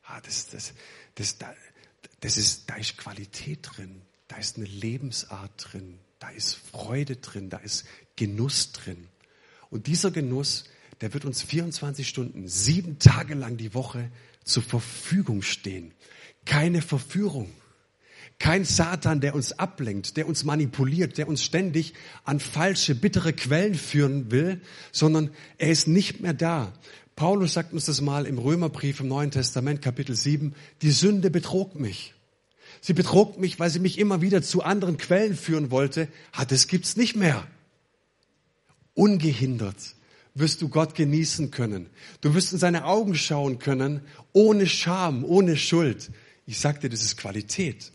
Ah, 0.05 0.19
das, 0.21 0.47
das, 0.47 0.73
das, 1.13 1.37
das 2.19 2.37
ist, 2.37 2.67
da 2.67 2.77
ist 2.77 2.97
Qualität 2.97 3.59
drin, 3.61 4.01
da 4.29 4.37
ist 4.37 4.55
eine 4.55 4.67
Lebensart 4.67 5.51
drin, 5.57 5.99
da 6.19 6.29
ist 6.29 6.53
Freude 6.53 7.17
drin, 7.17 7.49
da 7.49 7.57
ist 7.57 7.85
Genuss 8.15 8.71
drin. 8.71 9.07
Und 9.69 9.87
dieser 9.87 10.11
Genuss, 10.11 10.65
der 11.01 11.13
wird 11.13 11.25
uns 11.25 11.41
24 11.41 12.07
Stunden, 12.07 12.47
sieben 12.47 12.99
Tage 12.99 13.33
lang 13.33 13.57
die 13.57 13.73
Woche 13.73 14.09
zur 14.43 14.63
Verfügung 14.63 15.41
stehen. 15.41 15.93
Keine 16.45 16.81
Verführung. 16.81 17.49
Kein 18.37 18.63
Satan, 18.63 19.19
der 19.19 19.35
uns 19.35 19.51
ablenkt, 19.59 20.15
der 20.15 20.27
uns 20.27 20.45
manipuliert, 20.45 21.17
der 21.17 21.27
uns 21.27 21.43
ständig 21.43 21.93
an 22.23 22.39
falsche, 22.39 22.95
bittere 22.95 23.33
Quellen 23.33 23.75
führen 23.75 24.31
will, 24.31 24.61
sondern 24.93 25.31
er 25.57 25.71
ist 25.71 25.87
nicht 25.87 26.21
mehr 26.21 26.33
da. 26.33 26.71
Paulus 27.17 27.53
sagt 27.53 27.73
uns 27.73 27.85
das 27.85 27.99
mal 27.99 28.25
im 28.25 28.37
Römerbrief 28.37 29.01
im 29.01 29.09
Neuen 29.09 29.31
Testament, 29.31 29.81
Kapitel 29.81 30.15
7, 30.15 30.55
die 30.81 30.91
Sünde 30.91 31.29
betrog 31.29 31.77
mich. 31.77 32.13
Sie 32.81 32.93
betrog 32.93 33.39
mich, 33.39 33.59
weil 33.59 33.69
sie 33.69 33.79
mich 33.79 33.97
immer 33.97 34.21
wieder 34.21 34.41
zu 34.41 34.63
anderen 34.63 34.97
Quellen 34.97 35.35
führen 35.35 35.71
wollte. 35.71 36.07
Ah, 36.31 36.45
das 36.45 36.67
gibt's 36.67 36.95
nicht 36.95 37.15
mehr. 37.15 37.45
Ungehindert 38.93 39.77
wirst 40.35 40.61
du 40.61 40.69
Gott 40.69 40.95
genießen 40.95 41.51
können. 41.51 41.89
Du 42.21 42.33
wirst 42.33 42.53
in 42.53 42.59
seine 42.59 42.85
Augen 42.85 43.15
schauen 43.15 43.59
können, 43.59 44.01
ohne 44.31 44.67
Scham, 44.67 45.25
ohne 45.25 45.57
Schuld. 45.57 46.11
Ich 46.45 46.59
sag 46.59 46.81
dir, 46.81 46.89
das 46.89 47.03
ist 47.03 47.17
Qualität. 47.17 47.91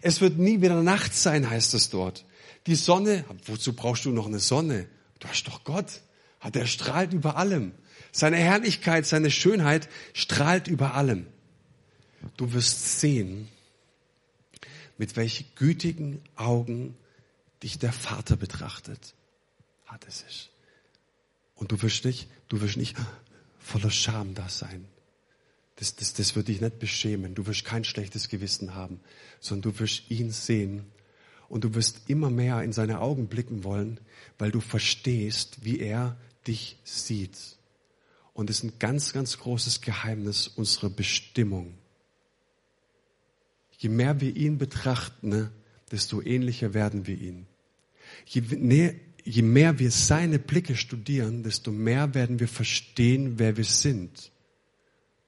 Es 0.00 0.20
wird 0.20 0.38
nie 0.38 0.60
wieder 0.60 0.82
Nacht 0.82 1.14
sein, 1.14 1.48
heißt 1.48 1.74
es 1.74 1.90
dort. 1.90 2.24
Die 2.66 2.74
Sonne, 2.74 3.24
wozu 3.46 3.72
brauchst 3.72 4.04
du 4.04 4.10
noch 4.10 4.26
eine 4.26 4.38
Sonne? 4.38 4.86
Du 5.18 5.28
hast 5.28 5.44
doch 5.44 5.64
Gott. 5.64 6.02
Hat 6.40 6.56
er 6.56 6.66
strahlt 6.66 7.12
über 7.12 7.36
allem. 7.36 7.72
Seine 8.10 8.36
Herrlichkeit, 8.36 9.06
seine 9.06 9.30
Schönheit 9.30 9.88
strahlt 10.12 10.68
über 10.68 10.94
allem. 10.94 11.26
Du 12.36 12.52
wirst 12.52 13.00
sehen, 13.00 13.48
mit 14.98 15.16
welchen 15.16 15.46
gütigen 15.54 16.20
Augen 16.36 16.96
dich 17.62 17.78
der 17.78 17.92
Vater 17.92 18.36
betrachtet. 18.36 19.14
Hat 19.86 20.06
es 20.06 20.20
sich. 20.20 20.50
Und 21.54 21.72
du 21.72 21.80
wirst 21.82 22.04
nicht, 22.04 22.28
du 22.48 22.60
wirst 22.60 22.76
nicht 22.76 22.96
voller 23.58 23.90
Scham 23.90 24.34
da 24.34 24.48
sein. 24.48 24.86
Das, 25.76 25.96
das, 25.96 26.14
das 26.14 26.36
wird 26.36 26.48
dich 26.48 26.60
nicht 26.60 26.78
beschämen. 26.78 27.34
Du 27.34 27.46
wirst 27.46 27.64
kein 27.64 27.84
schlechtes 27.84 28.28
Gewissen 28.28 28.74
haben, 28.74 29.00
sondern 29.40 29.72
du 29.72 29.78
wirst 29.80 30.10
ihn 30.10 30.30
sehen 30.30 30.84
und 31.48 31.64
du 31.64 31.74
wirst 31.74 32.08
immer 32.08 32.30
mehr 32.30 32.62
in 32.62 32.72
seine 32.72 33.00
Augen 33.00 33.28
blicken 33.28 33.64
wollen, 33.64 34.00
weil 34.38 34.50
du 34.50 34.60
verstehst, 34.60 35.64
wie 35.64 35.80
er 35.80 36.16
dich 36.46 36.78
sieht. 36.84 37.36
Und 38.32 38.48
es 38.48 38.58
ist 38.58 38.64
ein 38.64 38.78
ganz, 38.78 39.12
ganz 39.12 39.38
großes 39.38 39.80
Geheimnis 39.80 40.48
unserer 40.48 40.90
Bestimmung. 40.90 41.74
Je 43.82 43.88
mehr 43.88 44.20
wir 44.20 44.36
ihn 44.36 44.58
betrachten, 44.58 45.28
ne, 45.28 45.50
desto 45.90 46.22
ähnlicher 46.22 46.72
werden 46.72 47.08
wir 47.08 47.18
ihn. 47.18 47.48
Je, 48.26 48.40
ne, 48.40 48.94
je 49.24 49.42
mehr 49.42 49.80
wir 49.80 49.90
seine 49.90 50.38
Blicke 50.38 50.76
studieren, 50.76 51.42
desto 51.42 51.72
mehr 51.72 52.14
werden 52.14 52.38
wir 52.38 52.46
verstehen, 52.46 53.40
wer 53.40 53.56
wir 53.56 53.64
sind. 53.64 54.30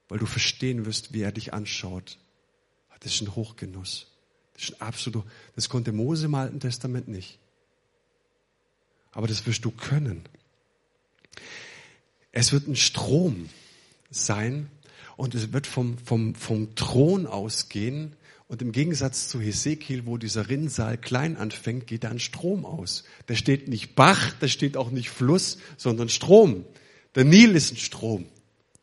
Weil 0.09 0.21
du 0.21 0.27
verstehen 0.27 0.87
wirst, 0.87 1.13
wie 1.13 1.23
er 1.23 1.33
dich 1.33 1.53
anschaut. 1.53 2.17
Das 3.01 3.17
ist 3.17 3.23
ein 3.23 3.35
Hochgenuss. 3.35 4.07
Das 4.53 4.63
ist 4.63 4.81
ein 4.81 4.87
absoluter, 4.87 5.29
das 5.57 5.69
konnte 5.69 5.91
Mose 5.91 6.27
im 6.27 6.37
Alten 6.37 6.61
Testament 6.61 7.09
nicht. 7.09 7.41
Aber 9.11 9.27
das 9.27 9.45
wirst 9.47 9.65
du 9.65 9.73
können. 9.73 10.23
Es 12.31 12.53
wird 12.53 12.69
ein 12.69 12.77
Strom 12.77 13.49
sein 14.11 14.71
und 15.17 15.35
es 15.35 15.53
wird 15.53 15.67
vom, 15.67 15.99
vom, 15.99 16.37
vom 16.37 16.77
Thron 16.77 17.27
ausgehen. 17.27 18.15
Und 18.47 18.61
im 18.61 18.73
Gegensatz 18.73 19.29
zu 19.29 19.41
Hesekiel, 19.41 20.05
wo 20.07 20.19
dieser 20.19 20.49
Rinnsal 20.49 20.99
klein 20.99 21.37
anfängt, 21.37 21.87
geht 21.87 22.05
da 22.05 22.11
ein 22.11 22.19
Strom 22.19 22.67
aus. 22.67 23.05
Da 23.27 23.35
steht 23.35 23.69
nicht 23.69 23.95
Bach, 23.95 24.35
da 24.39 24.49
steht 24.49 24.77
auch 24.77 24.91
nicht 24.91 25.11
Fluss, 25.11 25.59
sondern 25.77 26.09
Strom. 26.09 26.65
Der 27.15 27.25
Nil 27.25 27.57
ist 27.57 27.73
ein 27.73 27.79
Strom. 27.79 28.27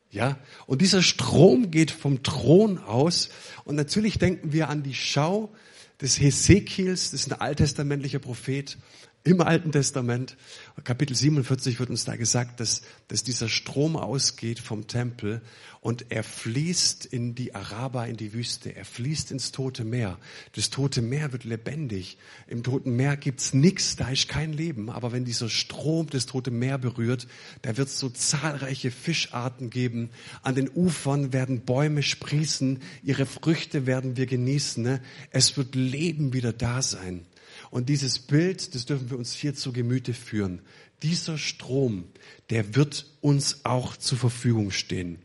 Ja, 0.09 0.39
und 0.65 0.81
dieser 0.81 1.01
Strom 1.03 1.71
geht 1.71 1.91
vom 1.91 2.21
Thron 2.23 2.79
aus. 2.79 3.29
Und 3.63 3.75
natürlich 3.75 4.17
denken 4.17 4.51
wir 4.51 4.67
an 4.67 4.83
die 4.83 4.95
Schau 4.95 5.53
des 6.01 6.19
Hesekiels, 6.19 7.11
das 7.11 7.21
ist 7.21 7.31
ein 7.31 7.39
alttestamentlicher 7.39 8.19
Prophet 8.19 8.77
im 9.23 9.41
Alten 9.41 9.71
Testament. 9.71 10.35
Kapitel 10.83 11.15
47 11.15 11.79
wird 11.79 11.91
uns 11.91 12.05
da 12.05 12.15
gesagt, 12.15 12.59
dass, 12.59 12.81
dass 13.07 13.23
dieser 13.23 13.49
Strom 13.49 13.95
ausgeht 13.95 14.59
vom 14.59 14.87
Tempel 14.87 15.41
und 15.79 16.05
er 16.09 16.23
fließt 16.23 17.05
in 17.05 17.35
die 17.35 17.53
Araber, 17.53 18.07
in 18.07 18.17
die 18.17 18.33
Wüste. 18.33 18.75
Er 18.75 18.85
fließt 18.85 19.31
ins 19.31 19.51
Tote 19.51 19.83
Meer. 19.83 20.17
Das 20.53 20.69
Tote 20.69 21.01
Meer 21.01 21.31
wird 21.33 21.43
lebendig. 21.43 22.17
Im 22.47 22.63
Toten 22.63 22.95
Meer 22.95 23.15
gibt's 23.17 23.53
nichts, 23.53 23.95
da 23.95 24.09
ist 24.09 24.27
kein 24.27 24.53
Leben. 24.53 24.89
Aber 24.89 25.11
wenn 25.11 25.25
dieser 25.25 25.49
Strom 25.49 26.07
das 26.09 26.25
Tote 26.25 26.51
Meer 26.51 26.77
berührt, 26.77 27.27
da 27.61 27.77
wird 27.77 27.89
es 27.89 27.99
so 27.99 28.09
zahlreiche 28.09 28.91
Fischarten 28.91 29.69
geben. 29.69 30.09
An 30.41 30.55
den 30.55 30.69
Ufern 30.69 31.33
werden 31.33 31.61
Bäume 31.61 32.01
sprießen. 32.01 32.79
Ihre 33.03 33.25
Früchte 33.25 33.85
werden 33.85 34.17
wir 34.17 34.25
genießen. 34.25 34.83
Ne? 34.83 35.01
Es 35.29 35.57
wird 35.57 35.75
Leben 35.75 36.33
wieder 36.33 36.53
da 36.53 36.81
sein. 36.81 37.25
Und 37.71 37.87
dieses 37.87 38.19
Bild, 38.19 38.75
das 38.75 38.85
dürfen 38.85 39.09
wir 39.09 39.17
uns 39.17 39.33
hier 39.33 39.55
zu 39.55 39.71
Gemüte 39.71 40.13
führen. 40.13 40.61
Dieser 41.01 41.37
Strom, 41.37 42.03
der 42.49 42.75
wird 42.75 43.07
uns 43.21 43.61
auch 43.63 43.97
zur 43.97 44.17
Verfügung 44.17 44.69
stehen. 44.71 45.19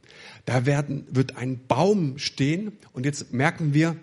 Da 0.46 0.64
werden, 0.64 1.06
wird 1.10 1.36
ein 1.36 1.66
Baum 1.66 2.18
stehen 2.18 2.72
und 2.92 3.04
jetzt 3.04 3.32
merken 3.32 3.74
wir, 3.74 3.96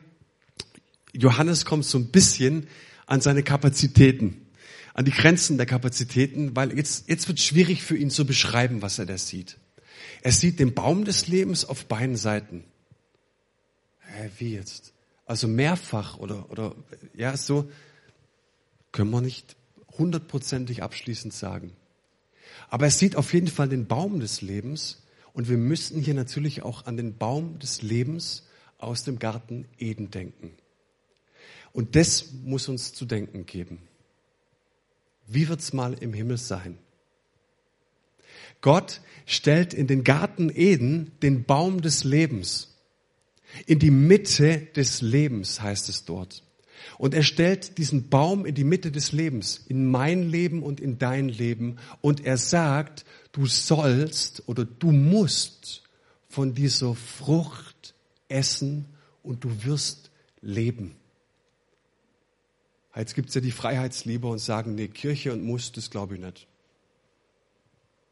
Johannes 1.14 1.66
kommt 1.66 1.86
so 1.86 1.98
ein 1.98 2.10
bisschen 2.10 2.68
an 3.06 3.22
seine 3.22 3.44
Kapazitäten, 3.44 4.46
an 4.94 5.06
die 5.06 5.12
Grenzen 5.12 5.58
der 5.58 5.66
Kapazitäten, 5.66 6.56
weil 6.56 6.76
jetzt, 6.78 7.08
jetzt 7.08 7.28
wird 7.30 7.40
schwierig 7.40 7.82
für 7.82 7.96
ihn 7.96 8.10
zu 8.10 8.26
beschreiben, 8.26 8.82
was 8.82 9.00
er 9.00 9.06
da 9.06 9.18
sieht. 9.18 9.58
Er 10.22 10.34
sieht 10.34 10.60
den 10.60 10.74
Baum 10.74 11.06
des 11.06 11.28
Lebens 11.28 11.64
auf 11.64 11.86
beiden 11.86 12.18
Seiten. 12.18 12.66
Hä, 14.02 14.30
wie 14.38 14.54
jetzt? 14.54 14.94
Also 15.26 15.48
mehrfach 15.48 16.18
oder, 16.18 16.52
oder, 16.52 16.76
ja, 17.16 17.38
so, 17.38 17.72
können 18.94 19.12
wir 19.12 19.20
nicht 19.20 19.58
hundertprozentig 19.98 20.82
abschließend 20.82 21.34
sagen. 21.34 21.74
Aber 22.70 22.88
es 22.88 23.00
sieht 23.00 23.18
auf 23.18 23.34
jeden 23.34 23.48
Fall 23.48 23.68
den 23.68 23.88
Baum 23.88 24.22
des 24.22 24.42
Lebens 24.42 25.04
und 25.34 25.50
wir 25.50 25.58
müssen 25.58 26.00
hier 26.00 26.14
natürlich 26.14 26.64
auch 26.64 26.86
an 26.86 26.96
den 26.96 27.18
Baum 27.18 27.60
des 27.60 27.82
Lebens 27.82 28.48
aus 28.78 29.04
dem 29.04 29.20
Garten 29.20 29.66
Eden 29.78 30.12
denken. 30.12 30.54
Und 31.74 31.96
das 31.96 32.32
muss 32.44 32.70
uns 32.70 32.94
zu 32.94 33.06
denken 33.06 33.46
geben. 33.46 33.80
Wie 35.28 35.50
wird's 35.50 35.74
mal 35.74 35.94
im 35.94 36.14
Himmel 36.14 36.38
sein? 36.38 36.78
Gott 38.62 39.02
stellt 39.26 39.74
in 39.74 39.88
den 39.88 40.04
Garten 40.04 40.52
Eden 40.54 41.12
den 41.22 41.44
Baum 41.44 41.82
des 41.82 42.04
Lebens. 42.04 42.78
In 43.66 43.80
die 43.80 43.92
Mitte 43.92 44.68
des 44.76 45.02
Lebens 45.02 45.62
heißt 45.62 45.90
es 45.90 46.06
dort. 46.06 46.44
Und 46.98 47.14
er 47.14 47.24
stellt 47.24 47.78
diesen 47.78 48.10
Baum 48.10 48.46
in 48.46 48.56
die 48.56 48.64
Mitte 48.64 48.92
des 48.92 49.12
Lebens, 49.12 49.66
in 49.68 49.90
mein 49.90 50.30
Leben 50.30 50.64
und 50.64 50.80
in 50.80 50.98
dein 50.98 51.30
Leben. 51.30 51.78
Und 52.02 52.26
er 52.26 52.38
sagt, 52.38 53.06
du 53.32 53.46
sollst 53.46 54.44
oder 54.48 54.66
du 54.66 54.92
musst 54.92 55.84
von 56.30 56.54
dieser 56.54 56.96
Frucht 56.96 57.94
essen 58.28 58.86
und 59.22 59.44
du 59.44 59.64
wirst 59.64 60.12
leben. 60.42 60.96
Jetzt 62.96 63.16
gibt's 63.16 63.34
ja 63.34 63.42
die 63.42 63.52
Freiheitslieber 63.52 64.30
und 64.30 64.40
sagen, 64.40 64.76
nee, 64.76 64.88
Kirche 64.88 65.34
und 65.34 65.44
muss, 65.44 65.72
das 65.72 65.90
glaube 65.90 66.16
ich 66.16 66.22
nicht. 66.22 66.48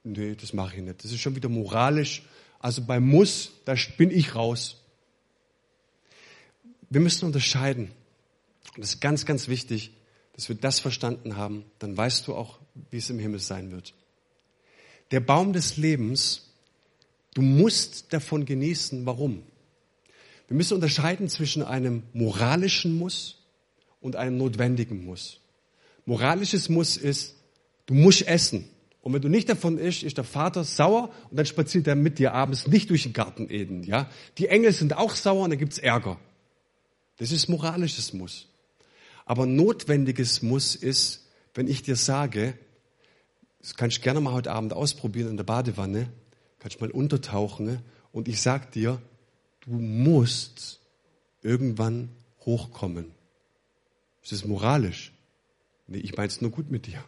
Nee, 0.04 0.36
das 0.36 0.54
mache 0.54 0.78
ich 0.78 0.82
nicht. 0.82 1.04
Das 1.04 1.12
ist 1.12 1.20
schon 1.20 1.36
wieder 1.36 1.50
moralisch. 1.50 2.24
Also 2.60 2.84
bei 2.84 3.00
Muss, 3.00 3.52
da 3.66 3.76
bin 3.98 4.10
ich 4.10 4.36
raus. 4.36 4.82
Wir 6.90 7.02
müssen 7.02 7.26
unterscheiden. 7.26 7.92
Und 8.76 8.84
es 8.84 8.96
ist 8.96 9.02
ganz, 9.02 9.26
ganz 9.26 9.48
wichtig, 9.48 9.92
dass 10.34 10.50
wir 10.50 10.56
das 10.56 10.80
verstanden 10.80 11.36
haben. 11.36 11.66
Dann 11.80 11.96
weißt 11.96 12.28
du 12.28 12.36
auch, 12.36 12.60
wie 12.90 12.98
es 12.98 13.10
im 13.10 13.20
Himmel 13.20 13.40
sein 13.40 13.72
wird. 13.72 13.94
Der 15.12 15.20
Baum 15.20 15.54
des 15.54 15.78
Lebens, 15.78 16.54
du 17.34 17.42
musst 17.42 18.14
davon 18.14 18.46
genießen. 18.46 19.06
Warum? 19.06 19.44
Wir 20.48 20.58
müssen 20.58 20.76
unterscheiden 20.76 21.30
zwischen 21.30 21.64
einem 21.64 22.04
moralischen 22.14 22.98
Muss 22.98 23.38
und 24.00 24.16
einem 24.16 24.38
notwendigen 24.38 25.06
Muss. 25.06 25.40
Moralisches 26.06 26.70
Muss 26.70 26.98
ist, 26.98 27.36
du 27.86 27.94
musst 27.94 28.28
essen. 28.28 28.68
Und 29.02 29.14
wenn 29.14 29.22
du 29.22 29.30
nicht 29.30 29.50
davon 29.50 29.78
isst, 29.78 30.04
ist 30.04 30.18
der 30.18 30.24
Vater 30.24 30.64
sauer 30.64 31.12
und 31.30 31.38
dann 31.38 31.46
spaziert 31.46 31.88
er 31.88 31.96
mit 31.96 32.20
dir 32.20 32.34
abends 32.34 32.68
nicht 32.68 32.90
durch 32.90 33.04
den 33.04 33.14
Garten 33.14 33.50
Eden. 33.50 33.84
Ja? 33.84 34.10
Die 34.38 34.48
Engel 34.48 34.74
sind 34.74 34.96
auch 34.96 35.16
sauer 35.16 35.44
und 35.44 35.50
dann 35.50 35.60
gibt's 35.60 35.78
Ärger. 35.78 36.20
Das 37.18 37.32
ist 37.32 37.48
moralisches 37.50 38.14
Muss. 38.14 38.48
Aber 39.26 39.46
notwendiges 39.46 40.42
Muss 40.42 40.76
ist, 40.76 41.28
wenn 41.54 41.68
ich 41.68 41.84
dir 41.84 41.96
sage, 41.96 42.58
das 43.60 43.76
kannst 43.76 43.98
du 43.98 44.02
gerne 44.02 44.22
mal 44.22 44.34
heute 44.34 44.52
Abend 44.52 44.74
ausprobieren 44.74 45.30
in 45.30 45.38
der 45.38 45.44
Badewanne, 45.44 46.12
kannst 46.60 46.82
mal 46.82 46.92
untertauchen 46.92 47.82
und 48.12 48.28
ich 48.28 48.42
sag 48.42 48.72
dir, 48.72 49.02
du 49.62 49.72
musst 49.72 50.80
irgendwann 51.42 52.10
hochkommen. 52.46 53.12
Ist 54.24 54.32
das 54.32 54.46
moralisch? 54.46 55.14
Nee, 55.88 56.00
ich 56.00 56.16
mein's 56.16 56.42
nur 56.42 56.52
gut 56.52 56.72
mit 56.72 56.88
dir. 56.88 57.04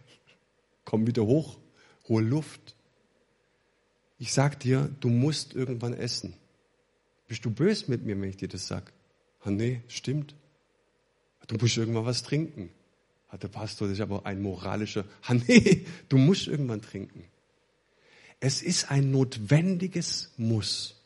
Komm 0.85 1.07
wieder 1.07 1.25
hoch, 1.25 1.57
hol 2.07 2.23
Luft. 2.23 2.75
Ich 4.19 4.33
sag 4.33 4.59
dir, 4.59 4.89
du 4.99 5.09
musst 5.09 5.53
irgendwann 5.53 5.93
essen. 5.93 6.33
Bist 7.27 7.45
du 7.45 7.51
böse 7.51 7.89
mit 7.89 8.05
mir, 8.05 8.19
wenn 8.19 8.29
ich 8.29 8.37
dir 8.37 8.47
das 8.47 8.67
sag? 8.67 8.93
Ah, 9.41 9.49
nee, 9.49 9.81
stimmt. 9.87 10.35
Du 11.47 11.55
musst 11.55 11.77
irgendwann 11.77 12.05
was 12.05 12.23
trinken. 12.23 12.69
Hat 13.27 13.43
der 13.43 13.47
Pastor, 13.47 13.89
ist 13.89 13.99
aber 13.99 14.25
ein 14.25 14.41
moralischer, 14.41 15.05
ah 15.23 15.33
nee, 15.33 15.85
du 16.09 16.17
musst 16.17 16.47
irgendwann 16.47 16.81
trinken. 16.81 17.25
Es 18.39 18.61
ist 18.61 18.91
ein 18.91 19.11
notwendiges 19.11 20.33
Muss, 20.37 21.01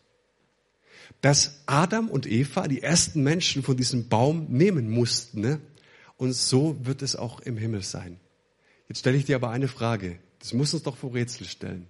dass 1.21 1.61
Adam 1.67 2.09
und 2.09 2.25
Eva, 2.25 2.67
die 2.67 2.81
ersten 2.81 3.23
Menschen 3.23 3.63
von 3.63 3.77
diesem 3.77 4.09
Baum 4.09 4.47
nehmen 4.49 4.89
mussten. 4.89 5.41
Ne? 5.41 5.61
Und 6.17 6.33
so 6.33 6.77
wird 6.83 7.01
es 7.01 7.15
auch 7.15 7.39
im 7.39 7.57
Himmel 7.57 7.83
sein. 7.83 8.19
Jetzt 8.87 8.99
stelle 8.99 9.17
ich 9.17 9.25
dir 9.25 9.35
aber 9.35 9.51
eine 9.51 9.67
Frage. 9.67 10.19
Das 10.39 10.53
muss 10.53 10.73
uns 10.73 10.83
doch 10.83 10.97
vor 10.97 11.13
Rätsel 11.13 11.47
stellen. 11.47 11.87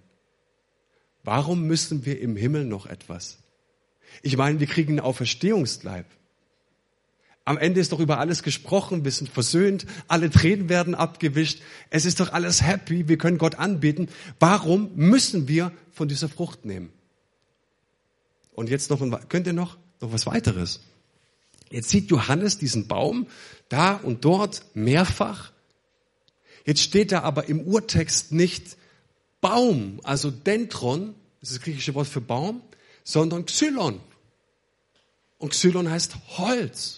Warum 1.24 1.62
müssen 1.66 2.04
wir 2.06 2.20
im 2.20 2.36
Himmel 2.36 2.64
noch 2.64 2.86
etwas? 2.86 3.38
Ich 4.22 4.36
meine, 4.36 4.60
wir 4.60 4.66
kriegen 4.66 4.92
einen 4.92 5.00
Auferstehungsleib. 5.00 6.06
Am 7.48 7.56
Ende 7.56 7.80
ist 7.80 7.92
doch 7.92 7.98
über 7.98 8.18
alles 8.18 8.42
gesprochen, 8.42 9.06
wir 9.06 9.10
sind 9.10 9.30
versöhnt, 9.30 9.86
alle 10.06 10.28
Tränen 10.28 10.68
werden 10.68 10.94
abgewischt, 10.94 11.62
es 11.88 12.04
ist 12.04 12.20
doch 12.20 12.34
alles 12.34 12.62
happy, 12.62 13.08
wir 13.08 13.16
können 13.16 13.38
Gott 13.38 13.54
anbeten. 13.54 14.10
Warum 14.38 14.90
müssen 14.96 15.48
wir 15.48 15.72
von 15.90 16.08
dieser 16.08 16.28
Frucht 16.28 16.66
nehmen? 16.66 16.92
Und 18.52 18.68
jetzt 18.68 18.90
noch, 18.90 19.00
könnt 19.30 19.46
ihr 19.46 19.54
noch, 19.54 19.78
noch 20.02 20.12
was 20.12 20.26
weiteres? 20.26 20.80
Jetzt 21.70 21.88
sieht 21.88 22.10
Johannes 22.10 22.58
diesen 22.58 22.86
Baum 22.86 23.26
da 23.70 23.94
und 23.94 24.26
dort 24.26 24.66
mehrfach. 24.74 25.50
Jetzt 26.66 26.82
steht 26.82 27.12
da 27.12 27.22
aber 27.22 27.48
im 27.48 27.62
Urtext 27.62 28.30
nicht 28.30 28.76
Baum, 29.40 30.02
also 30.02 30.30
Dendron, 30.30 31.14
das 31.40 31.48
ist 31.48 31.60
das 31.60 31.64
griechische 31.64 31.94
Wort 31.94 32.08
für 32.08 32.20
Baum, 32.20 32.60
sondern 33.04 33.46
Xylon. 33.46 34.00
Und 35.38 35.52
Xylon 35.52 35.90
heißt 35.90 36.14
Holz. 36.36 36.97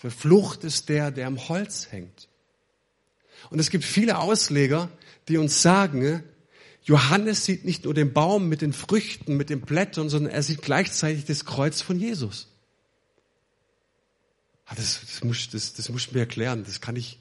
Verflucht 0.00 0.64
ist 0.64 0.88
der, 0.88 1.10
der 1.10 1.26
am 1.26 1.50
Holz 1.50 1.88
hängt. 1.90 2.30
Und 3.50 3.58
es 3.58 3.68
gibt 3.68 3.84
viele 3.84 4.18
Ausleger, 4.18 4.88
die 5.28 5.36
uns 5.36 5.60
sagen, 5.60 6.24
Johannes 6.84 7.44
sieht 7.44 7.66
nicht 7.66 7.84
nur 7.84 7.92
den 7.92 8.14
Baum 8.14 8.48
mit 8.48 8.62
den 8.62 8.72
Früchten, 8.72 9.36
mit 9.36 9.50
den 9.50 9.60
Blättern, 9.60 10.08
sondern 10.08 10.32
er 10.32 10.42
sieht 10.42 10.62
gleichzeitig 10.62 11.26
das 11.26 11.44
Kreuz 11.44 11.82
von 11.82 12.00
Jesus. 12.00 12.48
Ah, 14.64 14.74
das, 14.74 15.02
das, 15.02 15.22
muss, 15.22 15.50
das, 15.50 15.74
das 15.74 15.90
muss 15.90 16.06
ich 16.06 16.12
mir 16.12 16.20
erklären. 16.20 16.64
Das 16.64 16.80
kann 16.80 16.96
ich, 16.96 17.18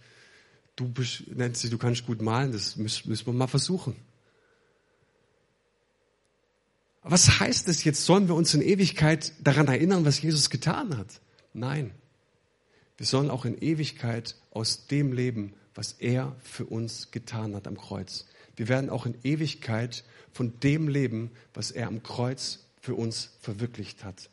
du, 0.78 0.89
Nancy, 1.36 1.70
du 1.70 1.78
kannst 1.78 2.06
gut 2.06 2.22
malen, 2.22 2.54
das 2.54 2.78
müssen, 2.78 3.10
müssen 3.10 3.26
wir 3.26 3.34
mal 3.34 3.48
versuchen. 3.48 3.98
Was 7.04 7.42
heißt 7.42 7.68
das 7.68 7.84
jetzt? 7.84 8.06
Sollen 8.06 8.30
wir 8.30 8.36
uns 8.36 8.54
in 8.54 8.62
Ewigkeit 8.62 9.34
daran 9.42 9.68
erinnern, 9.68 10.06
was 10.06 10.22
Jesus 10.22 10.50
getan 10.50 10.98
hat? 10.98 11.20
Nein. 11.52 11.92
Wir 13.00 13.06
sollen 13.06 13.32
auch 13.32 13.46
in 13.46 13.58
Ewigkeit 13.58 14.36
aus 14.52 14.86
dem 14.88 15.14
leben, 15.14 15.54
was 15.74 15.94
er 15.94 16.36
für 16.44 16.66
uns 16.66 17.12
getan 17.12 17.56
hat 17.56 17.66
am 17.66 17.78
Kreuz. 17.78 18.26
Wir 18.58 18.68
werden 18.68 18.90
auch 18.90 19.06
in 19.06 19.16
Ewigkeit 19.24 20.04
von 20.34 20.60
dem 20.60 20.90
leben, 20.90 21.32
was 21.54 21.72
er 21.72 21.88
am 21.88 22.04
Kreuz 22.04 22.66
für 22.82 22.96
uns 22.96 23.38
verwirklicht 23.40 24.04
hat. 24.04 24.30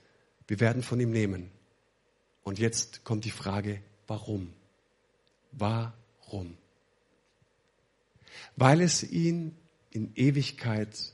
Wir 0.48 0.58
werden 0.58 0.82
von 0.82 0.98
ihm 0.98 1.12
nehmen. 1.12 1.52
Und 2.42 2.58
jetzt 2.58 3.04
kommt 3.04 3.24
die 3.24 3.30
Frage, 3.30 3.80
warum? 4.08 4.52
Warum? 5.52 6.56
Weil 8.56 8.80
es 8.80 9.04
ihn 9.04 9.54
in 9.92 10.10
Ewigkeit 10.16 11.12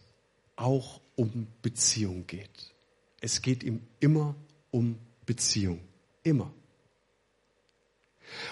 auch 0.57 1.03
um 1.17 1.49
Beziehung 1.61 2.27
geht. 2.27 2.73
Es 3.21 3.43
geht 3.43 3.63
ihm 3.63 3.83
immer 4.01 4.37
um 4.71 4.99
Beziehung. 5.27 5.81
Immer. 6.23 6.51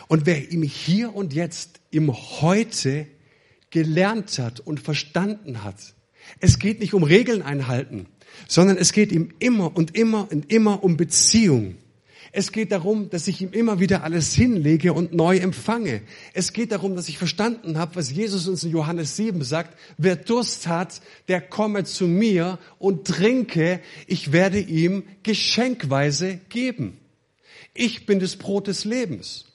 Und 0.09 0.27
wer 0.27 0.51
ihm 0.51 0.63
hier 0.63 1.15
und 1.15 1.33
jetzt 1.33 1.81
im 1.91 2.13
Heute 2.13 3.07
gelernt 3.71 4.39
hat 4.39 4.61
und 4.61 4.81
verstanden 4.81 5.63
hat, 5.63 5.95
es 6.39 6.59
geht 6.59 6.81
nicht 6.81 6.95
um 6.95 7.03
Regeln 7.03 7.43
einhalten, 7.43 8.07
sondern 8.49 8.77
es 8.77 8.93
geht 8.93 9.13
ihm 9.13 9.33
immer 9.39 9.77
und 9.77 9.97
immer 9.97 10.31
und 10.31 10.53
immer 10.53 10.85
um 10.85 10.97
Beziehung. 10.97 11.77
Es 12.33 12.53
geht 12.53 12.71
darum, 12.71 13.11
dass 13.11 13.27
ich 13.27 13.43
ihm 13.43 13.51
immer 13.51 13.81
wieder 13.81 14.05
alles 14.05 14.33
hinlege 14.35 14.93
und 14.93 15.13
neu 15.13 15.39
empfange. 15.39 16.03
Es 16.33 16.53
geht 16.53 16.71
darum, 16.71 16.95
dass 16.95 17.09
ich 17.09 17.19
verstanden 17.19 17.77
habe, 17.77 17.97
was 17.97 18.13
Jesus 18.13 18.47
uns 18.47 18.63
in 18.63 18.71
Johannes 18.71 19.17
7 19.17 19.43
sagt. 19.43 19.77
Wer 19.99 20.15
Durst 20.15 20.69
hat, 20.69 21.01
der 21.27 21.41
komme 21.41 21.83
zu 21.83 22.07
mir 22.07 22.61
und 22.79 23.05
trinke. 23.07 23.81
Ich 24.07 24.31
werde 24.31 24.61
ihm 24.61 25.03
geschenkweise 25.25 26.39
geben. 26.49 26.99
Ich 27.75 28.07
bin 28.07 28.21
das 28.21 28.37
Brot 28.37 28.69
des 28.69 28.85
Lebens. 28.85 29.47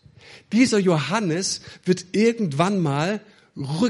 Dieser 0.51 0.79
Johannes 0.79 1.61
wird 1.83 2.07
irgendwann 2.13 2.79
mal 2.79 3.21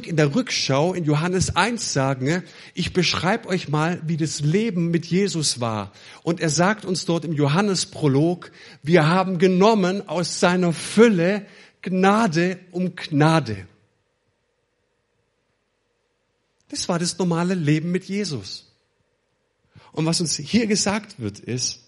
in 0.05 0.15
der 0.15 0.35
Rückschau 0.35 0.93
in 0.93 1.05
Johannes 1.05 1.55
1 1.55 1.91
sagen, 1.91 2.43
ich 2.75 2.93
beschreibe 2.93 3.49
euch 3.49 3.67
mal, 3.67 3.99
wie 4.05 4.15
das 4.15 4.41
Leben 4.41 4.91
mit 4.91 5.07
Jesus 5.07 5.59
war. 5.59 5.91
Und 6.21 6.39
er 6.39 6.51
sagt 6.51 6.85
uns 6.85 7.05
dort 7.05 7.25
im 7.25 7.33
Johannesprolog, 7.33 8.51
wir 8.83 9.07
haben 9.07 9.39
genommen 9.39 10.07
aus 10.07 10.39
seiner 10.39 10.71
Fülle 10.71 11.47
Gnade 11.81 12.59
um 12.71 12.95
Gnade. 12.95 13.67
Das 16.69 16.87
war 16.87 16.99
das 16.99 17.17
normale 17.17 17.55
Leben 17.55 17.91
mit 17.91 18.05
Jesus. 18.05 18.71
Und 19.91 20.05
was 20.05 20.21
uns 20.21 20.35
hier 20.35 20.67
gesagt 20.67 21.19
wird, 21.19 21.39
ist, 21.39 21.81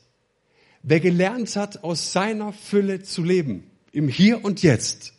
wer 0.82 1.00
gelernt 1.00 1.56
hat, 1.56 1.84
aus 1.84 2.12
seiner 2.12 2.54
Fülle 2.54 3.04
zu 3.04 3.24
leben, 3.24 3.70
im 3.98 4.10
Hier 4.10 4.46
und 4.46 4.62
Jetzt, 4.62 5.14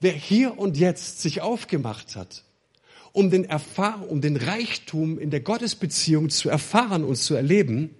wer 0.00 0.12
hier 0.12 0.58
und 0.58 0.78
jetzt 0.78 1.20
sich 1.20 1.42
aufgemacht 1.42 2.16
hat, 2.16 2.42
um 3.12 3.30
den, 3.30 3.44
Erfahr 3.44 4.08
um 4.08 4.22
den 4.22 4.36
Reichtum 4.36 5.18
in 5.18 5.30
der 5.30 5.40
Gottesbeziehung 5.40 6.30
zu 6.30 6.48
erfahren 6.48 7.04
und 7.04 7.16
zu 7.16 7.34
erleben, 7.34 7.94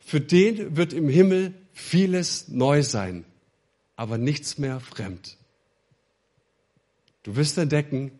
für 0.00 0.20
den 0.20 0.76
wird 0.76 0.92
im 0.92 1.08
Himmel 1.08 1.54
vieles 1.72 2.48
neu 2.48 2.82
sein, 2.82 3.24
aber 3.96 4.18
nichts 4.18 4.58
mehr 4.58 4.80
fremd. 4.80 5.38
Du 7.22 7.36
wirst 7.36 7.56
entdecken, 7.56 8.12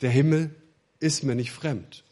der 0.00 0.10
Himmel 0.10 0.54
ist 1.00 1.24
mir 1.24 1.34
nicht 1.34 1.50
fremd. 1.50 2.04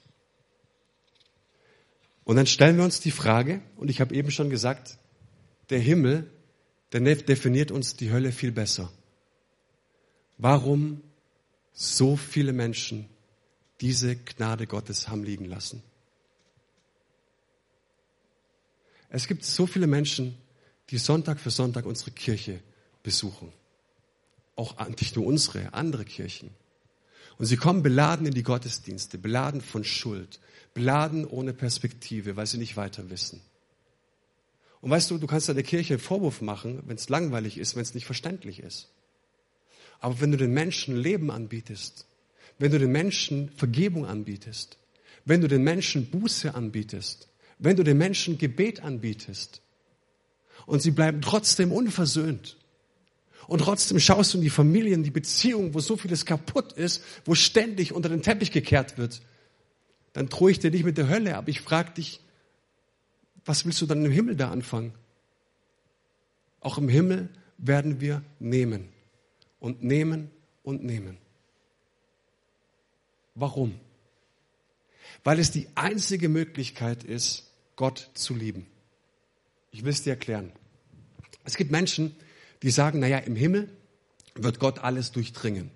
Und 2.25 2.35
dann 2.35 2.47
stellen 2.49 2.79
wir 2.79 2.85
uns 2.85 2.99
die 2.99 3.13
Frage, 3.13 3.63
und 3.77 3.91
ich 3.91 4.01
habe 4.01 4.13
eben 4.13 4.33
schon 4.33 4.51
gesagt, 4.51 4.99
der 5.71 5.79
Himmel, 5.79 6.29
der 6.93 7.01
definiert 7.29 7.71
uns 7.71 7.97
die 7.97 8.11
Hölle 8.11 8.33
viel 8.33 8.53
besser 8.53 8.91
warum 10.43 11.01
so 11.73 12.17
viele 12.17 12.53
Menschen 12.53 13.09
diese 13.81 14.17
Gnade 14.17 14.67
Gottes 14.67 15.09
haben 15.09 15.23
liegen 15.23 15.45
lassen. 15.45 15.83
Es 19.09 19.29
gibt 19.29 19.45
so 19.45 19.67
viele 19.67 19.87
Menschen, 19.87 20.37
die 20.91 20.99
Sonntag 20.99 21.39
für 21.39 21.51
Sonntag 21.51 21.87
unsere 21.87 22.11
Kirche 22.11 22.61
besuchen. 23.05 23.53
Auch 24.57 24.77
nicht 24.89 25.17
nur 25.17 25.27
unsere, 25.27 25.73
andere 25.75 26.05
Kirchen. 26.05 26.51
Und 27.39 27.47
sie 27.47 27.57
kommen 27.57 27.83
beladen 27.83 28.27
in 28.27 28.35
die 28.35 28.43
Gottesdienste, 28.43 29.17
beladen 29.17 29.61
von 29.61 29.85
Schuld, 29.85 30.41
beladen 30.75 31.25
ohne 31.25 31.53
Perspektive, 31.53 32.37
weil 32.37 32.47
sie 32.47 32.59
nicht 32.59 32.77
weiter 32.77 33.11
wissen. 33.11 33.41
Und 34.83 34.91
weißt 34.91 35.13
du, 35.13 35.19
du 35.19 35.29
kannst 35.29 35.49
der 35.49 35.63
Kirche 35.63 35.95
einen 35.95 36.03
Vorwurf 36.03 36.43
machen, 36.43 36.83
wenn 36.87 36.97
es 36.97 37.09
langweilig 37.09 37.57
ist, 37.57 37.77
wenn 37.77 37.83
es 37.83 37.95
nicht 37.95 38.05
verständlich 38.05 38.59
ist. 38.61 38.89
Aber 40.01 40.21
wenn 40.21 40.33
du 40.33 40.37
den 40.37 40.53
Menschen 40.53 40.97
Leben 40.97 41.31
anbietest, 41.31 42.07
wenn 42.59 42.73
du 42.73 42.81
den 42.81 42.91
Menschen 42.91 43.49
Vergebung 43.51 44.07
anbietest, 44.07 44.77
wenn 45.25 45.41
du 45.41 45.47
den 45.47 45.63
Menschen 45.63 46.11
Buße 46.11 46.55
anbietest, 46.57 47.29
wenn 47.61 47.77
du 47.77 47.85
den 47.85 47.97
Menschen 47.97 48.39
Gebet 48.39 48.83
anbietest 48.83 49.63
und 50.67 50.83
sie 50.83 50.91
bleiben 50.91 51.23
trotzdem 51.23 51.71
unversöhnt 51.71 52.57
und 53.47 53.61
trotzdem 53.61 54.01
schaust 54.01 54.35
du 54.35 54.39
in 54.39 54.43
die 54.43 54.51
Familien, 54.51 55.05
die 55.05 55.13
Beziehungen, 55.13 55.75
wo 55.75 55.79
so 55.79 55.97
vieles 55.97 56.27
kaputt 56.27 56.73
ist, 56.73 57.05
wo 57.25 57.37
ständig 57.37 57.93
unter 57.93 58.09
den 58.09 58.23
Teppich 58.23 58.51
gekehrt 58.51 58.99
wird, 58.99 59.23
dann 60.13 60.29
drohe 60.29 60.51
ich 60.51 60.59
dir 60.59 60.73
nicht 60.73 60.85
mit 60.85 60.99
der 60.99 61.09
Hölle, 61.09 61.37
aber 61.37 61.51
ich 61.51 61.61
frage 61.61 61.93
dich, 61.93 62.21
was 63.45 63.65
willst 63.65 63.81
du 63.81 63.87
dann 63.87 64.05
im 64.05 64.13
Himmel 64.13 64.37
da 64.37 64.51
anfangen? 64.51 64.93
Auch 66.61 66.79
im 66.79 66.89
Himmel 66.89 67.29
werden 67.59 68.01
wir 68.01 68.23
nehmen 68.39 68.89
und 69.59 69.83
nehmen 69.83 70.31
und 70.63 70.85
nehmen. 70.85 71.19
Warum? 73.35 73.75
Weil 75.25 75.39
es 75.39 75.51
die 75.51 75.69
einzige 75.75 76.29
Möglichkeit 76.29 77.05
ist, 77.05 77.51
Gott 77.77 78.11
zu 78.15 78.35
lieben. 78.35 78.67
Ich 79.71 79.85
will 79.85 79.93
es 79.93 80.03
dir 80.03 80.11
erklären. 80.11 80.53
Es 81.45 81.57
gibt 81.57 81.71
Menschen, 81.71 82.15
die 82.63 82.71
sagen, 82.71 83.01
naja, 83.01 83.19
im 83.19 83.35
Himmel 83.35 83.69
wird 84.35 84.59
Gott 84.59 84.81
alles 84.81 85.13
durchdringen. 85.13 85.71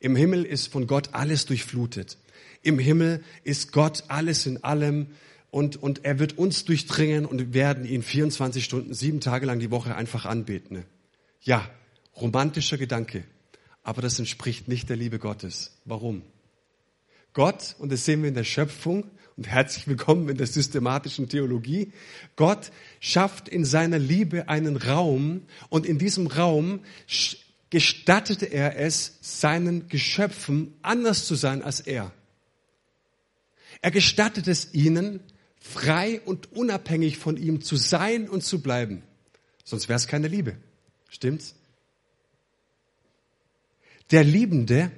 Im 0.00 0.16
Himmel 0.16 0.44
ist 0.44 0.68
von 0.68 0.86
Gott 0.86 1.10
alles 1.12 1.46
durchflutet. 1.46 2.18
Im 2.62 2.78
Himmel 2.78 3.22
ist 3.44 3.72
Gott 3.72 4.04
alles 4.08 4.46
in 4.46 4.62
allem 4.64 5.08
und, 5.50 5.76
und 5.76 6.04
er 6.04 6.18
wird 6.18 6.38
uns 6.38 6.64
durchdringen 6.64 7.24
und 7.24 7.38
wir 7.38 7.54
werden 7.54 7.84
ihn 7.84 8.02
24 8.02 8.64
Stunden, 8.64 8.94
sieben 8.94 9.20
Tage 9.20 9.46
lang 9.46 9.58
die 9.58 9.70
Woche 9.70 9.94
einfach 9.94 10.26
anbeten. 10.26 10.84
Ja, 11.40 11.68
romantischer 12.16 12.78
Gedanke, 12.78 13.24
aber 13.82 14.02
das 14.02 14.18
entspricht 14.18 14.68
nicht 14.68 14.88
der 14.88 14.96
Liebe 14.96 15.18
Gottes. 15.18 15.78
Warum? 15.84 16.22
Gott, 17.32 17.76
und 17.78 17.92
das 17.92 18.04
sehen 18.04 18.22
wir 18.22 18.28
in 18.28 18.34
der 18.34 18.44
Schöpfung, 18.44 19.04
und 19.38 19.46
herzlich 19.46 19.86
willkommen 19.86 20.28
in 20.28 20.36
der 20.36 20.48
systematischen 20.48 21.28
Theologie, 21.28 21.92
Gott 22.34 22.72
schafft 22.98 23.48
in 23.48 23.64
seiner 23.64 24.00
Liebe 24.00 24.48
einen 24.48 24.76
Raum 24.76 25.42
und 25.68 25.86
in 25.86 25.96
diesem 25.96 26.26
Raum 26.26 26.80
gestattete 27.70 28.46
er 28.46 28.76
es, 28.80 29.18
seinen 29.20 29.88
Geschöpfen 29.88 30.74
anders 30.82 31.24
zu 31.24 31.36
sein 31.36 31.62
als 31.62 31.78
er. 31.78 32.10
Er 33.80 33.92
gestattet 33.92 34.48
es 34.48 34.74
ihnen, 34.74 35.20
frei 35.68 36.20
und 36.24 36.52
unabhängig 36.52 37.18
von 37.18 37.36
ihm 37.36 37.60
zu 37.60 37.76
sein 37.76 38.28
und 38.28 38.42
zu 38.42 38.62
bleiben. 38.62 39.02
Sonst 39.64 39.88
wäre 39.88 39.98
es 39.98 40.06
keine 40.06 40.28
Liebe. 40.28 40.56
Stimmt's? 41.08 41.54
Der 44.10 44.24
Liebende, 44.24 44.90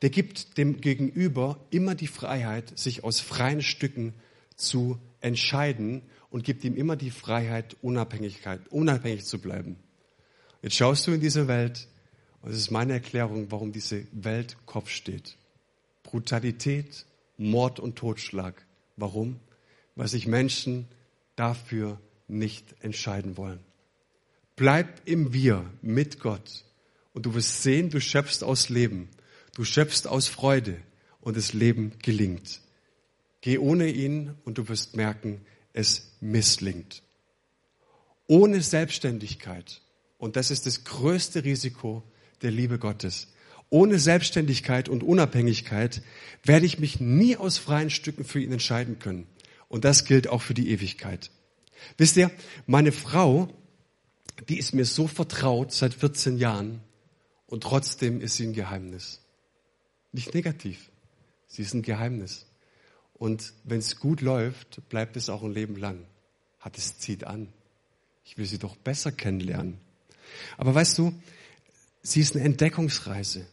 der 0.00 0.10
gibt 0.10 0.56
dem 0.56 0.80
Gegenüber 0.80 1.60
immer 1.70 1.94
die 1.94 2.06
Freiheit, 2.06 2.78
sich 2.78 3.04
aus 3.04 3.20
freien 3.20 3.60
Stücken 3.60 4.14
zu 4.56 4.98
entscheiden 5.20 6.02
und 6.30 6.44
gibt 6.44 6.64
ihm 6.64 6.74
immer 6.74 6.96
die 6.96 7.10
Freiheit, 7.10 7.76
Unabhängigkeit, 7.82 8.66
unabhängig 8.68 9.26
zu 9.26 9.38
bleiben. 9.38 9.76
Jetzt 10.62 10.76
schaust 10.76 11.06
du 11.06 11.12
in 11.12 11.20
diese 11.20 11.48
Welt 11.48 11.88
und 12.40 12.50
es 12.50 12.56
ist 12.56 12.70
meine 12.70 12.94
Erklärung, 12.94 13.50
warum 13.50 13.72
diese 13.72 14.06
Welt 14.12 14.56
Kopf 14.64 14.88
steht. 14.88 15.36
Brutalität, 16.02 17.04
Mord 17.36 17.78
und 17.78 17.96
Totschlag. 17.96 18.64
Warum? 18.96 19.38
Weil 19.96 20.06
sich 20.06 20.28
Menschen 20.28 20.86
dafür 21.34 22.00
nicht 22.28 22.76
entscheiden 22.80 23.36
wollen. 23.36 23.60
Bleib 24.54 25.02
im 25.04 25.32
Wir 25.32 25.68
mit 25.82 26.20
Gott 26.20 26.64
und 27.12 27.26
du 27.26 27.34
wirst 27.34 27.62
sehen, 27.62 27.90
du 27.90 28.00
schöpfst 28.00 28.42
aus 28.44 28.68
Leben. 28.68 29.08
Du 29.54 29.64
schöpfst 29.64 30.06
aus 30.06 30.28
Freude 30.28 30.76
und 31.20 31.36
das 31.36 31.54
Leben 31.54 31.92
gelingt. 32.02 32.60
Geh 33.40 33.58
ohne 33.58 33.88
ihn 33.88 34.34
und 34.44 34.58
du 34.58 34.68
wirst 34.68 34.96
merken, 34.96 35.40
es 35.72 36.12
misslingt. 36.20 37.02
Ohne 38.26 38.60
Selbstständigkeit, 38.60 39.80
und 40.18 40.36
das 40.36 40.50
ist 40.50 40.66
das 40.66 40.84
größte 40.84 41.44
Risiko 41.44 42.02
der 42.42 42.50
Liebe 42.50 42.78
Gottes, 42.78 43.28
ohne 43.70 43.98
Selbstständigkeit 43.98 44.88
und 44.88 45.02
Unabhängigkeit 45.02 46.02
werde 46.44 46.66
ich 46.66 46.78
mich 46.78 47.00
nie 47.00 47.36
aus 47.36 47.58
freien 47.58 47.90
Stücken 47.90 48.24
für 48.24 48.40
ihn 48.40 48.52
entscheiden 48.52 48.98
können. 48.98 49.26
Und 49.68 49.84
das 49.84 50.04
gilt 50.04 50.28
auch 50.28 50.42
für 50.42 50.54
die 50.54 50.70
Ewigkeit. 50.70 51.30
Wisst 51.96 52.16
ihr, 52.16 52.30
meine 52.66 52.92
Frau, 52.92 53.48
die 54.48 54.58
ist 54.58 54.74
mir 54.74 54.84
so 54.84 55.06
vertraut 55.06 55.72
seit 55.72 55.94
14 55.94 56.38
Jahren, 56.38 56.80
und 57.46 57.62
trotzdem 57.62 58.20
ist 58.20 58.36
sie 58.36 58.46
ein 58.46 58.52
Geheimnis. 58.52 59.20
Nicht 60.12 60.34
negativ. 60.34 60.90
Sie 61.46 61.62
ist 61.62 61.74
ein 61.74 61.82
Geheimnis. 61.82 62.46
Und 63.14 63.54
wenn 63.64 63.78
es 63.78 64.00
gut 64.00 64.20
läuft, 64.20 64.88
bleibt 64.88 65.16
es 65.16 65.28
auch 65.28 65.42
ein 65.42 65.52
Leben 65.52 65.76
lang. 65.76 66.06
Hat 66.58 66.76
es 66.76 66.98
zieht 66.98 67.24
an. 67.24 67.52
Ich 68.24 68.36
will 68.36 68.46
sie 68.46 68.58
doch 68.58 68.76
besser 68.76 69.12
kennenlernen. 69.12 69.78
Aber 70.56 70.74
weißt 70.74 70.98
du, 70.98 71.14
sie 72.02 72.20
ist 72.20 72.34
eine 72.34 72.44
Entdeckungsreise. 72.44 73.46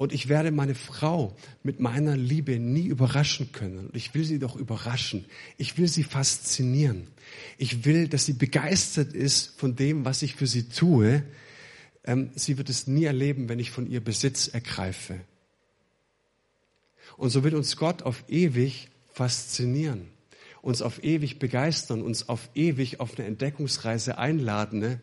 Und 0.00 0.14
ich 0.14 0.30
werde 0.30 0.50
meine 0.50 0.74
Frau 0.74 1.36
mit 1.62 1.78
meiner 1.78 2.16
Liebe 2.16 2.58
nie 2.58 2.86
überraschen 2.86 3.52
können. 3.52 3.88
Und 3.88 3.94
ich 3.94 4.14
will 4.14 4.24
sie 4.24 4.38
doch 4.38 4.56
überraschen. 4.56 5.26
Ich 5.58 5.76
will 5.76 5.88
sie 5.88 6.04
faszinieren. 6.04 7.08
Ich 7.58 7.84
will, 7.84 8.08
dass 8.08 8.24
sie 8.24 8.32
begeistert 8.32 9.12
ist 9.12 9.60
von 9.60 9.76
dem, 9.76 10.06
was 10.06 10.22
ich 10.22 10.36
für 10.36 10.46
sie 10.46 10.70
tue. 10.70 11.22
Ähm, 12.02 12.30
sie 12.34 12.56
wird 12.56 12.70
es 12.70 12.86
nie 12.86 13.04
erleben, 13.04 13.50
wenn 13.50 13.58
ich 13.58 13.70
von 13.70 13.86
ihr 13.86 14.02
Besitz 14.02 14.48
ergreife. 14.48 15.20
Und 17.18 17.28
so 17.28 17.44
wird 17.44 17.52
uns 17.52 17.76
Gott 17.76 18.00
auf 18.00 18.24
ewig 18.28 18.88
faszinieren, 19.12 20.08
uns 20.62 20.80
auf 20.80 21.04
ewig 21.04 21.38
begeistern, 21.38 22.00
uns 22.00 22.26
auf 22.26 22.48
ewig 22.54 23.00
auf 23.00 23.18
eine 23.18 23.28
Entdeckungsreise 23.28 24.16
einladen, 24.16 24.78
ne, 24.78 25.00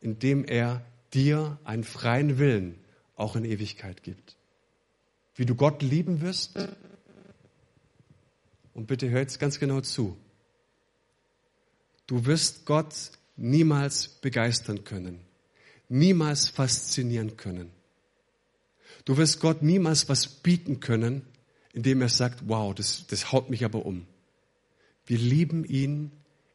indem 0.00 0.44
er 0.44 0.86
dir 1.14 1.58
einen 1.64 1.82
freien 1.82 2.38
Willen 2.38 2.76
auch 3.16 3.34
in 3.34 3.44
Ewigkeit 3.44 4.04
gibt. 4.04 4.35
Wie 5.36 5.46
du 5.46 5.54
Gott 5.54 5.82
lieben 5.82 6.20
wirst. 6.22 6.58
Und 8.74 8.86
bitte 8.86 9.08
hör 9.10 9.20
jetzt 9.20 9.38
ganz 9.38 9.58
genau 9.58 9.80
zu. 9.80 10.16
Du 12.06 12.26
wirst 12.26 12.66
Gott 12.66 12.94
niemals 13.36 14.08
begeistern 14.08 14.84
können, 14.84 15.20
niemals 15.88 16.48
faszinieren 16.48 17.36
können. 17.36 17.70
Du 19.04 19.16
wirst 19.16 19.40
Gott 19.40 19.62
niemals 19.62 20.08
was 20.08 20.26
bieten 20.26 20.80
können, 20.80 21.22
indem 21.72 22.00
er 22.00 22.08
sagt, 22.08 22.48
wow, 22.48 22.74
das, 22.74 23.06
das 23.06 23.32
haut 23.32 23.50
mich 23.50 23.64
aber 23.64 23.84
um. 23.84 24.06
Wir 25.04 25.18
lieben 25.18 25.64
ihn, 25.64 26.10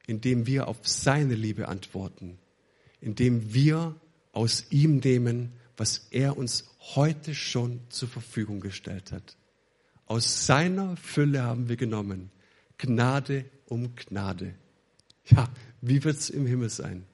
indem 0.08 0.48
wir 0.48 0.68
auf 0.68 0.78
seine 0.88 1.36
Liebe 1.36 1.68
antworten, 1.68 2.38
indem 3.00 3.54
wir 3.54 3.96
aus 4.34 4.66
ihm 4.72 4.98
nehmen, 4.98 5.54
was 5.82 6.10
er 6.12 6.38
uns 6.38 6.70
heute 6.96 7.34
schon 7.34 7.80
zur 7.90 8.08
Verfügung 8.08 8.60
gestellt 8.60 9.12
hat. 9.12 9.36
Aus 10.06 10.46
seiner 10.46 10.96
Fülle 10.96 11.42
haben 11.42 11.70
wir 11.70 11.76
genommen. 11.76 12.30
Gnade 12.78 13.46
um 13.66 13.96
Gnade. 13.96 14.54
Ja, 15.26 15.50
wie 15.82 16.04
wird's 16.04 16.30
im 16.30 16.46
Himmel 16.46 16.70
sein? 16.70 17.06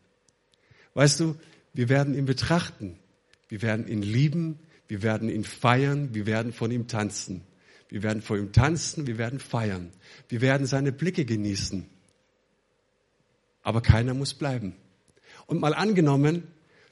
Weißt 0.95 1.21
du, 1.21 1.37
wir 1.73 1.87
werden 1.87 2.13
ihn 2.13 2.25
betrachten. 2.25 2.99
Wir 3.47 3.61
werden 3.61 3.87
ihn 3.87 4.01
lieben. 4.01 4.59
Wir 4.89 5.01
werden 5.01 5.29
ihn 5.29 5.45
feiern. 5.45 6.13
Wir 6.13 6.25
werden 6.25 6.51
von 6.51 6.69
ihm 6.69 6.89
tanzen. 6.89 7.43
Wir 7.87 8.03
werden 8.03 8.21
vor 8.21 8.37
ihm 8.37 8.51
tanzen, 8.51 9.07
wir 9.07 9.17
werden 9.17 9.39
feiern. 9.39 9.93
Wir 10.27 10.41
werden 10.41 10.67
seine 10.67 10.91
Blicke 10.91 11.23
genießen. 11.23 11.89
Aber 13.63 13.79
keiner 13.79 14.13
muss 14.13 14.33
bleiben. 14.33 14.75
Und 15.45 15.61
mal 15.61 15.73
angenommen, 15.73 16.43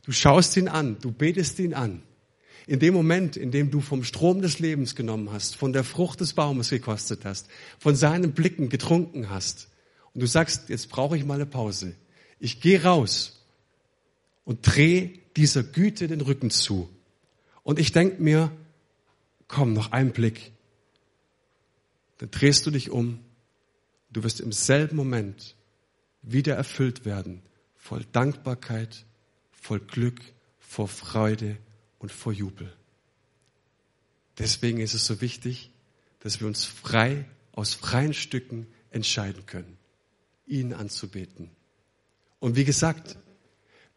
du 0.05 0.11
schaust 0.11 0.55
ihn 0.57 0.67
an, 0.67 0.97
du 1.01 1.11
betest 1.11 1.59
ihn 1.59 1.73
an. 1.73 2.03
In 2.67 2.79
dem 2.79 2.93
Moment, 2.93 3.37
in 3.37 3.51
dem 3.51 3.69
du 3.69 3.79
vom 3.79 4.03
Strom 4.03 4.41
des 4.41 4.59
Lebens 4.59 4.95
genommen 4.95 5.31
hast, 5.31 5.55
von 5.55 5.73
der 5.73 5.83
Frucht 5.83 6.21
des 6.21 6.33
Baumes 6.33 6.69
gekostet 6.69 7.25
hast, 7.25 7.47
von 7.77 7.95
seinen 7.95 8.31
Blicken 8.31 8.69
getrunken 8.69 9.29
hast, 9.29 9.69
und 10.13 10.21
du 10.21 10.27
sagst, 10.27 10.69
jetzt 10.69 10.89
brauche 10.89 11.17
ich 11.17 11.25
mal 11.25 11.35
eine 11.35 11.45
Pause. 11.45 11.93
Ich 12.39 12.61
gehe 12.61 12.81
raus 12.81 13.43
und 14.45 14.59
drehe 14.61 15.11
dieser 15.35 15.61
Güte 15.61 16.07
den 16.07 16.21
Rücken 16.21 16.51
zu. 16.51 16.89
Und 17.63 17.79
ich 17.79 17.91
denke 17.91 18.23
mir, 18.23 18.49
komm, 19.49 19.73
noch 19.73 19.91
ein 19.91 20.13
Blick 20.13 20.53
dann 22.17 22.31
drehst 22.31 22.65
du 22.65 22.71
dich 22.71 22.89
um. 22.89 23.19
Du 24.11 24.23
wirst 24.23 24.39
im 24.39 24.51
selben 24.51 24.95
Moment 24.95 25.55
wieder 26.21 26.55
erfüllt 26.55 27.05
werden, 27.05 27.41
voll 27.75 28.05
Dankbarkeit, 28.11 29.05
voll 29.65 29.79
Glück, 29.79 30.21
vor 30.59 30.87
Freude 30.87 31.57
und 31.97 32.11
vor 32.11 32.31
Jubel. 32.31 32.71
Deswegen 34.37 34.79
ist 34.79 34.93
es 34.93 35.07
so 35.07 35.21
wichtig, 35.21 35.71
dass 36.19 36.39
wir 36.39 36.45
uns 36.45 36.65
frei, 36.65 37.25
aus 37.51 37.73
freien 37.73 38.13
Stücken 38.13 38.67
entscheiden 38.91 39.47
können, 39.47 39.77
ihn 40.45 40.71
anzubeten. 40.71 41.49
Und 42.39 42.55
wie 42.55 42.63
gesagt, 42.63 43.17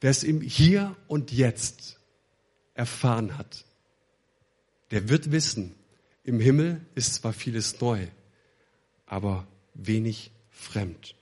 wer 0.01 0.11
es 0.11 0.25
im 0.25 0.41
Hier 0.41 0.97
und 1.07 1.33
Jetzt 1.33 2.01
erfahren 2.73 3.37
hat, 3.37 3.67
der 4.91 5.11
wird 5.11 5.33
wissen, 5.33 5.75
im 6.25 6.41
Himmel 6.41 6.81
ist 6.95 7.17
zwar 7.17 7.35
vieles 7.35 7.79
neu, 7.79 8.07
aber 9.05 9.47
wenig 9.75 10.31
fremd. 10.51 11.15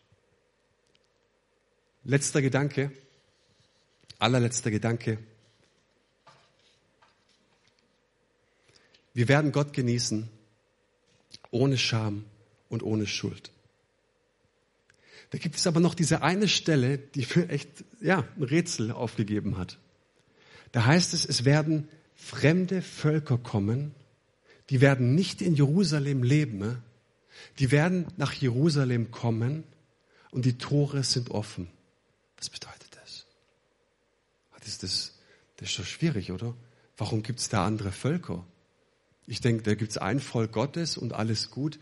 Letzter 2.04 2.42
Gedanke, 2.42 2.92
allerletzter 4.18 4.70
Gedanke. 4.70 5.18
Wir 9.14 9.28
werden 9.28 9.52
Gott 9.52 9.72
genießen, 9.72 10.28
ohne 11.50 11.78
Scham 11.78 12.24
und 12.68 12.82
ohne 12.82 13.06
Schuld. 13.06 13.50
Da 15.30 15.38
gibt 15.38 15.56
es 15.56 15.66
aber 15.66 15.80
noch 15.80 15.94
diese 15.94 16.22
eine 16.22 16.48
Stelle, 16.48 16.98
die 16.98 17.26
mir 17.34 17.48
echt, 17.48 17.68
ja, 18.00 18.26
ein 18.36 18.42
Rätsel 18.42 18.92
aufgegeben 18.92 19.58
hat. 19.58 19.78
Da 20.72 20.84
heißt 20.84 21.14
es, 21.14 21.24
es 21.24 21.44
werden 21.44 21.88
fremde 22.14 22.82
Völker 22.82 23.38
kommen 23.38 23.94
die 24.70 24.80
werden 24.80 25.14
nicht 25.14 25.42
in 25.42 25.54
Jerusalem 25.54 26.22
leben, 26.22 26.82
die 27.58 27.70
werden 27.70 28.06
nach 28.16 28.32
Jerusalem 28.32 29.10
kommen 29.10 29.64
und 30.30 30.44
die 30.44 30.58
Tore 30.58 31.02
sind 31.02 31.30
offen. 31.30 31.68
Was 32.36 32.50
bedeutet 32.50 32.85
das? 34.66 34.78
Das, 34.78 35.18
das 35.56 35.70
ist 35.70 35.78
doch 35.78 35.84
schwierig, 35.84 36.32
oder? 36.32 36.54
Warum 36.96 37.22
gibt 37.22 37.40
es 37.40 37.48
da 37.48 37.64
andere 37.64 37.92
Völker? 37.92 38.46
Ich 39.26 39.40
denke, 39.40 39.62
da 39.62 39.74
gibt 39.74 39.90
es 39.90 39.98
ein 39.98 40.20
Volk 40.20 40.52
Gottes 40.52 40.96
und 40.96 41.12
alles 41.12 41.50
gut. 41.50 41.78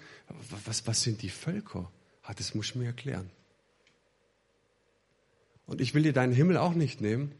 Was, 0.64 0.86
was 0.86 1.02
sind 1.02 1.22
die 1.22 1.30
Völker? 1.30 1.90
Ah, 2.22 2.34
das 2.34 2.54
muss 2.54 2.66
ich 2.66 2.74
mir 2.74 2.86
erklären. 2.86 3.30
Und 5.66 5.80
ich 5.80 5.94
will 5.94 6.02
dir 6.02 6.12
deinen 6.12 6.32
Himmel 6.32 6.56
auch 6.56 6.74
nicht 6.74 7.00
nehmen. 7.00 7.32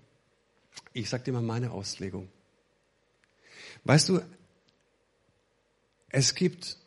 Ich 0.92 1.09
sage 1.09 1.24
dir 1.24 1.32
mal 1.32 1.42
meine 1.42 1.70
Auslegung. 1.70 2.28
Weißt 3.84 4.09
du, 4.09 4.20
es 6.09 6.34
gibt 6.34 6.78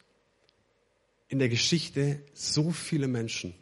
in 1.27 1.39
der 1.39 1.49
Geschichte 1.49 2.21
so 2.33 2.71
viele 2.71 3.07
Menschen, 3.07 3.53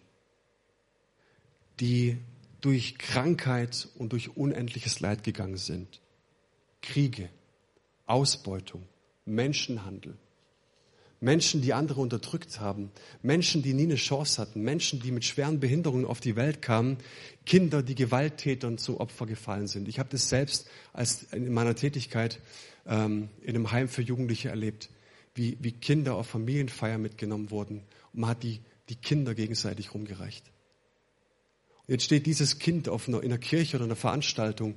die 1.80 2.18
durch 2.66 2.97
Krankheit 2.97 3.88
und 3.95 4.11
durch 4.11 4.36
unendliches 4.36 4.99
Leid 4.99 5.24
gegangen 5.24 5.57
sind. 5.57 6.01
Kriege, 6.82 7.30
Ausbeutung, 8.07 8.82
Menschenhandel, 9.26 10.18
Menschen, 11.22 11.61
die 11.61 11.74
andere 11.74 12.01
unterdrückt 12.01 12.59
haben, 12.59 12.91
Menschen, 13.22 13.61
die 13.61 13.74
nie 13.74 13.84
eine 13.84 13.95
Chance 13.95 14.41
hatten, 14.41 14.63
Menschen, 14.63 14.99
die 14.99 15.11
mit 15.11 15.26
schweren 15.26 15.59
Behinderungen 15.59 16.05
auf 16.05 16.22
die 16.22 16.36
Welt 16.36 16.63
kamen, 16.63 16.97
Kinder, 17.45 17.84
die 17.84 17.93
Gewalttätern 17.93 18.80
zu 18.80 18.99
Opfer 18.99 19.28
gefallen 19.28 19.68
sind. 19.68 19.88
Ich 19.88 19.99
habe 19.99 20.09
das 20.09 20.28
selbst 20.28 20.68
als 20.91 21.24
in 21.34 21.53
meiner 21.53 21.76
Tätigkeit 21.76 22.39
ähm, 22.88 23.30
in 23.43 23.55
einem 23.55 23.72
Heim 23.72 23.88
für 23.88 24.01
Jugendliche 24.01 24.49
erlebt 24.49 24.89
wie, 25.36 25.57
wie 25.61 25.74
Kinder 25.74 26.16
auf 26.16 26.28
Familienfeier 26.28 26.97
mitgenommen 26.97 27.51
wurden 27.51 27.84
und 28.13 28.22
man 28.22 28.32
hat 28.32 28.41
die, 28.41 28.61
die 28.89 28.95
Kinder 28.95 29.36
gegenseitig 29.36 29.93
rumgereicht. 29.93 30.51
Jetzt 31.88 32.04
steht 32.04 32.26
dieses 32.26 32.60
Kind 32.60 32.90
auf 32.90 33.08
einer, 33.08 33.22
in 33.22 33.32
einer 33.32 33.38
Kirche 33.38 33.78
oder 33.78 33.86
einer 33.86 33.96
Veranstaltung 33.96 34.76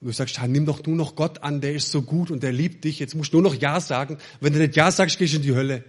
und 0.00 0.06
du 0.06 0.12
sagst, 0.12 0.40
nimm 0.46 0.66
doch 0.66 0.84
nur 0.86 0.96
noch 0.96 1.14
Gott 1.14 1.42
an, 1.42 1.60
der 1.60 1.74
ist 1.74 1.90
so 1.90 2.02
gut 2.02 2.30
und 2.30 2.42
der 2.42 2.52
liebt 2.52 2.84
dich, 2.84 2.98
jetzt 2.98 3.14
musst 3.14 3.32
du 3.32 3.40
nur 3.40 3.52
noch 3.52 3.60
Ja 3.60 3.80
sagen. 3.80 4.18
Wenn 4.40 4.52
du 4.52 4.58
nicht 4.58 4.76
Ja 4.76 4.90
sagst, 4.90 5.18
gehst 5.18 5.32
du 5.32 5.38
in 5.38 5.42
die 5.42 5.54
Hölle. 5.54 5.84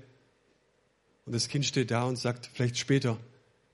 Und 1.25 1.33
das 1.33 1.47
Kind 1.47 1.65
steht 1.65 1.91
da 1.91 2.03
und 2.03 2.17
sagt 2.17 2.49
vielleicht 2.53 2.77
später, 2.77 3.17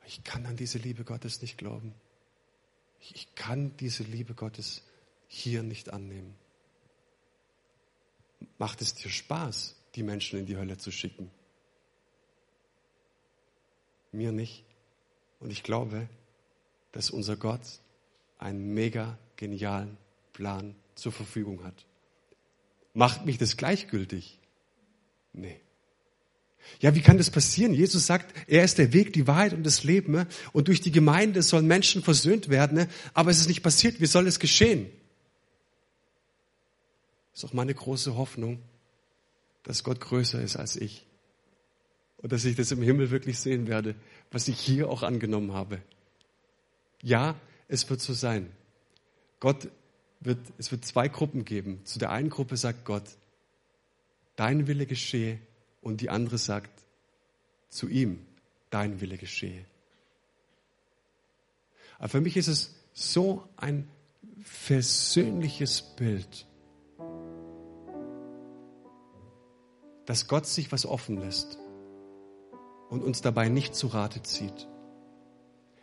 ich 0.06 0.24
kann 0.24 0.45
an 0.45 0.56
diese 0.56 0.78
Liebe 0.78 1.04
Gottes 1.04 1.41
nicht 1.41 1.58
glauben. 1.58 1.93
Ich 3.00 3.28
kann 3.36 3.76
diese 3.80 4.04
Liebe 4.04 4.34
Gottes 4.34 4.84
hier 5.28 5.64
nicht 5.64 5.91
annehmen. 5.91 6.36
Macht 8.58 8.82
es 8.82 8.95
dir 8.95 9.10
Spaß? 9.10 9.78
die 9.98 10.04
Menschen 10.04 10.39
in 10.39 10.45
die 10.45 10.58
Hölle 10.58 10.78
zu 10.78 10.91
schicken. 10.91 11.32
Mir 14.12 14.32
nicht. 14.32 14.64
Und 15.39 15.52
ich 15.52 15.64
glaube, 15.64 16.08
dass 16.98 17.12
unser 17.12 17.36
Gott 17.36 17.62
einen 18.39 18.74
mega 18.74 19.20
genialen 19.36 19.98
Plan 20.34 20.74
zur 20.95 21.12
Verfügung 21.12 21.64
hat. 21.64 21.86
Macht 22.95 23.24
mich 23.24 23.38
das 23.38 23.56
gleichgültig? 23.56 24.39
Nee. 25.32 25.62
Ja, 26.80 26.95
wie 26.95 27.02
kann 27.02 27.20
das 27.20 27.30
passieren? 27.30 27.76
Jesus 27.76 28.08
sagt, 28.08 28.34
er 28.50 28.64
ist 28.64 28.80
der 28.80 28.93
Weg, 28.93 29.14
die 29.14 29.28
Wahrheit 29.28 29.54
und 29.54 29.64
das 29.64 29.84
Leben. 29.84 30.14
Ne? 30.14 30.28
Und 30.54 30.70
durch 30.70 30.82
die 30.82 30.91
Gemeinde 30.91 31.43
sollen 31.43 31.68
Menschen 31.68 32.02
versöhnt 32.02 32.50
werden. 32.50 32.80
Ne? 32.80 32.88
Aber 33.14 33.30
es 33.30 33.41
ist 33.41 33.48
nicht 33.48 33.62
passiert. 33.62 34.02
Wie 34.02 34.08
soll 34.08 34.26
es 34.26 34.39
geschehen? 34.39 34.88
Ist 37.36 37.45
auch 37.45 37.54
meine 37.54 37.76
große 37.76 38.16
Hoffnung, 38.18 38.58
dass 39.62 39.84
Gott 39.84 40.00
größer 40.00 40.41
ist 40.41 40.56
als 40.56 40.76
ich. 40.76 41.06
Und 42.18 42.32
dass 42.32 42.43
ich 42.43 42.56
das 42.56 42.72
im 42.72 42.82
Himmel 42.82 43.12
wirklich 43.12 43.38
sehen 43.38 43.68
werde, 43.68 43.93
was 44.32 44.48
ich 44.48 44.60
hier 44.60 44.89
auch 44.89 45.04
angenommen 45.04 45.54
habe. 45.54 45.80
Ja, 47.02 47.36
es 47.68 47.89
wird 47.89 48.02
so 48.02 48.14
sein. 48.14 48.52
Gott 49.39 49.70
wird, 50.20 50.39
es 50.58 50.72
wird 50.72 50.86
zwei 50.86 51.08
Gruppen 51.08 51.45
geben. 51.45 51.86
Zu 51.86 52.00
der 52.00 52.12
einen 52.12 52.30
Gruppe 52.30 52.58
sagt 52.58 52.86
Gott, 52.86 53.04
dein 54.36 54.68
Wille 54.68 54.86
geschehe 54.86 55.39
und 55.82 56.02
die 56.02 56.10
andere 56.10 56.38
sagt 56.38 56.72
zu 57.70 57.88
ihm, 57.88 58.26
dein 58.70 59.02
Wille 59.02 59.18
geschehe. 59.18 59.66
Aber 62.00 62.10
für 62.10 62.22
mich 62.22 62.38
ist 62.38 62.48
es 62.48 62.76
so 62.93 63.48
ein 63.58 63.88
versöhnliches 64.43 65.82
Bild, 65.82 66.45
dass 70.06 70.28
Gott 70.28 70.45
sich 70.45 70.72
was 70.72 70.86
offen 70.86 71.18
lässt 71.18 71.58
und 72.89 73.04
uns 73.04 73.22
dabei 73.22 73.50
nicht 73.50 73.76
zu 73.76 73.88
Rate 73.88 74.24
zieht. 74.24 74.68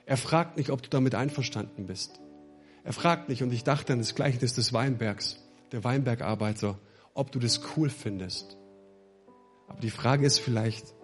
Er 0.07 0.17
fragt 0.17 0.57
nicht, 0.57 0.71
ob 0.71 0.83
du 0.83 0.91
damit 0.91 1.15
einverstanden 1.15 1.87
bist. 1.87 2.21
Er 2.83 2.93
fragt 2.93 3.29
nicht, 3.29 3.43
und 3.43 3.53
ich 3.53 3.65
dachte 3.65 3.95
an 3.95 3.99
das 3.99 4.15
Gleichnis 4.15 4.55
des 4.55 4.73
Weinbergs, 4.73 5.39
der 5.73 5.85
Weinbergarbeiter, 5.85 6.79
ob 7.15 7.33
du 7.33 7.39
das 7.39 7.61
cool 7.77 7.89
findest. 7.89 8.59
Aber 9.69 9.81
die 9.81 9.91
Frage 9.91 10.27
ist 10.27 10.39
vielleicht, 10.39 10.95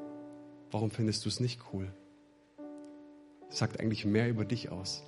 warum 0.71 0.91
findest 0.91 1.25
du 1.25 1.29
es 1.31 1.41
nicht 1.41 1.61
cool? 1.73 1.93
Das 3.49 3.59
sagt 3.59 3.81
eigentlich 3.81 4.05
mehr 4.05 4.29
über 4.29 4.45
dich 4.45 4.71
aus. 4.71 5.03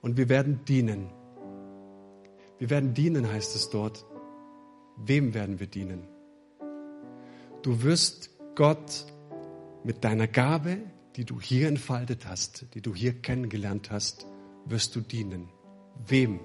Und 0.00 0.16
wir 0.16 0.28
werden 0.28 0.64
dienen. 0.64 1.10
Wir 2.58 2.70
werden 2.70 2.94
dienen, 2.94 3.30
heißt 3.30 3.54
es 3.56 3.68
dort. 3.70 4.06
Wem 4.96 5.34
werden 5.34 5.60
wir 5.60 5.66
dienen? 5.66 6.06
Du 7.62 7.82
wirst 7.82 8.30
Gott 8.54 9.06
mit 9.84 10.04
deiner 10.04 10.26
Gabe, 10.26 10.78
die 11.16 11.24
du 11.24 11.40
hier 11.40 11.68
entfaltet 11.68 12.26
hast, 12.26 12.66
die 12.74 12.80
du 12.80 12.94
hier 12.94 13.20
kennengelernt 13.20 13.90
hast, 13.90 14.26
wirst 14.66 14.94
du 14.96 15.00
dienen. 15.00 15.48
Wem? 16.06 16.40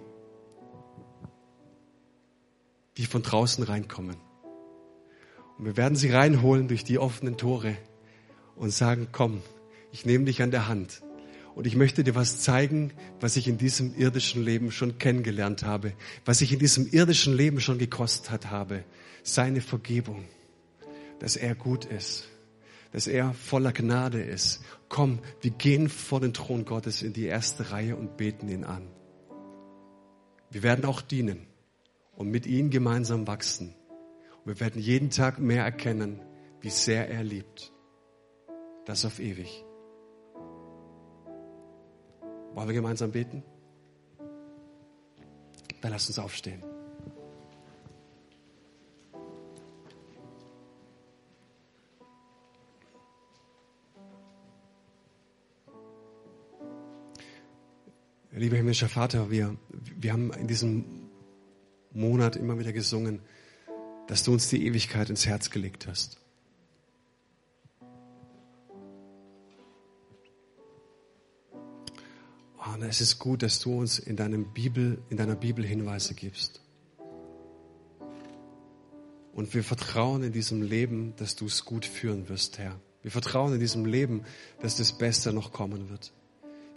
Die 2.97 3.05
von 3.05 3.21
draußen 3.21 3.63
reinkommen. 3.63 4.17
Und 5.57 5.65
wir 5.65 5.77
werden 5.77 5.95
sie 5.95 6.09
reinholen 6.09 6.67
durch 6.67 6.83
die 6.83 6.99
offenen 6.99 7.37
Tore 7.37 7.77
und 8.55 8.71
sagen, 8.71 9.09
komm, 9.11 9.41
ich 9.91 10.05
nehme 10.05 10.25
dich 10.25 10.41
an 10.41 10.51
der 10.51 10.67
Hand. 10.67 11.01
Und 11.55 11.65
ich 11.67 11.77
möchte 11.77 12.03
dir 12.03 12.15
was 12.15 12.41
zeigen, 12.41 12.91
was 13.21 13.37
ich 13.37 13.47
in 13.47 13.57
diesem 13.57 13.95
irdischen 13.95 14.43
Leben 14.43 14.71
schon 14.71 14.97
kennengelernt 14.97 15.63
habe, 15.63 15.93
was 16.25 16.41
ich 16.41 16.51
in 16.51 16.59
diesem 16.59 16.87
irdischen 16.91 17.33
Leben 17.33 17.61
schon 17.61 17.77
gekostet 17.77 18.49
habe. 18.51 18.83
Seine 19.23 19.61
Vergebung, 19.61 20.25
dass 21.19 21.37
er 21.37 21.55
gut 21.55 21.85
ist, 21.85 22.27
dass 22.95 23.07
er 23.07 23.33
voller 23.33 23.73
Gnade 23.73 24.21
ist. 24.21 24.63
Komm, 24.87 25.19
wir 25.41 25.51
gehen 25.51 25.89
vor 25.89 26.21
den 26.21 26.31
Thron 26.33 26.63
Gottes 26.63 27.01
in 27.01 27.11
die 27.11 27.25
erste 27.25 27.71
Reihe 27.71 27.97
und 27.97 28.15
beten 28.15 28.47
ihn 28.47 28.63
an. 28.63 28.87
Wir 30.49 30.63
werden 30.63 30.85
auch 30.85 31.01
dienen 31.01 31.45
und 32.15 32.29
mit 32.29 32.45
ihm 32.45 32.69
gemeinsam 32.69 33.27
wachsen. 33.27 33.75
Und 34.37 34.45
wir 34.45 34.59
werden 34.61 34.81
jeden 34.81 35.09
Tag 35.09 35.39
mehr 35.39 35.65
erkennen, 35.65 36.21
wie 36.61 36.69
sehr 36.69 37.09
er 37.09 37.25
liebt. 37.25 37.73
Das 38.85 39.03
auf 39.03 39.19
ewig. 39.19 39.65
Wollen 42.53 42.67
wir 42.69 42.75
gemeinsam 42.75 43.11
beten? 43.11 43.43
Dann 45.81 45.91
lass 45.91 46.07
uns 46.07 46.17
aufstehen. 46.17 46.63
Lieber 58.37 58.57
himmlischer 58.57 58.89
Vater, 58.89 59.31
wir, 59.31 59.55
wir 59.97 60.11
haben 60.11 60.33
in 60.33 60.47
diesem 60.47 60.83
Monat 61.93 62.35
immer 62.35 62.59
wieder 62.59 62.73
gesungen, 62.73 63.21
dass 64.07 64.23
du 64.23 64.33
uns 64.33 64.49
die 64.49 64.65
Ewigkeit 64.67 65.09
ins 65.09 65.25
Herz 65.25 65.49
gelegt 65.49 65.87
hast. 65.87 66.19
Und 72.73 72.81
es 72.81 72.99
ist 72.99 73.19
gut, 73.19 73.41
dass 73.41 73.61
du 73.61 73.79
uns 73.79 73.99
in, 73.99 74.17
deinem 74.17 74.51
Bibel, 74.51 75.01
in 75.09 75.15
deiner 75.15 75.37
Bibel 75.37 75.65
Hinweise 75.65 76.13
gibst. 76.13 76.59
Und 79.31 79.53
wir 79.53 79.63
vertrauen 79.63 80.23
in 80.23 80.33
diesem 80.33 80.61
Leben, 80.61 81.15
dass 81.15 81.37
du 81.37 81.45
es 81.45 81.63
gut 81.63 81.85
führen 81.85 82.27
wirst, 82.27 82.57
Herr. 82.57 82.81
Wir 83.01 83.11
vertrauen 83.11 83.53
in 83.53 83.61
diesem 83.61 83.85
Leben, 83.85 84.25
dass 84.59 84.75
das 84.75 84.97
Beste 84.97 85.31
noch 85.31 85.53
kommen 85.53 85.89
wird. 85.89 86.11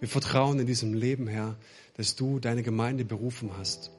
Wir 0.00 0.08
vertrauen 0.08 0.60
in 0.60 0.66
diesem 0.66 0.94
Leben, 0.94 1.26
Herr, 1.26 1.56
dass 1.94 2.14
du 2.14 2.38
deine 2.38 2.62
Gemeinde 2.62 3.04
berufen 3.04 3.50
hast, 3.58 3.90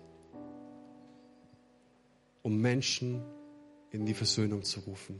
um 2.41 2.57
Menschen 2.57 3.21
in 3.91 4.05
die 4.05 4.13
Versöhnung 4.13 4.63
zu 4.63 4.79
rufen. 4.81 5.19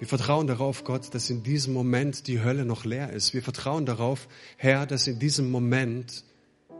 Wir 0.00 0.08
vertrauen 0.08 0.48
darauf, 0.48 0.82
Gott, 0.82 1.14
dass 1.14 1.30
in 1.30 1.44
diesem 1.44 1.72
Moment 1.72 2.26
die 2.26 2.42
Hölle 2.42 2.64
noch 2.64 2.84
leer 2.84 3.12
ist. 3.12 3.32
Wir 3.32 3.42
vertrauen 3.42 3.86
darauf, 3.86 4.26
Herr, 4.56 4.86
dass 4.86 5.06
in 5.06 5.20
diesem 5.20 5.50
Moment 5.50 6.24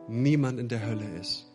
niemand 0.09 0.59
in 0.59 0.69
der 0.69 0.85
Hölle 0.85 1.09
ist. 1.21 1.47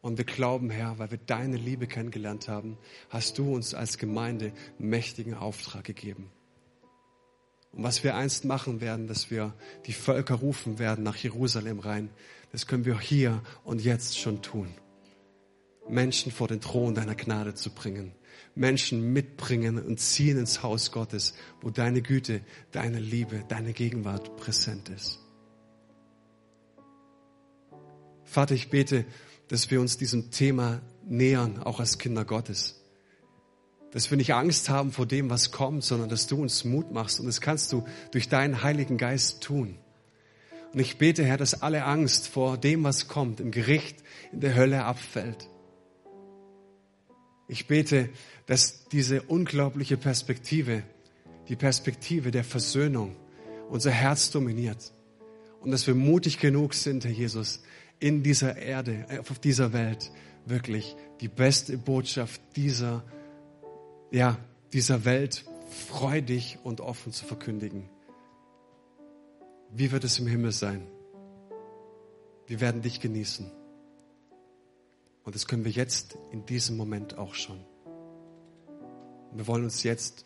Und 0.00 0.16
wir 0.16 0.24
glauben, 0.24 0.70
Herr, 0.70 0.98
weil 0.98 1.10
wir 1.10 1.18
deine 1.18 1.56
Liebe 1.56 1.86
kennengelernt 1.86 2.48
haben, 2.48 2.78
hast 3.10 3.36
du 3.36 3.54
uns 3.54 3.74
als 3.74 3.98
Gemeinde 3.98 4.52
mächtigen 4.78 5.34
Auftrag 5.34 5.84
gegeben. 5.84 6.30
Und 7.72 7.82
was 7.82 8.02
wir 8.04 8.16
einst 8.16 8.44
machen 8.44 8.80
werden, 8.80 9.06
dass 9.06 9.30
wir 9.30 9.54
die 9.86 9.92
Völker 9.92 10.36
rufen 10.36 10.78
werden 10.78 11.04
nach 11.04 11.16
Jerusalem 11.16 11.78
rein, 11.78 12.10
das 12.52 12.66
können 12.66 12.84
wir 12.84 12.98
hier 12.98 13.42
und 13.64 13.82
jetzt 13.82 14.18
schon 14.18 14.42
tun. 14.42 14.68
Menschen 15.88 16.32
vor 16.32 16.48
den 16.48 16.60
Thron 16.60 16.94
deiner 16.94 17.14
Gnade 17.14 17.54
zu 17.54 17.70
bringen 17.70 18.12
Menschen 18.58 19.12
mitbringen 19.12 19.78
und 19.78 20.00
ziehen 20.00 20.36
ins 20.38 20.62
Haus 20.62 20.90
Gottes, 20.90 21.34
wo 21.60 21.70
deine 21.70 22.02
Güte, 22.02 22.42
deine 22.72 22.98
Liebe, 22.98 23.44
deine 23.48 23.72
Gegenwart 23.72 24.36
präsent 24.36 24.88
ist. 24.88 25.20
Vater, 28.24 28.54
ich 28.54 28.68
bete, 28.68 29.06
dass 29.48 29.70
wir 29.70 29.80
uns 29.80 29.96
diesem 29.96 30.30
Thema 30.30 30.82
nähern, 31.06 31.62
auch 31.62 31.80
als 31.80 31.98
Kinder 31.98 32.24
Gottes. 32.24 32.77
Dass 33.92 34.10
wir 34.10 34.16
nicht 34.18 34.34
Angst 34.34 34.68
haben 34.68 34.92
vor 34.92 35.06
dem, 35.06 35.30
was 35.30 35.50
kommt, 35.50 35.84
sondern 35.84 36.08
dass 36.08 36.26
du 36.26 36.40
uns 36.40 36.64
Mut 36.64 36.92
machst. 36.92 37.20
Und 37.20 37.26
das 37.26 37.40
kannst 37.40 37.72
du 37.72 37.84
durch 38.10 38.28
deinen 38.28 38.62
Heiligen 38.62 38.98
Geist 38.98 39.42
tun. 39.42 39.78
Und 40.72 40.80
ich 40.80 40.98
bete, 40.98 41.24
Herr, 41.24 41.38
dass 41.38 41.62
alle 41.62 41.84
Angst 41.84 42.28
vor 42.28 42.58
dem, 42.58 42.84
was 42.84 43.08
kommt, 43.08 43.40
im 43.40 43.50
Gericht, 43.50 44.02
in 44.32 44.40
der 44.40 44.54
Hölle 44.54 44.84
abfällt. 44.84 45.48
Ich 47.48 47.66
bete, 47.66 48.10
dass 48.46 48.86
diese 48.88 49.22
unglaubliche 49.22 49.96
Perspektive, 49.96 50.82
die 51.48 51.56
Perspektive 51.56 52.30
der 52.30 52.44
Versöhnung, 52.44 53.16
unser 53.70 53.90
Herz 53.90 54.30
dominiert. 54.30 54.92
Und 55.60 55.70
dass 55.70 55.86
wir 55.86 55.94
mutig 55.94 56.38
genug 56.38 56.74
sind, 56.74 57.04
Herr 57.04 57.10
Jesus, 57.10 57.62
in 57.98 58.22
dieser 58.22 58.56
Erde, 58.56 59.06
auf 59.20 59.38
dieser 59.38 59.72
Welt, 59.72 60.10
wirklich 60.44 60.94
die 61.20 61.28
beste 61.28 61.78
Botschaft 61.78 62.40
dieser, 62.54 63.02
ja, 64.10 64.36
dieser 64.72 65.04
Welt 65.04 65.44
freudig 65.68 66.58
und 66.62 66.80
offen 66.80 67.12
zu 67.12 67.24
verkündigen. 67.24 67.88
Wie 69.70 69.92
wird 69.92 70.04
es 70.04 70.18
im 70.18 70.26
Himmel 70.26 70.52
sein? 70.52 70.86
Wir 72.46 72.60
werden 72.60 72.80
dich 72.80 73.00
genießen. 73.00 73.50
Und 75.24 75.34
das 75.34 75.46
können 75.46 75.64
wir 75.64 75.72
jetzt 75.72 76.16
in 76.30 76.46
diesem 76.46 76.76
Moment 76.78 77.18
auch 77.18 77.34
schon. 77.34 77.62
Wir 79.32 79.46
wollen 79.46 79.64
uns 79.64 79.82
jetzt 79.82 80.24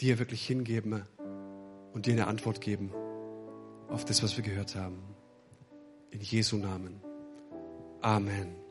dir 0.00 0.18
wirklich 0.18 0.44
hingeben 0.44 1.06
und 1.92 2.06
dir 2.06 2.12
eine 2.12 2.26
Antwort 2.26 2.60
geben 2.60 2.92
auf 3.88 4.04
das, 4.04 4.22
was 4.22 4.36
wir 4.36 4.42
gehört 4.42 4.74
haben. 4.74 4.98
In 6.10 6.20
Jesu 6.20 6.56
Namen. 6.56 7.00
Amen. 8.00 8.61